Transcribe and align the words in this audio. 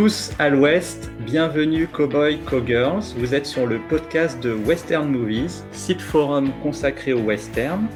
Tous 0.00 0.30
à 0.38 0.48
l'Ouest, 0.48 1.10
bienvenue 1.26 1.88
Cowboy 1.88 2.38
Cowgirls. 2.48 3.02
Vous 3.16 3.34
êtes 3.34 3.46
sur 3.46 3.66
le 3.66 3.80
podcast 3.80 4.40
de 4.40 4.52
Western 4.54 5.08
Movies, 5.08 5.64
site 5.72 6.00
forum 6.00 6.52
consacré 6.62 7.12
au 7.12 7.18
western. 7.18 7.88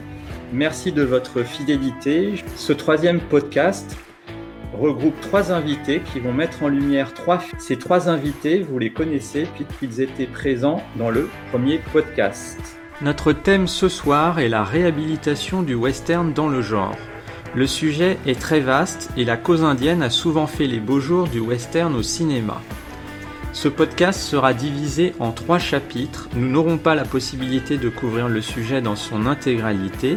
Merci 0.52 0.90
de 0.90 1.04
votre 1.04 1.44
fidélité. 1.44 2.42
Ce 2.56 2.72
troisième 2.72 3.20
podcast 3.20 3.96
regroupe 4.72 5.14
trois 5.20 5.52
invités 5.52 6.00
qui 6.12 6.18
vont 6.18 6.32
mettre 6.32 6.64
en 6.64 6.68
lumière 6.68 7.14
trois. 7.14 7.40
Ces 7.60 7.76
trois 7.76 8.08
invités, 8.08 8.66
vous 8.68 8.80
les 8.80 8.92
connaissez 8.92 9.46
puisqu'ils 9.54 10.02
étaient 10.02 10.26
présents 10.26 10.82
dans 10.96 11.10
le 11.10 11.30
premier 11.52 11.78
podcast. 11.92 12.58
Notre 13.00 13.32
thème 13.32 13.68
ce 13.68 13.88
soir 13.88 14.40
est 14.40 14.48
la 14.48 14.64
réhabilitation 14.64 15.62
du 15.62 15.76
western 15.76 16.32
dans 16.32 16.48
le 16.48 16.62
genre. 16.62 16.96
Le 17.54 17.66
sujet 17.66 18.18
est 18.24 18.40
très 18.40 18.60
vaste 18.60 19.10
et 19.18 19.26
la 19.26 19.36
cause 19.36 19.62
indienne 19.62 20.02
a 20.02 20.08
souvent 20.08 20.46
fait 20.46 20.66
les 20.66 20.80
beaux 20.80 21.00
jours 21.00 21.28
du 21.28 21.38
western 21.38 21.94
au 21.94 22.02
cinéma. 22.02 22.62
Ce 23.52 23.68
podcast 23.68 24.20
sera 24.20 24.54
divisé 24.54 25.12
en 25.20 25.32
trois 25.32 25.58
chapitres. 25.58 26.30
Nous 26.34 26.48
n'aurons 26.48 26.78
pas 26.78 26.94
la 26.94 27.04
possibilité 27.04 27.76
de 27.76 27.90
couvrir 27.90 28.28
le 28.28 28.40
sujet 28.40 28.80
dans 28.80 28.96
son 28.96 29.26
intégralité. 29.26 30.16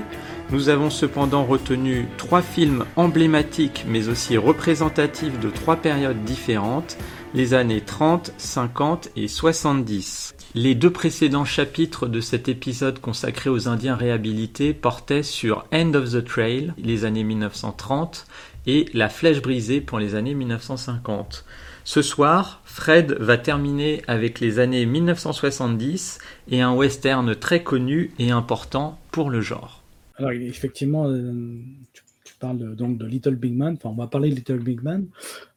Nous 0.52 0.70
avons 0.70 0.90
cependant 0.90 1.44
retenu 1.44 2.08
trois 2.16 2.42
films 2.42 2.86
emblématiques 2.96 3.86
mais 3.86 4.08
aussi 4.08 4.38
représentatifs 4.38 5.38
de 5.42 5.50
trois 5.50 5.76
périodes 5.76 6.24
différentes, 6.24 6.96
les 7.34 7.54
années 7.54 7.82
30, 7.82 8.32
50 8.38 9.10
et 9.18 9.28
70. 9.28 10.35
Les 10.58 10.74
deux 10.74 10.90
précédents 10.90 11.44
chapitres 11.44 12.08
de 12.08 12.22
cet 12.22 12.48
épisode 12.48 13.02
consacré 13.02 13.50
aux 13.50 13.68
Indiens 13.68 13.98
réhabilités 13.98 14.74
portaient 14.74 15.22
sur 15.22 15.66
End 15.74 15.94
of 15.96 16.14
the 16.14 16.24
Trail, 16.24 16.72
les 16.78 17.04
années 17.04 17.26
1930, 17.26 18.26
et 18.66 18.86
La 18.94 19.10
Flèche 19.10 19.42
brisée 19.42 19.82
pour 19.82 20.00
les 20.00 20.16
années 20.16 20.34
1950. 20.34 21.44
Ce 21.84 22.02
soir, 22.02 22.62
Fred 22.64 23.18
va 23.20 23.38
terminer 23.38 24.02
avec 24.08 24.40
les 24.40 24.60
années 24.60 24.86
1970 24.86 26.20
et 26.48 26.62
un 26.62 26.74
western 26.74 27.36
très 27.36 27.62
connu 27.62 28.12
et 28.18 28.32
important 28.32 28.98
pour 29.12 29.30
le 29.30 29.42
genre. 29.42 29.84
Alors 30.16 30.32
effectivement, 30.32 31.10
euh, 31.10 31.60
tu, 31.92 32.34
parles 32.40 32.76
donc 32.78 32.98
de 32.98 33.06
Little 33.06 33.36
Big 33.36 33.54
Man, 33.54 33.76
enfin 33.78 33.90
on 33.90 34.02
va 34.02 34.08
parler 34.08 34.30
de 34.30 34.36
Little 34.36 34.60
Big 34.60 34.82
Man, 34.82 35.08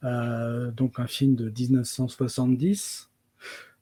euh, 0.03 0.73
donc 0.73 0.99
un 0.99 1.07
film 1.07 1.37
de 1.37 1.53
1970 1.57 3.08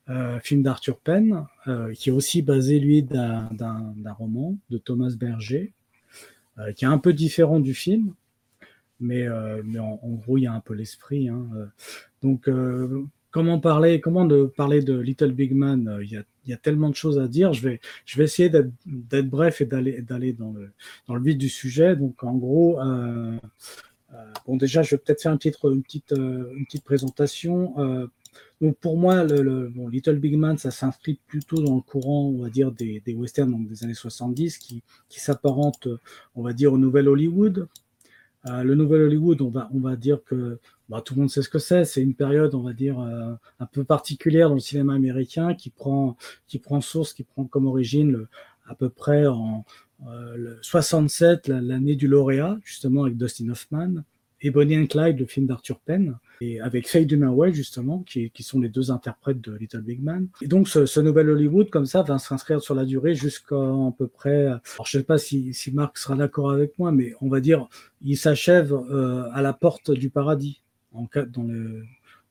euh, 0.09 0.39
film 0.39 0.63
d'Arthur 0.63 0.99
Penn, 0.99 1.47
euh, 1.67 1.93
qui 1.93 2.11
est 2.11 2.13
aussi 2.13 2.41
basé, 2.41 2.79
lui, 2.79 3.03
d'un 3.03 3.49
roman 4.17 4.57
de 4.71 4.79
Thomas 4.79 5.11
Berger, 5.19 5.73
euh, 6.59 6.73
qui 6.73 6.85
est 6.85 6.89
un 6.89 6.99
peu 6.99 7.13
différent 7.13 7.59
du 7.59 7.75
film, 7.75 8.15
mais, 9.01 9.27
mais 9.65 9.81
en, 9.81 9.99
gros, 10.03 10.39
il 10.39 10.43
y 10.43 10.47
a 10.47 10.53
un 10.53 10.61
peu 10.61 10.75
l'esprit. 10.75 11.29
Hein, 11.29 11.45
donc, 12.23 12.49
comment 13.31 13.59
parler, 13.59 14.01
comment 14.01 14.25
de 14.25 14.45
parler 14.45 14.81
de 14.81 14.97
Little 14.97 15.33
Big 15.33 15.53
Man 15.53 15.99
il 16.03 16.11
y, 16.11 16.17
a, 16.17 16.23
y, 16.47 16.53
a, 16.55 16.57
tellement 16.57 16.89
de 16.89 16.95
choses 16.95 17.19
à 17.19 17.29
dire. 17.29 17.53
Je 17.53 17.69
vais, 17.69 17.81
je 18.07 18.17
vais 18.17 18.25
essayer 18.25 18.49
d'être 18.49 19.29
bref 19.29 19.61
et 19.61 19.67
d'aller 19.67 20.33
dans 20.33 20.53
le, 20.53 20.71
dans 21.09 21.15
le 21.15 21.23
vif 21.23 21.37
du 21.37 21.51
sujet. 21.51 21.95
Donc, 21.95 22.23
en 22.23 22.37
gros, 22.37 22.79
bon, 24.47 24.57
déjà, 24.57 24.83
je 24.83 24.93
vais 24.93 24.99
peut-être 24.99 25.21
faire 25.21 25.33
une 25.33 25.39
petite, 25.39 25.59
une 25.63 25.83
petite, 25.83 26.13
une 26.13 26.65
petite 26.65 26.85
présentation. 26.85 28.09
Donc 28.61 28.77
pour 28.79 28.97
moi, 28.97 29.25
le, 29.25 29.73
Little 29.91 30.19
Big 30.19 30.37
Man, 30.37 30.57
ça 30.57 30.71
s'inscrit 30.71 31.21
plutôt 31.27 31.63
dans 31.63 31.75
le 31.75 31.83
courant, 31.83 32.29
on 32.29 32.43
va 32.43 32.49
dire, 32.49 32.73
des, 32.73 33.03
westerns 33.09 33.67
des 33.67 33.85
années 33.85 33.95
70, 33.95 34.59
qui, 34.59 34.83
qui 35.09 35.21
s'apparentent, 35.21 35.89
on 36.35 36.43
va 36.43 36.53
dire, 36.53 36.73
au 36.73 36.79
Nouvel 36.79 37.09
Hollywood. 37.09 37.69
Euh, 38.49 38.63
le 38.63 38.75
Nouvel 38.75 39.03
Hollywood, 39.03 39.41
on 39.43 39.51
va, 39.51 39.69
on 39.75 39.81
va 39.81 39.97
dire 39.97 40.23
que 40.25 40.59
bah, 40.89 41.01
tout 41.01 41.15
le 41.15 41.21
monde 41.21 41.31
sait 41.31 41.43
ce 41.43 41.49
que 41.49 41.59
c'est. 41.59 41.85
C'est 41.85 42.03
une 42.03 42.15
période, 42.15 42.55
on 42.55 42.63
va 42.63 42.73
dire, 42.73 43.01
euh, 43.01 43.35
un 43.59 43.67
peu 43.67 43.85
particulière 43.85 44.49
dans 44.49 44.55
le 44.55 44.61
cinéma 44.61 44.95
américain 44.95 45.55
qui 45.55 45.71
prend, 45.71 46.17
qui 46.47 46.59
prend 46.59 46.81
source, 46.81 47.13
qui 47.13 47.25
prend 47.25 47.45
comme 47.45 47.67
origine 47.67 48.27
à 48.69 48.75
peu 48.75 48.89
près 48.89 49.27
en 49.27 49.65
67, 50.63 51.49
euh, 51.49 51.61
l'année 51.61 51.97
du 51.97 52.07
lauréat, 52.09 52.59
justement 52.63 53.05
avec 53.05 53.17
Dustin 53.17 53.49
Hoffman, 53.49 54.03
et 54.41 54.51
Bonnie 54.51 54.79
and 54.79 54.87
Clyde, 54.87 55.19
le 55.19 55.27
film 55.27 55.47
d'Arthur 55.47 55.81
Penn 55.81 56.19
et 56.41 56.61
avec 56.61 56.89
Faye 56.89 57.07
Dunaway 57.07 57.53
justement, 57.53 58.01
qui, 58.01 58.31
qui, 58.31 58.43
sont 58.43 58.61
les 58.61 58.69
deux 58.69 58.91
interprètes 58.91 59.41
de 59.41 59.57
Little 59.57 59.81
Big 59.81 60.03
Man. 60.03 60.29
Et 60.43 60.49
donc 60.49 60.69
ce, 60.69 60.87
ce 60.87 61.01
nouvel 61.01 61.31
Hollywood 61.31 61.71
comme 61.71 61.87
ça 61.87 62.03
va 62.03 62.19
s'inscrire 62.19 62.61
sur 62.61 62.75
la 62.75 62.85
durée 62.85 63.15
jusqu'à 63.15 63.57
à 63.57 63.93
peu 63.97 64.07
près. 64.07 64.47
Alors 64.47 64.87
je 64.87 64.99
ne 64.99 65.03
sais 65.03 65.07
pas 65.07 65.19
si, 65.19 65.55
si 65.55 65.73
Marc 65.73 65.99
sera 65.99 66.17
d'accord 66.17 66.51
avec 66.51 66.79
moi, 66.79 66.93
mais 66.93 67.15
on 67.21 67.29
va 67.29 67.41
dire 67.41 67.69
il 68.03 68.17
s'achève 68.17 68.73
euh, 68.73 69.29
à 69.33 69.43
la 69.43 69.53
porte 69.53 69.91
du 69.91 70.11
paradis 70.11 70.63
en, 70.93 71.07
dans 71.29 71.43
le, 71.43 71.85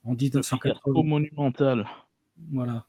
en 0.04 0.14
1980. 0.14 1.04
monumental. 1.04 1.88
Voilà. 2.52 2.86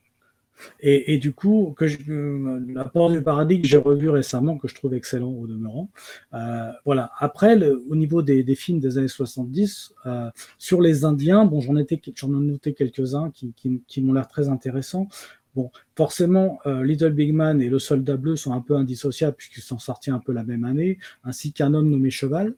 Et, 0.81 1.19
du 1.19 1.33
coup, 1.33 1.75
que 1.77 1.85
euh, 2.09 2.61
la 2.69 2.85
porte 2.85 3.13
du 3.13 3.23
paradis 3.23 3.61
que 3.61 3.67
j'ai 3.67 3.77
revu 3.77 4.09
récemment, 4.09 4.57
que 4.59 4.69
je 4.69 4.75
trouve 4.75 4.95
excellent 4.95 5.31
au 5.31 5.47
demeurant. 5.47 5.91
Euh, 6.35 6.71
voilà. 6.85 7.11
Après, 7.19 7.61
au 7.89 7.97
niveau 7.97 8.23
des, 8.23 8.55
films 8.55 8.81
des 8.81 8.99
années 8.99 9.09
70, 9.09 9.95
euh, 10.07 10.31
sur 10.59 10.81
les 10.81 11.05
Indiens, 11.05 11.45
bon, 11.45 11.61
j'en 11.61 11.77
ai 11.77 11.87
noté 12.27 12.75
quelques-uns 12.75 13.31
qui, 13.31 14.01
m'ont 14.01 14.13
l'air 14.13 14.29
très 14.29 14.49
intéressants. 14.49 15.09
Bon, 15.55 15.71
forcément, 15.95 16.59
Little 16.67 17.13
Big 17.13 17.33
Man 17.33 17.63
et 17.63 17.71
Le 17.71 17.79
Soldat 17.79 18.19
Bleu 18.19 18.37
sont 18.37 18.53
un 18.53 18.61
peu 18.61 18.77
indissociables 18.77 19.37
puisqu'ils 19.37 19.63
sont 19.63 19.79
sortis 19.79 20.11
un 20.11 20.19
peu 20.19 20.33
la 20.33 20.45
même 20.45 20.65
année, 20.65 20.99
ainsi 21.25 21.53
qu'un 21.53 21.73
homme 21.73 21.89
nommé 21.89 22.11
Cheval. 22.11 22.55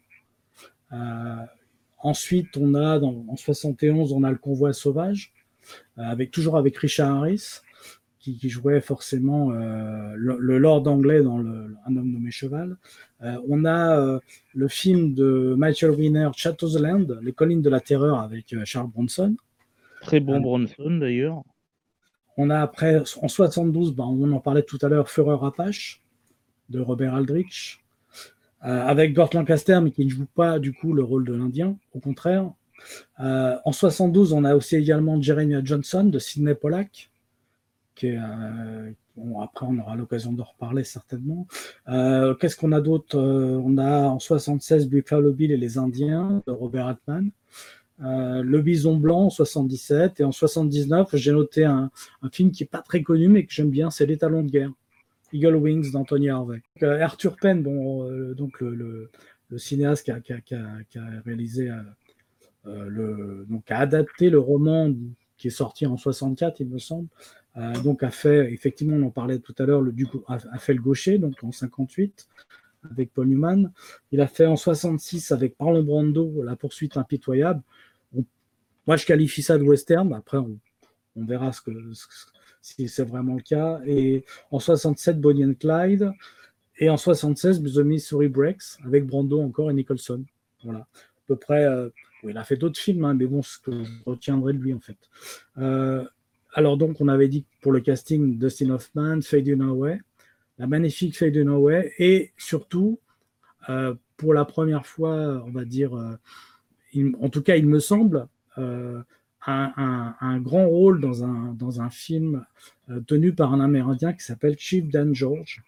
ensuite, 1.98 2.56
on 2.56 2.74
a 2.74 2.98
en 2.98 3.36
71, 3.36 4.12
on 4.12 4.24
a 4.24 4.30
Le 4.32 4.38
Convoi 4.38 4.72
Sauvage, 4.72 5.32
avec 5.96 6.32
toujours 6.32 6.56
avec 6.56 6.76
Richard 6.76 7.18
Harris 7.18 7.60
qui, 8.36 8.48
jouait 8.48 8.80
forcément 8.80 9.50
euh, 9.52 10.12
le, 10.16 10.58
Lord 10.58 10.86
anglais 10.86 11.22
dans 11.22 11.38
le, 11.38 11.76
Un 11.86 11.96
homme 11.96 12.12
nommé 12.12 12.30
Cheval. 12.30 12.76
Euh, 13.22 13.36
on 13.48 13.64
a 13.64 13.98
euh, 13.98 14.20
le 14.54 14.68
film 14.68 15.14
de 15.14 15.54
Michael 15.56 15.92
Winner, 15.92 16.30
Land, 16.80 17.06
Les 17.22 17.32
collines 17.32 17.62
de 17.62 17.70
la 17.70 17.80
terreur 17.80 18.20
avec 18.20 18.54
Charles 18.64 18.90
Bronson. 18.90 19.36
Très 20.00 20.20
bon 20.20 20.40
Bronson 20.40 20.98
d'ailleurs. 20.98 21.42
On 22.36 22.50
a 22.50 22.60
après, 22.60 23.02
en 23.20 23.28
72, 23.28 23.94
ben, 23.94 24.04
on 24.04 24.30
en 24.32 24.40
parlait 24.40 24.62
tout 24.62 24.78
à 24.82 24.88
l'heure, 24.88 25.10
Fureur 25.10 25.44
Apache 25.44 26.02
de 26.68 26.80
Robert 26.80 27.14
Aldrich. 27.14 27.80
avec 28.60 29.12
Gort 29.12 29.30
Lancaster, 29.34 29.80
mais 29.82 29.90
qui 29.90 30.04
ne 30.04 30.10
joue 30.10 30.26
pas 30.34 30.58
du 30.58 30.72
coup 30.72 30.92
le 30.92 31.02
rôle 31.02 31.24
de 31.24 31.32
l'Indien, 31.32 31.76
au 31.94 32.00
contraire. 32.00 32.50
en 33.18 33.72
72, 33.72 34.32
on 34.32 34.44
a 34.44 34.54
aussi 34.54 34.76
également 34.76 35.20
Jeremiah 35.20 35.62
Johnson 35.64 36.04
de 36.04 36.18
Sidney 36.18 36.54
Pollack. 36.54 37.10
Euh, 38.04 38.90
après, 39.40 39.66
on 39.66 39.78
aura 39.78 39.96
l'occasion 39.96 40.32
d'en 40.32 40.44
reparler 40.44 40.84
certainement. 40.84 41.46
Euh, 41.88 42.34
qu'est-ce 42.34 42.56
qu'on 42.56 42.72
a 42.72 42.80
d'autre? 42.80 43.18
Euh, 43.18 43.60
On 43.64 43.78
a 43.78 44.08
en 44.08 44.18
76 44.18 44.88
Buffalo 44.88 45.32
Bill 45.32 45.52
et 45.52 45.56
les 45.56 45.78
Indiens 45.78 46.42
de 46.46 46.52
Robert 46.52 46.86
Altman. 46.86 47.30
le 48.00 48.60
Bison 48.60 48.96
Blanc 48.96 49.26
en 49.26 49.30
77 49.30 50.20
et 50.20 50.24
en 50.24 50.32
79 50.32 51.16
j'ai 51.16 51.32
noté 51.32 51.64
un, 51.64 51.90
film 52.32 52.52
qui 52.52 52.62
est 52.62 52.66
pas 52.66 52.82
très 52.82 53.02
connu 53.02 53.28
mais 53.28 53.44
que 53.44 53.52
j'aime 53.52 53.70
bien, 53.70 53.90
c'est 53.90 54.06
Les 54.06 54.18
Talons 54.18 54.44
de 54.44 54.50
guerre, 54.50 54.70
Eagle 55.32 55.56
Wings 55.56 55.90
d'Anthony 55.90 56.30
Harvey. 56.30 56.62
Arthur 56.82 57.36
Penn, 57.40 57.62
bon, 57.62 58.08
donc 58.34 58.60
le, 58.60 59.10
cinéaste 59.56 60.04
qui 60.04 60.12
a, 60.12 60.44
réalisé, 61.24 61.72
le, 62.64 63.46
donc 63.48 63.68
a 63.70 63.78
adapté 63.78 64.30
le 64.30 64.38
roman 64.38 64.92
qui 65.38 65.48
est 65.48 65.50
sorti 65.50 65.86
en 65.86 65.96
64 65.96 66.60
il 66.60 66.68
me 66.68 66.78
semble, 66.78 67.08
euh, 67.58 67.72
donc 67.82 68.02
a 68.02 68.10
fait, 68.10 68.52
effectivement, 68.52 68.96
on 68.96 69.02
en 69.02 69.10
parlait 69.10 69.38
tout 69.38 69.54
à 69.58 69.64
l'heure, 69.64 69.82
le 69.82 69.92
a, 70.28 70.58
fait 70.58 70.74
le 70.74 70.80
gaucher, 70.80 71.18
donc 71.18 71.42
en 71.42 71.52
58 71.52 72.28
avec 72.90 73.12
Paul 73.12 73.26
Newman. 73.26 73.72
Il 74.12 74.20
a 74.20 74.28
fait 74.28 74.46
en 74.46 74.56
66 74.56 75.32
avec 75.32 75.58
Marlon 75.58 75.82
Brando 75.82 76.42
La 76.42 76.56
poursuite 76.56 76.96
impitoyable. 76.96 77.62
moi, 78.86 78.96
je 78.96 79.04
qualifie 79.04 79.42
ça 79.42 79.58
de 79.58 79.64
western. 79.64 80.12
Après, 80.14 80.38
on, 80.38 80.58
verra 81.16 81.50
si 82.62 82.88
c'est 82.88 83.04
vraiment 83.04 83.34
le 83.34 83.42
cas. 83.42 83.80
Et 83.84 84.24
en 84.52 84.60
67, 84.60 85.20
Bonnie 85.20 85.44
and 85.44 85.54
Clyde. 85.54 86.12
Et 86.78 86.88
en 86.88 86.96
76, 86.96 87.60
The 87.60 87.78
Missouri 87.78 88.28
Breaks 88.28 88.78
avec 88.84 89.04
Brando 89.04 89.42
encore 89.42 89.70
et 89.70 89.74
Nicholson. 89.74 90.24
Voilà. 90.62 90.80
À 90.80 90.86
peu 91.26 91.36
près. 91.36 91.64
Euh, 91.64 91.88
il 92.24 92.36
a 92.36 92.44
fait 92.44 92.56
d'autres 92.56 92.78
films, 92.78 93.04
hein, 93.04 93.14
mais 93.14 93.26
bon, 93.26 93.42
ce 93.42 93.58
que 93.58 93.72
je 93.84 93.90
retiendrai 94.04 94.52
de 94.52 94.58
lui, 94.58 94.74
en 94.74 94.80
fait. 94.80 94.96
Euh, 95.58 96.04
alors 96.54 96.76
donc, 96.76 97.00
on 97.00 97.08
avait 97.08 97.28
dit 97.28 97.44
pour 97.60 97.72
le 97.72 97.80
casting 97.80 98.38
Dustin 98.38 98.70
Hoffman, 98.70 99.20
Faye 99.22 99.42
Dunaway, 99.42 100.00
la 100.58 100.66
magnifique 100.66 101.16
Faye 101.16 101.30
Dunaway, 101.30 101.92
et 101.98 102.32
surtout, 102.36 102.98
euh, 103.68 103.94
pour 104.16 104.34
la 104.34 104.44
première 104.44 104.86
fois, 104.86 105.42
on 105.46 105.50
va 105.50 105.64
dire, 105.64 105.96
euh, 105.96 106.16
en 107.20 107.28
tout 107.28 107.42
cas, 107.42 107.56
il 107.56 107.66
me 107.66 107.80
semble, 107.80 108.26
euh, 108.56 109.02
un, 109.46 110.40
grand 110.40 110.68
rôle 110.68 111.00
dans 111.00 111.22
un, 111.80 111.90
film 111.90 112.44
tenu 113.06 113.32
par 113.32 113.54
un 113.54 113.60
Amérindien 113.60 114.12
qui 114.12 114.22
s'appelle 114.22 114.56
Chief 114.58 114.86
Dan 114.88 115.14
George, 115.14 115.62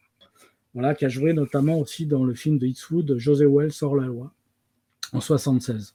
qui 0.98 1.04
a 1.04 1.08
joué 1.08 1.32
notamment 1.32 1.78
aussi 1.78 2.04
dans 2.04 2.24
le 2.24 2.34
film 2.34 2.58
de 2.58 2.66
Eastwood, 2.66 3.16
José 3.16 3.46
Wells 3.46 3.72
hors 3.80 3.96
la 3.96 4.06
loi, 4.06 4.34
en 5.14 5.20
76. 5.20 5.94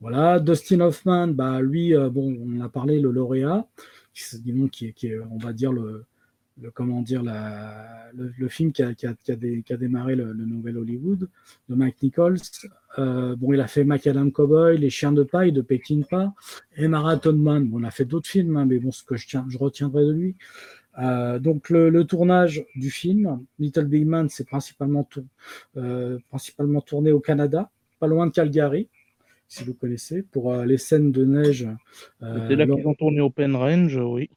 Voilà, 0.00 0.40
Dustin 0.40 0.80
Hoffman, 0.80 1.28
bah 1.28 1.60
lui, 1.60 1.94
bon, 2.10 2.36
on 2.44 2.60
a 2.60 2.68
parlé 2.68 3.00
le 3.00 3.10
lauréat, 3.10 3.66
qui, 4.12 4.92
qui 4.92 5.06
est, 5.06 5.18
on 5.18 5.38
va 5.38 5.52
dire 5.52 5.72
le, 5.72 6.04
le, 6.60 6.70
comment 6.70 7.02
dire, 7.02 7.22
la, 7.22 8.10
le, 8.14 8.48
film 8.48 8.72
qui 8.72 8.82
a, 8.82 8.94
qui, 8.94 9.06
a, 9.06 9.14
qui, 9.14 9.32
a 9.32 9.36
qui 9.36 9.72
a, 9.72 9.76
démarré 9.76 10.16
le, 10.16 10.32
nouvel 10.32 10.78
Hollywood 10.78 11.28
de 11.68 11.74
Mike 11.74 12.02
Nichols. 12.02 12.38
Euh, 12.98 13.36
bon, 13.36 13.52
il 13.52 13.60
a 13.60 13.66
fait 13.66 13.84
Macadam 13.84 14.32
Cowboy, 14.32 14.78
Les 14.78 14.90
Chiens 14.90 15.12
de 15.12 15.22
paille 15.22 15.52
de 15.52 15.60
Peckinpah 15.60 16.32
et 16.76 16.88
Marathon 16.88 17.34
Man. 17.34 17.68
Bon, 17.68 17.80
on 17.80 17.84
a 17.84 17.90
fait 17.90 18.04
d'autres 18.04 18.28
films, 18.28 18.56
hein, 18.56 18.64
mais 18.64 18.78
bon, 18.78 18.90
ce 18.90 19.04
que 19.04 19.16
je, 19.16 19.58
retiendrai 19.58 20.04
de 20.04 20.12
lui. 20.12 20.34
Euh, 20.98 21.38
donc 21.38 21.68
le, 21.68 21.90
le, 21.90 22.04
tournage 22.04 22.64
du 22.74 22.90
film, 22.90 23.44
Little 23.58 23.84
Big 23.84 24.06
Man, 24.06 24.28
c'est 24.30 24.46
principalement, 24.48 25.06
euh, 25.76 26.18
principalement 26.30 26.80
tourné 26.80 27.12
au 27.12 27.20
Canada, 27.20 27.70
pas 28.00 28.06
loin 28.06 28.26
de 28.26 28.32
Calgary, 28.32 28.88
si 29.48 29.64
vous 29.64 29.74
connaissez, 29.74 30.22
pour 30.22 30.52
euh, 30.52 30.64
les 30.64 30.78
scènes 30.78 31.12
de 31.12 31.24
neige. 31.24 31.68
Euh, 32.22 32.46
c'est 32.48 32.56
là 32.56 32.66
qu'ils 32.66 32.86
ont 32.86 32.94
tourné 32.94 33.20
Open 33.20 33.54
Range, 33.56 33.96
oui. 33.96 34.30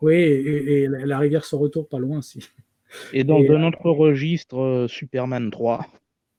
Oui, 0.00 0.14
et, 0.14 0.86
la 0.88 1.18
rivière 1.18 1.44
se 1.44 1.56
retourne 1.56 1.86
pas 1.86 1.98
loin 1.98 2.18
aussi. 2.18 2.50
Et 3.12 3.24
dans 3.24 3.38
un 3.38 3.66
autre 3.66 3.90
registre, 3.90 4.58
euh, 4.58 4.88
Superman 4.88 5.50
3. 5.50 5.86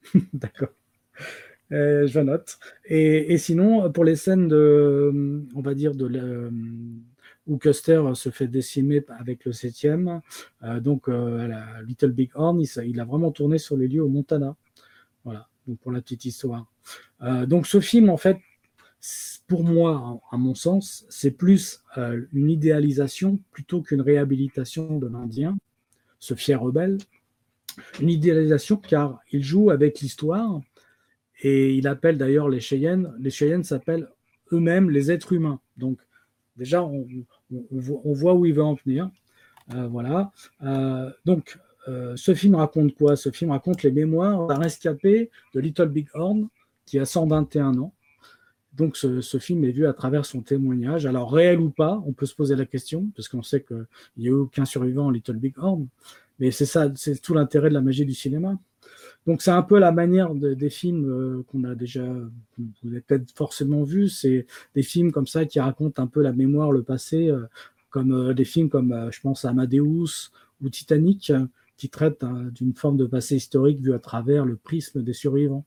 D'accord. 0.33 0.69
Euh, 1.71 2.06
je 2.06 2.19
note. 2.19 2.59
Et, 2.85 3.38
sinon, 3.38 3.91
pour 3.91 4.03
les 4.03 4.15
scènes 4.15 4.47
de, 4.47 5.44
on 5.56 5.61
va 5.61 5.73
dire, 5.73 5.95
de, 5.95 6.51
où 7.47 7.57
Custer 7.57 8.01
se 8.13 8.29
fait 8.29 8.47
décimer 8.47 9.03
avec 9.19 9.45
le 9.45 9.51
septième, 9.51 10.21
euh, 10.63 10.79
donc 10.79 11.07
la 11.07 11.81
Little 11.88 12.11
Big 12.11 12.31
Horn, 12.35 12.61
il, 12.61 12.69
il, 12.85 13.00
a 13.00 13.06
vraiment 13.06 13.31
tourné 13.31 13.57
sur 13.57 13.77
les 13.77 13.88
lieux 13.88 14.03
au 14.03 14.09
Montana. 14.09 14.56
Voilà, 15.23 15.47
donc 15.67 15.79
pour 15.79 15.91
la 15.91 16.01
petite 16.01 16.25
histoire. 16.25 16.65
donc 17.47 17.67
ce 17.67 17.79
film, 17.79 18.09
en 18.09 18.17
fait, 18.17 18.38
pour 19.47 19.63
moi, 19.63 20.19
à 20.31 20.38
mon 20.38 20.56
sens, 20.56 21.06
c'est 21.09 21.31
plus 21.31 21.83
euh, 21.97 22.25
une 22.33 22.50
idéalisation 22.50 23.39
plutôt 23.51 23.81
qu'une 23.81 24.01
réhabilitation 24.01 24.97
de 24.97 25.07
l'Indien, 25.07 25.57
ce 26.19 26.33
fier 26.33 26.59
rebelle. 26.59 26.97
Une 28.00 28.09
idéalisation 28.09 28.77
car 28.77 29.19
il 29.31 29.44
joue 29.44 29.69
avec 29.69 30.00
l'histoire 30.00 30.62
et 31.41 31.75
il 31.75 31.88
appelle 31.88 32.18
d'ailleurs 32.18 32.50
les 32.50 32.61
Cheyennes, 32.61 33.13
les 33.19 33.29
Cheyennes 33.29 33.63
s'appellent 33.63 34.09
eux-mêmes 34.53 34.89
les 34.89 35.11
êtres 35.11 35.33
humains. 35.33 35.59
Donc 35.77 36.00
déjà, 36.56 36.83
on, 36.83 37.06
voit 37.81 38.33
où 38.33 38.45
il 38.45 38.53
veut 38.53 38.63
en 38.63 38.75
venir. 38.75 39.11
Euh, 39.73 39.88
voilà. 39.88 40.31
Euh, 40.63 41.11
donc, 41.25 41.59
ce 42.15 42.33
film 42.33 42.55
raconte 42.55 42.95
quoi? 42.95 43.15
Ce 43.15 43.29
film 43.29 43.51
raconte 43.51 43.83
les 43.83 43.91
mémoires 43.91 44.47
d'un 44.47 44.57
rescapé 44.57 45.29
de 45.53 45.59
Little 45.59 45.89
Big 45.89 46.07
Horn 46.13 46.47
qui 46.85 46.99
a 46.99 47.05
121 47.05 47.77
ans 47.77 47.93
donc 48.75 48.97
ce, 48.97 49.37
film 49.39 49.63
est 49.63 49.71
vu 49.71 49.87
à 49.87 49.93
travers 49.93 50.25
son 50.25 50.41
témoignage. 50.41 51.05
Alors 51.05 51.31
réel 51.31 51.59
ou 51.59 51.69
pas, 51.69 52.01
on 52.05 52.11
peut 52.11 52.25
se 52.25 52.35
poser 52.35 52.55
la 52.55 52.65
question, 52.65 53.09
parce 53.15 53.27
qu'on 53.27 53.43
sait 53.43 53.61
qu'il 53.61 53.85
n'y 54.17 54.27
a 54.27 54.31
eu 54.31 54.33
aucun 54.33 54.65
survivant 54.65 55.05
en 55.05 55.11
Little 55.11 55.37
Big 55.37 55.57
Horn. 55.57 55.87
Mais 56.39 56.51
c'est 56.51 56.65
ça, 56.65 56.91
c'est 56.95 57.21
tout 57.21 57.33
l'intérêt 57.33 57.69
de 57.69 57.73
la 57.73 57.81
magie 57.81 58.05
du 58.05 58.13
cinéma. 58.13 58.57
Donc 59.25 59.41
c'est 59.41 59.51
un 59.51 59.61
peu 59.61 59.79
la 59.79 59.91
manière 59.91 60.35
des 60.35 60.69
films 60.69 61.09
euh, 61.09 61.43
qu'on 61.47 61.63
a 61.63 61.73
déjà, 61.73 62.03
vous 62.03 62.89
avez 62.91 63.01
peut-être 63.01 63.31
forcément 63.33 63.83
vu, 63.83 64.09
c'est 64.09 64.45
des 64.75 64.83
films 64.83 65.11
comme 65.11 65.25
ça 65.25 65.45
qui 65.45 65.59
racontent 65.59 66.03
un 66.03 66.07
peu 66.07 66.21
la 66.21 66.33
mémoire, 66.33 66.71
le 66.71 66.83
passé, 66.83 67.29
euh, 67.29 67.47
comme 67.89 68.11
euh, 68.11 68.33
des 68.33 68.45
films 68.45 68.69
comme, 68.69 69.09
je 69.11 69.21
pense, 69.21 69.45
Amadeus 69.45 70.31
ou 70.61 70.69
Titanic, 70.69 71.31
qui 71.77 71.89
traitent 71.89 72.24
hein, 72.24 72.50
d'une 72.54 72.74
forme 72.74 72.98
de 72.98 73.06
passé 73.06 73.36
historique 73.36 73.80
vu 73.80 73.94
à 73.94 74.00
travers 74.00 74.45
le 74.45 74.56
prisme 74.56 75.04
des 75.04 75.13
survivants. 75.13 75.66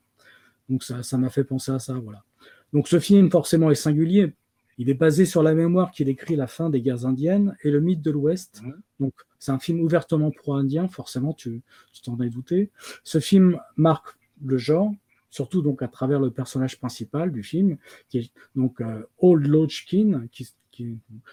Donc 0.69 0.83
ça 0.83 1.19
m'a 1.19 1.31
fait 1.31 1.45
penser 1.45 1.73
à 1.73 1.79
ça, 1.79 1.95
voilà. 1.95 2.25
Donc 2.73 2.89
ce 2.89 3.01
film 3.01 3.31
forcément 3.31 3.71
est 3.71 3.75
singulier. 3.75 4.35
Il 4.77 4.89
est 4.91 4.95
basé 4.95 5.25
sur 5.25 5.43
la 5.43 5.55
mémoire 5.55 5.91
qu'il 5.91 6.09
écrit 6.09 6.37
la 6.37 6.47
fin 6.47 6.71
des 6.71 6.81
guerres 6.81 7.05
indiennes 7.05 7.57
et 7.65 7.71
le 7.71 7.81
mythe 7.81 8.03
de 8.03 8.11
l'Ouest. 8.11 8.63
Donc 9.01 9.13
c'est 9.39 9.51
un 9.51 9.59
film 9.59 9.81
ouvertement 9.81 10.31
pro-indien, 10.31 10.89
forcément 10.89 11.33
tu 11.33 11.63
t'en 12.05 12.21
es 12.21 12.31
douté. 12.31 12.71
Ce 13.03 13.19
film 13.19 13.59
marque 13.77 14.17
le 14.45 14.57
genre, 14.57 14.93
surtout 15.31 15.63
donc 15.63 15.83
à 15.83 15.89
travers 15.89 16.21
le 16.21 16.31
personnage 16.31 16.79
principal 16.79 17.33
du 17.33 17.43
film, 17.43 17.77
qui 18.09 18.19
est 18.19 18.31
donc 18.55 18.81
euh, 18.81 19.03
Old 19.19 19.47
Lodgkin, 19.47 20.27
qui, 20.31 20.49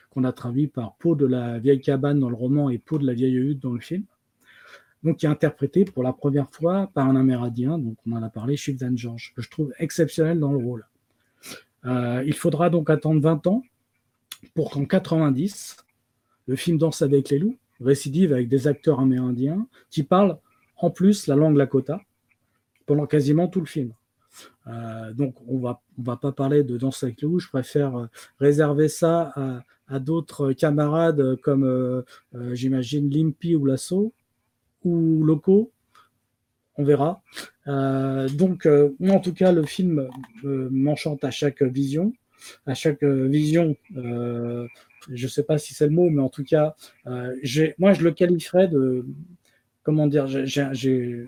qu'on 0.10 0.24
a 0.24 0.32
traduit 0.32 0.68
par 0.68 0.96
Peau 0.96 1.14
de 1.14 1.28
la 1.28 1.60
vieille 1.60 1.82
cabane 1.82 2.20
dans 2.20 2.30
le 2.30 2.36
roman 2.36 2.72
et 2.72 2.80
Peau 2.80 2.98
de 2.98 3.06
la 3.06 3.14
vieille 3.14 3.36
hutte 3.36 3.60
dans 3.60 3.74
le 3.74 3.80
film. 3.80 4.04
Donc, 5.06 5.18
qui 5.18 5.28
est 5.28 5.30
interprété 5.30 5.86
pour 5.86 6.02
la 6.02 6.14
première 6.14 6.50
fois 6.50 6.90
par 6.96 7.08
un 7.08 7.16
Amérindien, 7.16 7.78
donc 7.78 7.96
on 8.08 8.14
en 8.14 8.24
a 8.24 8.30
parlé, 8.30 8.58
Chief 8.58 8.76
Dan 8.76 8.98
George, 8.98 9.34
que 9.36 9.44
je 9.44 9.52
trouve 9.52 9.72
exceptionnel 9.78 10.40
dans 10.40 10.52
le 10.52 10.58
rôle. 10.58 10.88
Euh, 11.86 12.24
il 12.26 12.34
faudra 12.34 12.72
donc 12.72 12.90
attendre 12.90 13.22
20 13.22 13.46
ans 13.46 13.62
pour 14.56 14.72
qu'en 14.72 14.86
90, 14.86 15.78
le 16.48 16.56
film 16.56 16.80
Danse 16.80 17.04
avec 17.04 17.30
les 17.30 17.38
loups 17.38 17.56
récidive 17.80 18.34
avec 18.34 18.48
des 18.48 18.68
acteurs 18.68 19.00
amérindiens 19.00 19.68
qui 19.92 20.02
parlent 20.02 20.40
en 20.78 20.90
plus 20.90 21.28
la 21.28 21.36
langue 21.36 21.58
lakota 21.58 22.02
pendant 22.88 23.06
quasiment 23.06 23.48
tout 23.48 23.60
le 23.60 23.68
film. 23.68 23.92
Euh, 24.66 25.14
donc 25.14 25.36
on 25.48 25.60
va, 25.60 25.82
on 26.00 26.02
va 26.02 26.18
pas 26.18 26.32
parler 26.32 26.64
de 26.64 26.78
Danse 26.78 27.04
avec 27.04 27.22
les 27.22 27.28
loups, 27.28 27.40
je 27.40 27.50
préfère 27.50 27.96
euh, 27.96 28.08
réserver 28.40 28.88
ça 28.88 29.34
à, 29.88 30.00
d'autres 30.00 30.52
camarades 30.54 31.36
comme 31.44 32.04
j'imagine 32.54 33.08
Limpy 33.08 33.56
ou 33.56 33.68
Lasso 33.68 34.12
Loco 34.86 35.72
on 36.78 36.84
verra. 36.84 37.22
Euh, 37.68 38.28
donc, 38.30 38.66
euh, 38.66 38.90
en 39.10 39.20
tout 39.20 39.34
cas, 39.34 39.52
le 39.52 39.64
film 39.64 40.10
euh, 40.44 40.70
m'enchante 40.72 41.24
à 41.24 41.32
chaque 41.32 41.64
vision. 41.64 42.14
À 42.68 42.74
chaque 42.76 43.04
vision, 43.04 43.76
je 43.96 45.28
sais 45.28 45.44
pas 45.44 45.58
si 45.58 45.74
c'est 45.74 45.88
le 45.88 45.94
mot, 45.94 46.10
mais 46.10 46.22
en 46.22 46.30
tout 46.30 46.44
cas, 46.44 46.76
moi, 47.06 47.94
je 47.94 48.04
le 48.04 48.12
qualifierais 48.12 48.68
de. 48.68 49.06
Comment 49.82 50.06
dire 50.06 50.28
J'ai 50.28 51.26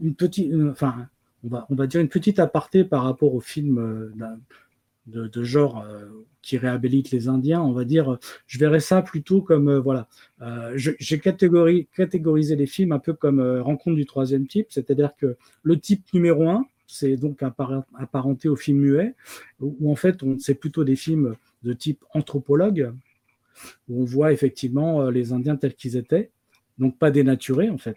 une 0.00 0.14
petite. 0.14 0.54
enfin, 0.70 1.08
on 1.44 1.48
va, 1.48 1.66
on 1.68 1.74
va 1.74 1.86
dire 1.86 2.00
une 2.00 2.08
petite 2.08 2.38
aparté 2.38 2.84
par 2.84 3.02
rapport 3.02 3.34
au 3.34 3.40
film 3.40 4.12
de, 5.06 5.42
genre 5.42 5.84
euh, 5.84 6.06
qui 6.42 6.58
réhabilite 6.58 7.10
les 7.10 7.28
Indiens, 7.28 7.60
on 7.60 7.72
va 7.72 7.84
dire, 7.84 8.18
je 8.46 8.58
verrais 8.58 8.80
ça 8.80 9.02
plutôt 9.02 9.40
comme, 9.40 9.68
euh, 9.68 9.80
voilà, 9.80 10.08
euh, 10.42 10.72
j'ai 10.76 11.20
catégorisé 11.20 12.56
les 12.56 12.66
films 12.66 12.92
un 12.92 12.98
peu 12.98 13.12
comme 13.12 13.40
Rencontre 13.60 13.96
du 13.96 14.06
troisième 14.06 14.46
type, 14.46 14.66
c'est-à-dire 14.70 15.14
que 15.16 15.36
le 15.62 15.78
type 15.78 16.04
numéro 16.12 16.48
un, 16.48 16.66
c'est 16.86 17.16
donc 17.16 17.42
apparenté 17.42 18.48
au 18.48 18.56
film 18.56 18.78
muet, 18.78 19.14
où, 19.60 19.90
en 19.90 19.96
fait, 19.96 20.18
c'est 20.38 20.54
plutôt 20.54 20.84
des 20.84 20.96
films 20.96 21.34
de 21.64 21.72
type 21.72 22.04
anthropologue, 22.14 22.92
où 23.88 24.02
on 24.02 24.04
voit 24.04 24.32
effectivement 24.32 25.10
les 25.10 25.32
Indiens 25.32 25.56
tels 25.56 25.74
qu'ils 25.74 25.96
étaient, 25.96 26.30
donc 26.78 26.96
pas 26.98 27.10
dénaturés 27.10 27.70
en 27.70 27.78
fait. 27.78 27.96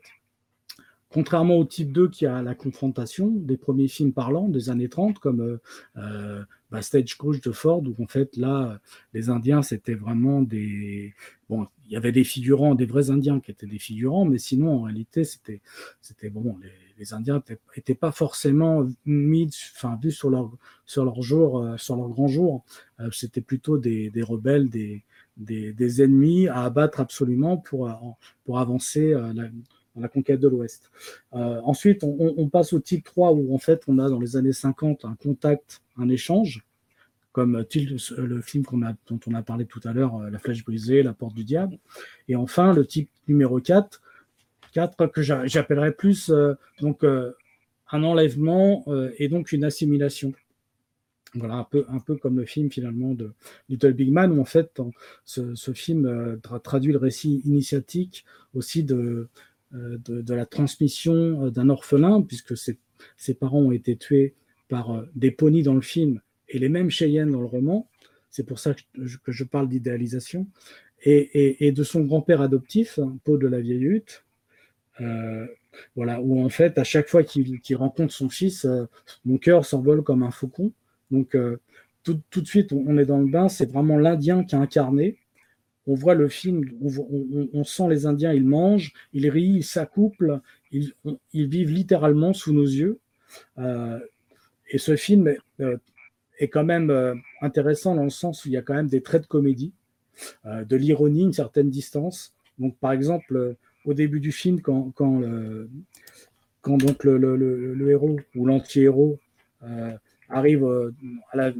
Contrairement 1.12 1.56
au 1.58 1.66
type 1.66 1.92
2 1.92 2.10
qui 2.10 2.28
a 2.28 2.44
la 2.44 2.54
confrontation 2.54 3.28
des 3.28 3.58
premiers 3.58 3.88
films 3.88 4.14
parlants 4.14 4.48
des 4.48 4.70
années 4.70 4.90
30, 4.90 5.18
comme 5.18 5.42
euh, 5.42 5.58
euh 5.98 6.44
bah, 6.72 6.84
Stagecoach 6.84 7.42
de 7.42 7.52
Ford, 7.52 7.82
où 7.82 8.04
en 8.04 8.06
fait 8.06 8.38
là, 8.38 8.80
les 9.14 9.30
Indiens, 9.30 9.64
c'était 9.64 9.96
vraiment 9.96 10.44
des... 10.44 11.16
Bon, 11.50 11.68
il 11.88 11.94
y 11.94 11.96
avait 11.96 12.12
des 12.12 12.24
figurants, 12.24 12.76
des 12.76 12.86
vrais 12.86 13.10
Indiens 13.10 13.40
qui 13.40 13.50
étaient 13.50 13.66
des 13.66 13.80
figurants, 13.80 14.26
mais 14.26 14.38
sinon, 14.38 14.70
en 14.78 14.82
réalité, 14.84 15.24
c'était, 15.24 15.62
c'était 16.00 16.30
bon, 16.30 16.60
les, 17.00 17.14
Indiens 17.14 17.42
n'étaient 17.76 17.96
pas 17.96 18.12
forcément 18.12 18.86
mis, 19.06 19.50
enfin, 19.74 19.98
vus 20.04 20.12
sur 20.12 20.30
leur, 20.30 20.52
sur 20.86 21.06
leur 21.06 21.24
jour, 21.24 21.60
euh, 21.60 21.78
sur 21.78 21.96
leur 21.96 22.10
grand 22.10 22.28
jour. 22.28 22.64
Euh, 23.00 23.10
c'était 23.12 23.42
plutôt 23.42 23.80
des, 23.80 24.12
des 24.12 24.22
rebelles, 24.22 24.70
des, 24.70 25.04
des, 25.38 25.74
des, 25.74 26.04
ennemis 26.04 26.50
à 26.50 26.66
abattre 26.66 27.00
absolument 27.00 27.58
pour, 27.58 27.90
pour 28.44 28.60
avancer 28.60 29.14
la, 29.34 29.50
la 30.00 30.08
conquête 30.08 30.40
de 30.40 30.48
l'Ouest. 30.48 30.92
Euh, 31.34 31.60
ensuite, 31.64 32.04
on, 32.04 32.50
passe 32.50 32.74
au 32.74 32.80
type 32.80 33.04
3 33.04 33.32
où 33.32 33.54
en 33.54 33.58
fait 33.58 33.84
on 33.88 34.00
a 34.00 34.10
dans 34.10 34.20
les 34.20 34.36
années 34.36 34.54
50 34.54 35.06
un 35.06 35.16
contact, 35.16 35.82
un 35.98 36.10
échange, 36.10 36.66
comme 37.32 37.64
le 38.18 38.42
film 38.42 38.64
dont 39.08 39.20
on 39.28 39.34
a 39.34 39.42
parlé 39.44 39.66
tout 39.66 39.82
à 39.84 39.94
l'heure, 39.94 40.16
euh, 40.18 40.30
La 40.30 40.40
flèche 40.40 40.64
brisée, 40.64 41.04
La 41.04 41.14
porte 41.14 41.36
du 41.36 41.44
diable. 41.44 41.78
Et 42.28 42.36
enfin, 42.36 42.74
le 42.74 42.86
type 42.86 43.10
numéro 43.28 43.60
4, 43.60 44.02
4 44.74 45.08
que 45.08 45.22
j'appellerais 45.22 45.92
plus 45.92 46.30
euh, 46.30 46.56
donc, 46.82 47.04
un 47.04 48.04
enlèvement 48.04 48.86
et 49.18 49.30
donc 49.30 49.52
une 49.52 49.64
assimilation. 49.64 50.34
Voilà, 51.36 51.56
un 51.56 51.64
peu, 51.64 51.86
un 51.90 52.00
peu 52.00 52.16
comme 52.16 52.38
le 52.38 52.46
film 52.46 52.72
finalement 52.72 53.14
de 53.14 53.34
Little 53.68 53.94
Big 53.94 54.12
Man, 54.12 54.32
où 54.32 54.42
en 54.42 54.46
fait 54.46 54.82
ce, 55.26 55.74
film 55.74 56.40
traduit 56.64 56.92
le 56.92 56.98
récit 56.98 57.42
initiatique 57.46 58.26
aussi 58.54 58.84
de, 58.84 59.28
euh, 59.76 60.00
de, 60.04 60.34
la 60.34 60.48
transmission 60.48 61.46
euh, 61.46 61.52
d'un 61.52 61.70
orphelin, 61.70 62.24
puisque 62.24 62.58
ses, 62.58 62.80
parents 63.36 63.60
ont 63.60 63.72
été 63.72 63.96
tués 63.98 64.34
par 64.68 64.92
euh, 64.92 65.06
des 65.14 65.30
ponies 65.30 65.62
dans 65.62 65.76
le 65.76 65.82
film 65.82 66.22
et 66.48 66.58
les 66.58 66.70
mêmes 66.70 66.90
Cheyennes 66.90 67.32
dans 67.32 67.40
le 67.40 67.46
roman. 67.46 67.88
C'est 68.32 68.44
pour 68.44 68.58
ça 68.58 68.74
que 68.74 69.32
je, 69.32 69.44
parle 69.44 69.70
d'idéalisation. 69.70 70.48
Et, 71.04 71.72
de 71.72 71.84
son 71.84 72.02
grand-père 72.02 72.42
adoptif, 72.42 72.98
hein, 72.98 73.16
Paul 73.24 73.40
de 73.40 73.48
la 73.48 73.60
Vieille 73.60 73.84
Hutte, 73.84 74.26
voilà, 75.96 76.20
où 76.20 76.44
en 76.44 76.50
fait, 76.50 76.78
à 76.78 76.84
chaque 76.84 77.08
fois 77.08 77.24
qu'il 77.24 77.76
rencontre 77.76 78.14
son 78.14 78.30
fils, 78.30 78.68
mon 79.24 79.38
cœur 79.38 79.66
s'envole 79.66 80.04
comme 80.04 80.24
un 80.24 80.32
faucon. 80.32 80.74
Donc, 81.10 81.38
tout, 82.04 82.22
tout, 82.30 82.42
de 82.42 82.48
suite, 82.48 82.72
on 82.74 82.98
est 82.98 83.06
dans 83.06 83.20
le 83.20 83.32
bain, 83.32 83.50
c'est 83.50 83.72
vraiment 83.72 83.98
l'Indien 83.98 84.44
qui 84.44 84.56
a 84.56 84.60
incarné. 84.60 85.18
On 85.90 85.96
voit 85.96 86.14
le 86.14 86.28
film, 86.28 86.64
on, 86.82 87.64
sent 87.64 87.90
les 87.90 88.06
Indiens, 88.06 88.32
ils 88.32 88.46
mangent, 88.46 88.94
ils 89.12 89.28
rient, 89.30 89.56
ils 89.58 89.64
s'accouplent, 89.64 90.40
ils, 90.72 90.94
vivent 91.34 91.72
littéralement 91.72 92.34
sous 92.34 92.54
nos 92.54 92.66
yeux. 92.66 93.00
et 93.58 94.78
ce 94.78 94.96
film 94.96 95.34
est 96.38 96.48
quand 96.48 96.64
même 96.64 97.20
intéressant 97.42 97.96
dans 97.96 98.04
le 98.04 98.12
sens 98.12 98.46
où 98.46 98.50
il 98.50 98.52
y 98.52 98.58
a 98.58 98.62
quand 98.62 98.76
même 98.76 98.88
des 98.88 99.02
traits 99.02 99.24
de 99.24 99.28
comédie, 99.28 99.74
de 100.46 100.76
l'ironie, 100.76 101.24
une 101.24 101.34
certaine 101.34 101.72
distance. 101.72 102.36
Donc, 102.60 102.78
par 102.78 102.92
exemple, 102.92 103.56
au 103.86 103.94
début 103.96 104.20
du 104.20 104.32
film, 104.32 104.62
quand, 104.62 104.94
le, 105.20 105.68
le, 106.64 107.90
héros 107.90 108.20
ou 108.36 108.46
l'anti-héros 108.46 109.18
euh, 109.64 109.98
arrive 110.30 110.64
euh, 110.64 110.94
à 111.32 111.38
la, 111.38 111.54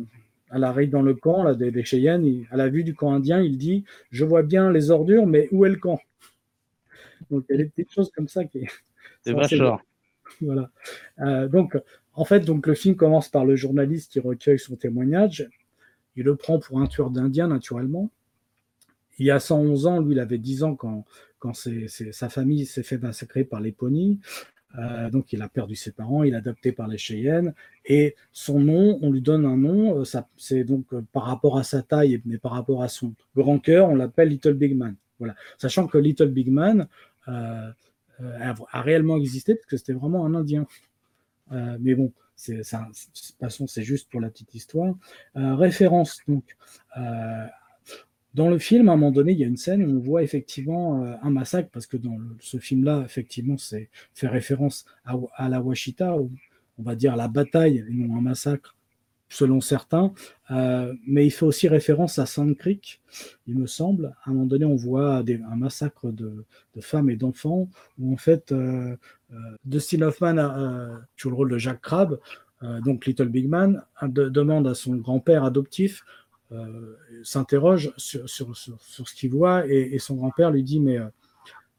à 0.50 0.60
la, 0.60 0.74
dans 0.88 1.02
le 1.02 1.14
camp 1.14 1.44
là, 1.44 1.54
des, 1.56 1.72
des 1.72 1.84
Cheyennes, 1.84 2.46
à 2.52 2.58
la 2.58 2.70
vue 2.70 2.84
du 2.84 2.96
camp 2.96 3.14
indien, 3.14 3.42
il 3.42 3.58
dit 3.58 3.84
Je 4.12 4.26
vois 4.26 4.44
bien 4.44 4.72
les 4.72 4.92
ordures, 4.92 5.26
mais 5.26 5.48
où 5.52 5.66
est 5.66 5.70
le 5.70 5.78
camp? 5.78 6.00
Donc, 7.30 7.46
il 7.50 7.58
y 7.58 7.60
a 7.60 7.64
des 7.64 7.70
petites 7.70 7.92
choses 7.92 8.12
comme 8.12 8.28
ça 8.28 8.46
qui. 8.46 8.66
C'est 9.24 9.34
vachement. 9.34 9.80
Voilà. 10.42 10.70
Euh, 11.20 11.48
donc, 11.48 11.78
en 12.14 12.24
fait, 12.24 12.42
donc, 12.42 12.68
le 12.68 12.76
film 12.76 12.96
commence 12.96 13.30
par 13.30 13.46
le 13.46 13.56
journaliste 13.56 14.12
qui 14.12 14.20
recueille 14.20 14.60
son 14.60 14.76
témoignage. 14.76 15.50
Il 16.16 16.24
le 16.24 16.36
prend 16.36 16.60
pour 16.60 16.80
un 16.80 16.88
tueur 16.88 17.10
d'Indiens, 17.10 17.48
naturellement. 17.48 18.10
Il 19.18 19.26
y 19.26 19.32
a 19.32 19.40
111 19.40 19.88
ans, 19.88 20.00
lui, 20.00 20.14
il 20.14 20.20
avait 20.20 20.38
10 20.38 20.64
ans 20.64 20.76
quand, 20.76 21.06
quand 21.40 21.54
sa 21.54 22.30
famille 22.30 22.66
s'est 22.66 22.84
fait 22.84 22.98
massacrer 22.98 23.44
par 23.44 23.60
les 23.60 23.72
ponis. 23.72 24.20
Euh, 24.78 25.10
donc 25.10 25.34
il 25.34 25.42
a 25.42 25.50
perdu 25.50 25.76
ses 25.76 25.92
parents, 25.92 26.24
il 26.24 26.34
est 26.34 26.38
adopté 26.38 26.72
par 26.72 26.88
les 26.88 26.98
Cheyennes 26.98 27.54
et 27.86 28.16
son 28.32 28.60
nom, 28.60 29.00
on 29.02 29.12
lui 29.12 29.22
donne 29.22 29.46
un 29.46 29.58
nom, 29.58 30.02
euh, 30.02 30.22
c'est 30.38 30.64
donc 30.64 30.94
euh, 30.94 31.02
par 31.12 31.24
rapport 31.24 31.58
à 31.58 31.64
sa 31.64 31.82
taille 31.82 32.22
mais 32.26 32.38
par 32.38 32.52
rapport 32.52 32.84
à 32.84 32.88
son 32.88 33.14
grand 33.36 33.58
cœur, 33.58 33.90
on 33.90 33.96
l'appelle 33.96 34.30
Little 34.30 34.54
Big 34.54 34.76
Man. 34.76 34.96
Voilà, 35.18 35.36
sachant 35.58 35.88
que 35.88 35.98
Little 35.98 36.30
Big 36.30 36.50
Man 36.50 36.88
a, 37.26 37.74
réellement 38.74 39.18
existé 39.18 39.56
parce 39.56 39.66
que 39.66 39.78
c'était 39.78 39.94
vraiment 39.94 40.26
un 40.26 40.36
Indien. 40.36 40.66
mais 41.52 41.96
bon, 41.96 42.14
c'est 42.36 42.62
c'est 42.64 43.84
juste 43.84 44.10
pour 44.10 44.22
la 44.22 44.30
petite 44.30 44.54
histoire. 44.56 44.96
référence 45.36 46.20
donc 46.28 46.56
dans 48.34 48.50
le 48.50 48.60
film, 48.60 48.90
à 48.90 48.94
un 48.94 48.96
moment 48.96 49.12
donné, 49.12 49.32
il 49.32 49.40
y 49.40 49.44
a 49.44 49.48
une 49.48 49.58
scène 49.58 49.84
où 49.84 49.98
on 49.98 50.00
voit 50.00 50.24
effectivement 50.24 51.04
euh, 51.04 51.16
un 51.24 51.32
massacre, 51.32 51.70
parce 51.72 51.88
que 51.88 51.98
dans 51.98 52.18
ce 52.40 52.58
film-là, 52.58 53.02
effectivement, 53.04 53.58
c'est 53.58 53.90
fait 54.14 54.28
référence 54.28 54.86
à, 55.36 55.50
la 55.50 55.62
Washita, 55.62 56.16
on 56.16 56.30
va 56.78 56.96
dire 56.96 57.16
la 57.16 57.28
bataille, 57.28 57.84
et 57.90 57.94
non 57.94 58.18
un 58.18 58.22
massacre, 58.22 58.76
selon 59.30 59.62
certains. 59.62 60.14
Euh, 60.52 60.94
mais 61.08 61.26
il 61.26 61.32
fait 61.32 61.46
aussi 61.46 61.68
référence 61.68 62.20
à 62.20 62.28
Sand 62.28 62.56
Creek, 62.56 63.02
il 63.48 63.58
me 63.58 63.66
semble. 63.66 64.16
À 64.24 64.30
un 64.30 64.34
moment 64.34 64.46
donné, 64.46 64.66
on 64.66 64.76
voit 64.76 65.18
un 65.18 65.56
massacre 65.56 66.12
de, 66.12 66.46
femmes 66.82 67.10
et 67.10 67.16
d'enfants, 67.16 67.68
où 67.98 68.14
en 68.14 68.18
fait, 68.18 68.52
euh, 68.52 68.96
Dustin 69.66 70.04
Hoffman 70.04 70.36
joue 71.18 71.30
le 71.30 71.36
rôle 71.36 71.52
de 71.52 71.58
Jack 71.58 71.82
Crabbe, 71.82 72.20
donc 72.84 73.06
Little 73.06 73.30
Big 73.30 73.48
Man, 73.48 73.84
demande 74.04 74.68
à 74.68 74.76
son 74.76 74.96
grand-père 74.96 75.44
adoptif 75.44 76.04
s'interroge 77.24 77.94
sur, 77.98 78.28
sur, 78.28 78.58
sur, 78.58 79.08
ce 79.08 79.14
qu'il 79.14 79.32
voit 79.32 79.68
et, 79.68 80.00
son 80.00 80.16
grand-père 80.16 80.52
lui 80.52 80.64
dit 80.64 80.80
mais 80.80 80.98
euh, 80.98 81.06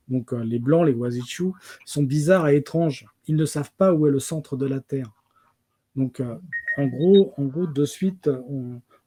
donc 0.09 0.33
euh, 0.33 0.45
les 0.45 0.59
blancs, 0.59 0.87
les 0.87 0.93
Wazichu, 0.93 1.53
sont 1.85 2.03
bizarres 2.03 2.49
et 2.49 2.57
étranges. 2.57 3.07
Ils 3.27 3.37
ne 3.37 3.45
savent 3.45 3.73
pas 3.77 3.93
où 3.93 4.07
est 4.07 4.11
le 4.11 4.19
centre 4.19 4.57
de 4.57 4.67
la 4.67 4.81
Terre. 4.81 5.11
Donc 5.97 6.23
en 6.77 6.87
gros, 6.87 7.35
en 7.37 7.45
gros, 7.45 7.67
de 7.67 7.85
suite, 7.85 8.31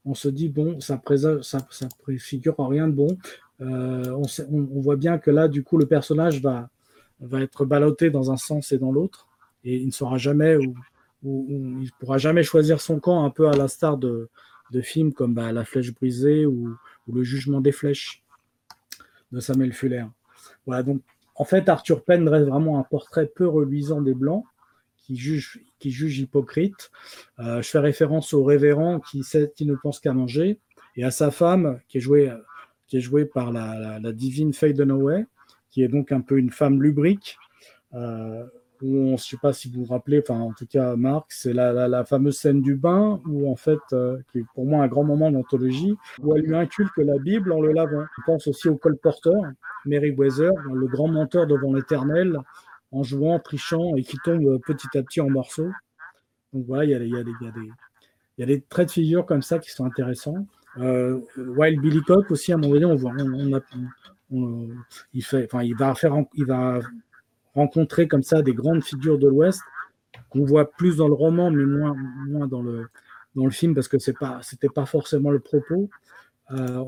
on, 0.05 0.13
se 0.13 0.27
dit 0.27 0.50
bon, 0.50 0.79
ça, 0.82 1.01
ça, 1.41 1.67
ça 1.70 1.89
préfigure 2.01 2.55
rien 2.58 2.88
de 2.88 2.93
bon. 2.93 3.17
On, 3.60 4.82
voit 4.82 4.98
bien 4.98 5.17
que 5.17 5.32
là, 5.32 5.48
du 5.48 5.63
coup, 5.63 5.77
le 5.77 5.86
personnage 5.86 6.41
va, 6.41 6.70
va 7.22 7.41
être 7.41 7.65
ballotté 7.65 8.10
dans 8.10 8.32
un 8.32 8.38
sens 8.38 8.72
et 8.74 8.77
dans 8.77 8.91
l'autre, 8.91 9.27
et 9.63 9.77
il 9.77 9.88
ne 9.88 9.91
saura 9.91 10.17
jamais 10.17 10.58
où, 10.58 10.75
où, 11.24 11.46
où 11.50 11.82
il 11.82 11.91
pourra 12.00 12.17
jamais 12.17 12.43
choisir 12.43 12.82
son 12.82 13.00
camp, 13.00 13.24
un 13.24 13.29
peu 13.29 13.48
à 13.48 13.53
l'instar 13.53 13.98
de, 13.98 14.29
de 14.74 14.82
films 14.82 15.13
comme 15.13 15.34
bah, 15.34 15.51
La 15.51 15.63
Flèche 15.63 15.94
brisée 15.94 16.46
ou, 16.46 16.75
Le 17.12 17.24
Jugement 17.24 17.62
des 17.62 17.72
flèches 17.72 18.24
de 19.32 19.39
Samuel 19.39 19.74
Fuller. 19.74 20.06
Voilà, 20.65 20.84
donc 20.84 21.01
en 21.36 21.46
fait, 21.46 21.70
Arthur 21.70 22.03
Penn 22.03 22.27
reste 22.27 22.48
vraiment 22.48 22.80
un 22.80 22.84
portrait 22.84 23.27
peu 23.27 23.48
reluisant 23.48 24.01
des 24.01 24.13
Blancs 24.13 24.46
qui 24.98 25.18
juge, 25.18 25.60
hypocrite. 25.84 26.92
Euh, 27.39 27.62
je 27.62 27.70
fais 27.70 27.80
référence 27.80 28.34
au 28.34 28.44
révérend 28.44 29.00
qui, 29.00 29.20
ne 29.20 29.75
pense 29.75 30.00
qu'à 30.00 30.13
manger 30.13 30.60
et 30.96 31.03
à 31.03 31.12
sa 31.12 31.30
femme 31.30 31.82
qui 31.89 31.98
est 31.98 32.01
jouée, 32.01 32.32
qui 32.88 32.98
est 32.98 33.01
jouée 33.01 33.25
par 33.25 33.51
la, 33.51 34.00
divine 34.13 34.53
Faye 34.53 34.74
Dunaway, 34.74 35.25
qui 35.72 35.84
est 35.84 35.89
donc 35.89 36.12
un 36.12 36.22
peu 36.22 36.38
une 36.38 36.51
femme 36.51 36.82
lubrique. 36.82 37.38
Euh, 37.94 38.46
je 38.84 38.88
ne 38.88 39.18
sais 39.18 39.38
pas 39.38 39.54
si 39.54 39.70
vous 39.70 39.86
vous 39.86 39.94
rappelez, 39.94 40.20
enfin 40.20 40.40
en 40.40 40.52
tout 40.52 40.66
cas 40.66 40.98
Marc, 40.98 41.32
c'est 41.32 41.54
la, 41.54 42.04
fameuse 42.06 42.38
scène 42.38 42.62
du 42.62 42.75
bain 42.75 43.22
où 43.25 43.50
en 43.50 43.56
fait, 43.56 43.80
euh, 43.94 44.18
qui 44.32 44.40
est 44.40 44.46
pour 44.54 44.66
moi 44.66 44.84
un 44.84 44.88
grand 44.88 45.06
moment 45.06 45.32
d'anthologie, 45.32 45.96
où 46.22 46.36
elle 46.36 46.42
lui 46.42 46.56
inculque 46.56 46.98
la 46.98 47.18
Bible 47.18 47.54
en 47.54 47.62
le 47.62 47.72
lavant. 47.72 48.04
Je 48.18 48.24
pense 48.25 48.48
aussi 48.48 48.68
au 48.68 48.75
colporteur, 48.75 49.42
Mary 49.86 50.12
Weather, 50.12 50.52
le 50.74 50.88
grand 50.88 51.08
menteur 51.08 51.48
devant 51.48 51.74
l'éternel, 51.74 52.38
en 52.92 53.04
jouant, 53.04 53.40
trichant 53.40 53.96
et 53.96 54.04
qui 54.04 54.18
tombe 54.18 54.60
petit 54.66 54.98
à 54.98 55.04
petit 55.04 55.22
en 55.22 55.30
morceaux. 55.30 55.72
Donc 56.52 56.66
voilà, 56.68 56.84
il 56.84 56.92
y 56.92 56.96
a, 56.96 57.00
y, 57.00 58.44
a 58.44 58.46
des, 58.46 58.62
traits 58.62 58.88
de 58.90 58.92
figure 58.92 59.25
comme 59.25 59.42
ça 59.42 59.60
qui 59.60 59.72
sont 59.72 59.86
intéressants. 59.86 60.46
Euh, 60.78 61.22
Wild 61.38 61.82
Billy 61.82 62.02
Cock 62.02 62.30
aussi, 62.32 62.52
à 62.52 62.56
un 62.56 62.58
moment 62.58 62.74
donné, 62.74 62.86
on 62.86 62.96
voit, 62.96 63.13
il, 64.30 65.24
il 65.63 65.75
va 65.75 65.96
faire, 65.96 66.16
il 66.34 66.46
va 66.46 66.80
rencontrer 67.55 68.07
comme 68.07 68.24
ça 68.24 68.41
des 68.41 68.53
grandes 68.53 68.83
figures 68.83 69.19
de 69.19 69.27
l'Ouest 69.27 69.62
qu'on 70.29 70.45
voit 70.45 70.72
plus 70.72 70.98
dans 70.98 71.07
le 71.07 71.13
roman, 71.13 71.51
mais 71.51 71.65
moins, 71.65 71.95
moins 72.27 72.48
dans, 72.48 72.62
le, 72.62 72.88
dans 73.36 73.45
le 73.45 73.51
film 73.51 73.75
parce 73.75 73.88
que 73.88 74.00
c'est 74.00 74.17
pas, 74.17 74.41
pas 74.74 74.86
forcément 74.86 75.31
le 75.31 75.39
propos. 75.39 75.89
Euh, 76.51 76.83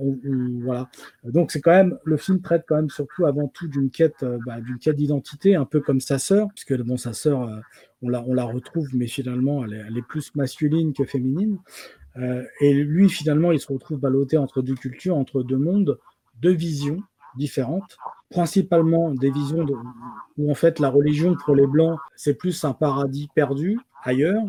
voilà. 0.64 0.90
Donc 1.24 1.52
c'est 1.52 1.62
quand 1.62 1.72
même 1.72 1.98
le 2.04 2.18
film 2.18 2.42
traite 2.42 2.66
quand 2.68 2.76
même 2.76 2.90
surtout 2.90 3.26
avant 3.26 3.48
tout 3.48 3.68
d'une 3.68 3.90
quête, 3.90 4.24
euh, 4.24 4.38
bah, 4.46 4.60
d'une 4.60 4.78
quête 4.80 4.98
d'identité, 4.98 5.56
un 5.56 5.66
peu 5.66 5.80
comme 5.80 6.02
sa 6.02 6.20
sœur, 6.20 6.50
puisque 6.54 6.76
bon 6.84 6.98
sa 6.98 7.14
sœur, 7.14 7.44
euh, 7.44 7.60
on 8.02 8.10
la, 8.10 8.22
on 8.24 8.34
la 8.34 8.44
retrouve, 8.44 8.90
mais 8.94 9.08
finalement 9.08 9.64
elle 9.64 9.74
est, 9.74 9.84
elle 9.88 9.98
est 9.98 10.06
plus 10.08 10.36
masculine 10.36 10.94
que 10.94 11.06
féminine. 11.06 11.58
et 12.62 12.74
lui 12.74 13.10
finalement 13.10 13.52
il 13.52 13.60
se 13.60 13.72
retrouve 13.72 14.00
ballotté 14.00 14.38
entre 14.38 14.62
deux 14.62 14.76
cultures, 14.76 15.18
entre 15.18 15.42
deux 15.44 15.58
mondes, 15.58 16.00
deux 16.42 16.54
visions 16.54 17.02
différentes 17.38 17.98
principalement 18.30 19.12
des 19.12 19.32
visions 19.32 19.66
où 20.38 20.52
en 20.52 20.56
fait 20.56 20.80
la 20.80 20.90
religion 20.90 21.36
pour 21.46 21.56
les 21.56 21.68
blancs 21.68 22.00
c'est 22.16 22.34
plus 22.34 22.64
un 22.64 22.74
paradis 22.74 23.30
perdu 23.34 23.80
ailleurs, 24.04 24.44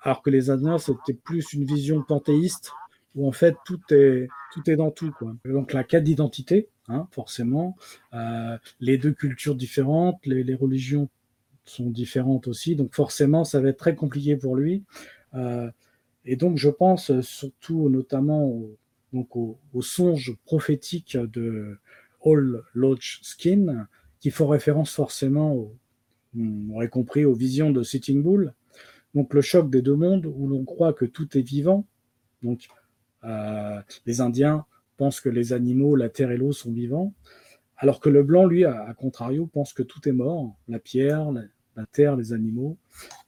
alors 0.00 0.22
que 0.22 0.30
les 0.30 0.50
Indiens 0.50 0.78
c'était 0.78 1.14
plus 1.14 1.52
une 1.52 1.64
vision 1.64 2.02
panthéiste 2.02 2.72
où 3.14 3.26
en 3.26 3.32
fait 3.32 3.56
tout 3.64 3.80
est 3.90 4.28
tout 4.52 4.68
est 4.68 4.76
dans 4.76 4.90
tout 4.90 5.12
quoi. 5.12 5.34
Donc 5.44 5.72
la 5.72 5.84
quête 5.84 6.04
d'identité, 6.04 6.68
hein, 6.88 7.08
forcément, 7.12 7.76
euh, 8.12 8.58
les 8.80 8.98
deux 8.98 9.12
cultures 9.12 9.54
différentes, 9.54 10.18
les, 10.26 10.54
religions 10.54 11.08
sont 11.64 11.88
différentes 11.90 12.46
aussi, 12.48 12.76
donc 12.76 12.94
forcément 12.94 13.44
ça 13.44 13.60
va 13.60 13.68
être 13.70 13.78
très 13.78 13.94
compliqué 13.94 14.36
pour 14.36 14.56
lui. 14.56 14.84
Euh, 15.34 15.70
et 16.24 16.36
donc 16.36 16.58
je 16.58 16.68
pense 16.68 17.20
surtout 17.20 17.88
notamment 17.88 18.60
donc 19.12 19.36
au, 19.36 19.58
au 19.72 19.82
songe 19.82 20.36
de 21.14 21.78
All 22.24 22.62
Lodge 22.74 23.20
Skin, 23.22 23.86
qui 24.20 24.30
font 24.30 24.48
référence 24.48 24.92
forcément, 24.92 25.70
aurait 26.72 26.88
compris, 26.88 27.24
aux 27.24 27.34
visions 27.34 27.70
de 27.70 27.82
Sitting 27.82 28.22
Bull. 28.22 28.52
Donc 29.14 29.32
le 29.32 29.42
choc 29.42 29.70
des 29.70 29.82
deux 29.82 29.94
mondes 29.94 30.26
où 30.26 30.48
l'on 30.48 30.64
croit 30.64 30.92
que 30.92 31.04
tout 31.04 31.38
est 31.38 31.42
vivant. 31.42 31.86
Donc 32.42 32.68
euh, 33.24 33.80
les 34.06 34.20
Indiens 34.20 34.64
pensent 34.96 35.20
que 35.20 35.28
les 35.28 35.52
animaux, 35.52 35.96
la 35.96 36.08
terre 36.08 36.30
et 36.30 36.36
l'eau 36.36 36.52
sont 36.52 36.72
vivants, 36.72 37.14
alors 37.76 38.00
que 38.00 38.08
le 38.08 38.22
blanc, 38.22 38.46
lui, 38.46 38.64
à, 38.64 38.92
contrario, 38.96 39.46
pense 39.46 39.72
que 39.72 39.82
tout 39.82 40.08
est 40.08 40.12
mort, 40.12 40.56
la 40.68 40.78
pierre, 40.78 41.32
la, 41.32 41.86
terre, 41.86 42.16
les 42.16 42.32
animaux, 42.32 42.76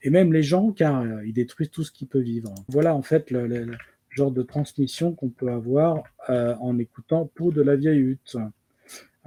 et 0.01 0.09
même 0.09 0.31
les 0.31 0.43
gens, 0.43 0.71
car 0.71 1.01
euh, 1.01 1.25
ils 1.25 1.33
détruisent 1.33 1.71
tout 1.71 1.83
ce 1.83 1.91
qui 1.91 2.05
peut 2.05 2.19
vivre. 2.19 2.53
Voilà 2.69 2.95
en 2.95 3.01
fait 3.01 3.31
le, 3.31 3.71
genre 4.09 4.31
de 4.31 4.41
transmission 4.41 5.13
qu'on 5.13 5.29
peut 5.29 5.51
avoir 5.51 6.03
euh, 6.29 6.55
en 6.59 6.79
écoutant 6.79 7.29
Peau 7.35 7.51
de 7.51 7.61
la 7.61 7.75
vieille 7.75 7.99
hutte. 7.99 8.37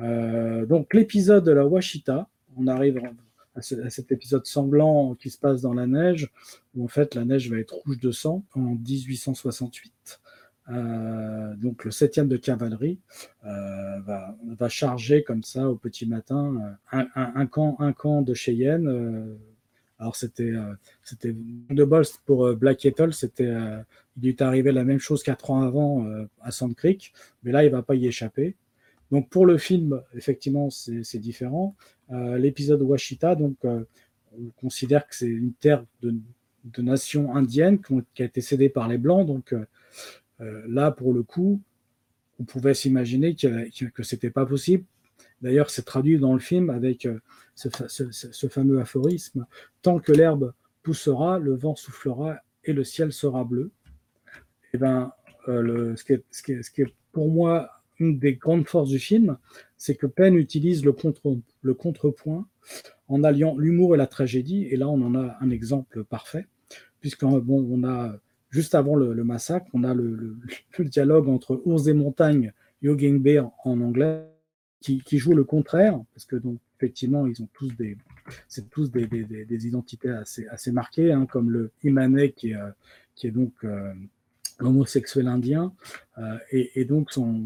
Euh, 0.01 0.67
donc 0.67 0.95
l'épisode 0.95 1.45
de 1.45 1.53
la 1.53 1.67
Washita, 1.67 2.29
on 2.57 2.67
arrive 2.67 3.01
à, 3.55 3.63
cet 3.63 4.13
épisode 4.13 4.47
sanglant 4.47 5.15
qui 5.15 5.29
se 5.29 5.39
passe 5.39 5.61
dans 5.61 5.75
la 5.75 5.87
neige, 5.87 6.31
où 6.75 6.85
en 6.85 6.89
fait 6.89 7.15
la 7.15 7.25
neige 7.25 7.51
va 7.51 7.59
être 7.59 7.75
rouge 7.75 7.99
de 7.99 8.11
sang 8.11 8.45
en 8.55 8.77
1868. 8.77 10.21
Euh, 10.69 11.55
donc 11.57 11.85
le 11.85 11.91
7e 11.91 12.29
de 12.29 12.37
cavalerie 12.37 13.01
euh, 13.45 14.01
va, 14.01 14.69
charger 14.69 15.25
comme 15.25 15.43
ça 15.43 15.69
au 15.69 15.75
petit 15.75 16.07
matin 16.07 16.77
un, 16.93 17.47
camp, 17.47 17.77
un 17.81 17.93
camp 17.93 18.23
de 18.23 18.35
Cheyenne 18.35 19.37
Alors 19.99 20.15
c'était 20.15 20.53
de 20.53 21.85
bol 21.85 22.05
pour 22.25 22.55
Black 22.55 22.79
Kettle, 22.79 23.13
c'était 23.13 23.53
il 24.23 24.29
est 24.29 24.43
arrivé 24.43 24.71
la 24.71 24.85
même 24.85 25.01
chose 25.01 25.25
quatre 25.25 25.51
ans 25.51 25.63
avant 25.63 26.07
à 26.41 26.53
Sand 26.53 26.77
Creek, 26.77 27.13
mais 27.43 27.51
là 27.51 27.65
il 27.65 27.71
va 27.71 27.83
pas 27.83 27.97
y 27.97 28.07
échapper. 28.07 28.55
Donc 29.11 29.29
pour 29.29 29.47
le 29.47 29.59
film, 29.59 30.03
effectivement, 30.15 30.71
c'est 30.71 31.19
différent. 31.19 31.75
L'épisode 32.11 32.83
Washita, 32.83 33.35
donc 33.35 33.57
on 33.65 34.51
considère 34.61 35.07
que 35.07 35.15
c'est 35.17 35.27
une 35.27 35.53
terre 35.53 35.85
de, 36.03 36.15
nation 36.79 37.35
indienne 37.35 37.81
qui, 37.81 38.23
a 38.23 38.27
été 38.27 38.41
cédée 38.41 38.69
par 38.69 38.87
les 38.89 38.99
blancs. 38.99 39.27
Donc 39.27 39.55
là, 40.39 40.91
pour 40.93 41.13
le 41.13 41.23
coup, 41.23 41.61
on 42.41 42.45
pouvait 42.45 42.75
s'imaginer 42.75 43.35
que, 43.37 43.87
que, 43.89 44.03
c'était 44.03 44.31
pas 44.31 44.47
possible. 44.47 44.85
D'ailleurs, 45.43 45.71
c'est 45.71 45.83
traduit 45.83 46.19
dans 46.19 46.33
le 46.33 46.41
film 46.41 46.71
avec 46.71 47.07
euh, 47.07 47.19
ce, 47.55 48.47
fameux 48.49 48.81
aphorisme 48.81 49.47
Tant 49.83 49.99
que 49.99 50.13
l'herbe 50.13 50.53
poussera, 50.83 51.39
le 51.39 51.55
vent 51.55 51.77
soufflera 51.77 52.39
et 52.65 52.73
le 52.73 52.85
ciel 52.85 53.13
sera 53.13 53.45
bleu. 53.45 53.71
Et 54.73 54.77
eh 54.77 54.79
ben, 54.79 55.13
euh, 55.49 55.95
est, 55.95 56.25
ce, 56.31 56.43
qui 56.43 56.83
est, 56.83 56.95
pour 57.13 57.31
moi 57.31 57.80
une 58.01 58.19
des 58.19 58.35
grandes 58.35 58.67
forces 58.67 58.89
du 58.89 58.99
film, 58.99 59.37
c'est 59.77 59.95
que 59.95 60.07
Penn 60.07 60.35
utilise 60.35 60.85
le, 60.85 60.93
contre, 60.93 61.39
le 61.63 61.75
contrepoint 61.75 62.47
en 63.09 63.23
alliant 63.25 63.57
l'humour 63.57 63.95
et 63.95 63.99
la 63.99 64.07
tragédie. 64.07 64.67
Et 64.71 64.77
là, 64.77 64.89
on 64.89 65.01
en 65.03 65.15
a 65.15 65.37
un 65.41 65.51
exemple 65.51 66.05
parfait, 66.05 66.47
puisqu'on 67.01 67.39
bon, 67.39 67.67
on 67.71 67.85
a 67.85 68.17
juste 68.51 68.75
avant 68.75 68.97
le, 68.97 69.25
massacre, 69.25 69.67
on 69.73 69.85
a 69.85 69.95
le, 69.95 70.37
dialogue 70.81 71.29
entre 71.29 71.63
ours 71.65 71.87
et 71.87 71.95
montagne, 71.95 72.53
Yogeng 72.83 73.21
Bear 73.21 73.51
en 73.65 73.81
anglais, 73.81 74.25
qui, 74.81 75.19
joue 75.19 75.35
le 75.35 75.45
contraire, 75.45 76.01
parce 76.15 76.25
que 76.25 76.37
donc 76.37 76.59
effectivement, 76.79 77.27
ils 77.27 77.43
ont 77.43 77.49
tous 77.53 77.71
des, 77.77 77.99
c'est 78.49 78.71
tous 78.71 78.91
des, 78.91 79.67
identités 79.67 80.09
assez, 80.11 80.47
assez 80.49 80.73
marquées, 80.73 81.13
hein, 81.13 81.27
comme 81.27 81.51
le 81.51 81.71
Imane 81.85 82.33
qui 82.33 82.53
est, 82.53 82.57
euh, 82.57 82.71
qui 83.15 83.27
est 83.27 83.31
donc 83.31 83.53
euh, 83.65 83.93
l'homosexuel 84.59 85.29
indien, 85.29 85.75
euh, 86.19 86.39
et, 86.51 86.85
donc 86.85 87.13
son, 87.13 87.43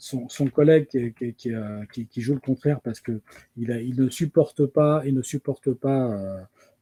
son, 0.00 0.46
collègue 0.48 0.86
qui, 0.86 2.06
qui, 2.08 2.20
joue 2.20 2.34
le 2.34 2.40
contraire 2.40 2.80
parce 2.80 3.00
que 3.00 3.20
il, 3.56 3.94
ne 3.96 4.08
supporte 4.08 4.66
pas, 4.66 5.02
il 5.06 5.14
ne 5.14 5.22
supporte 5.22 5.72
pas 5.72 6.12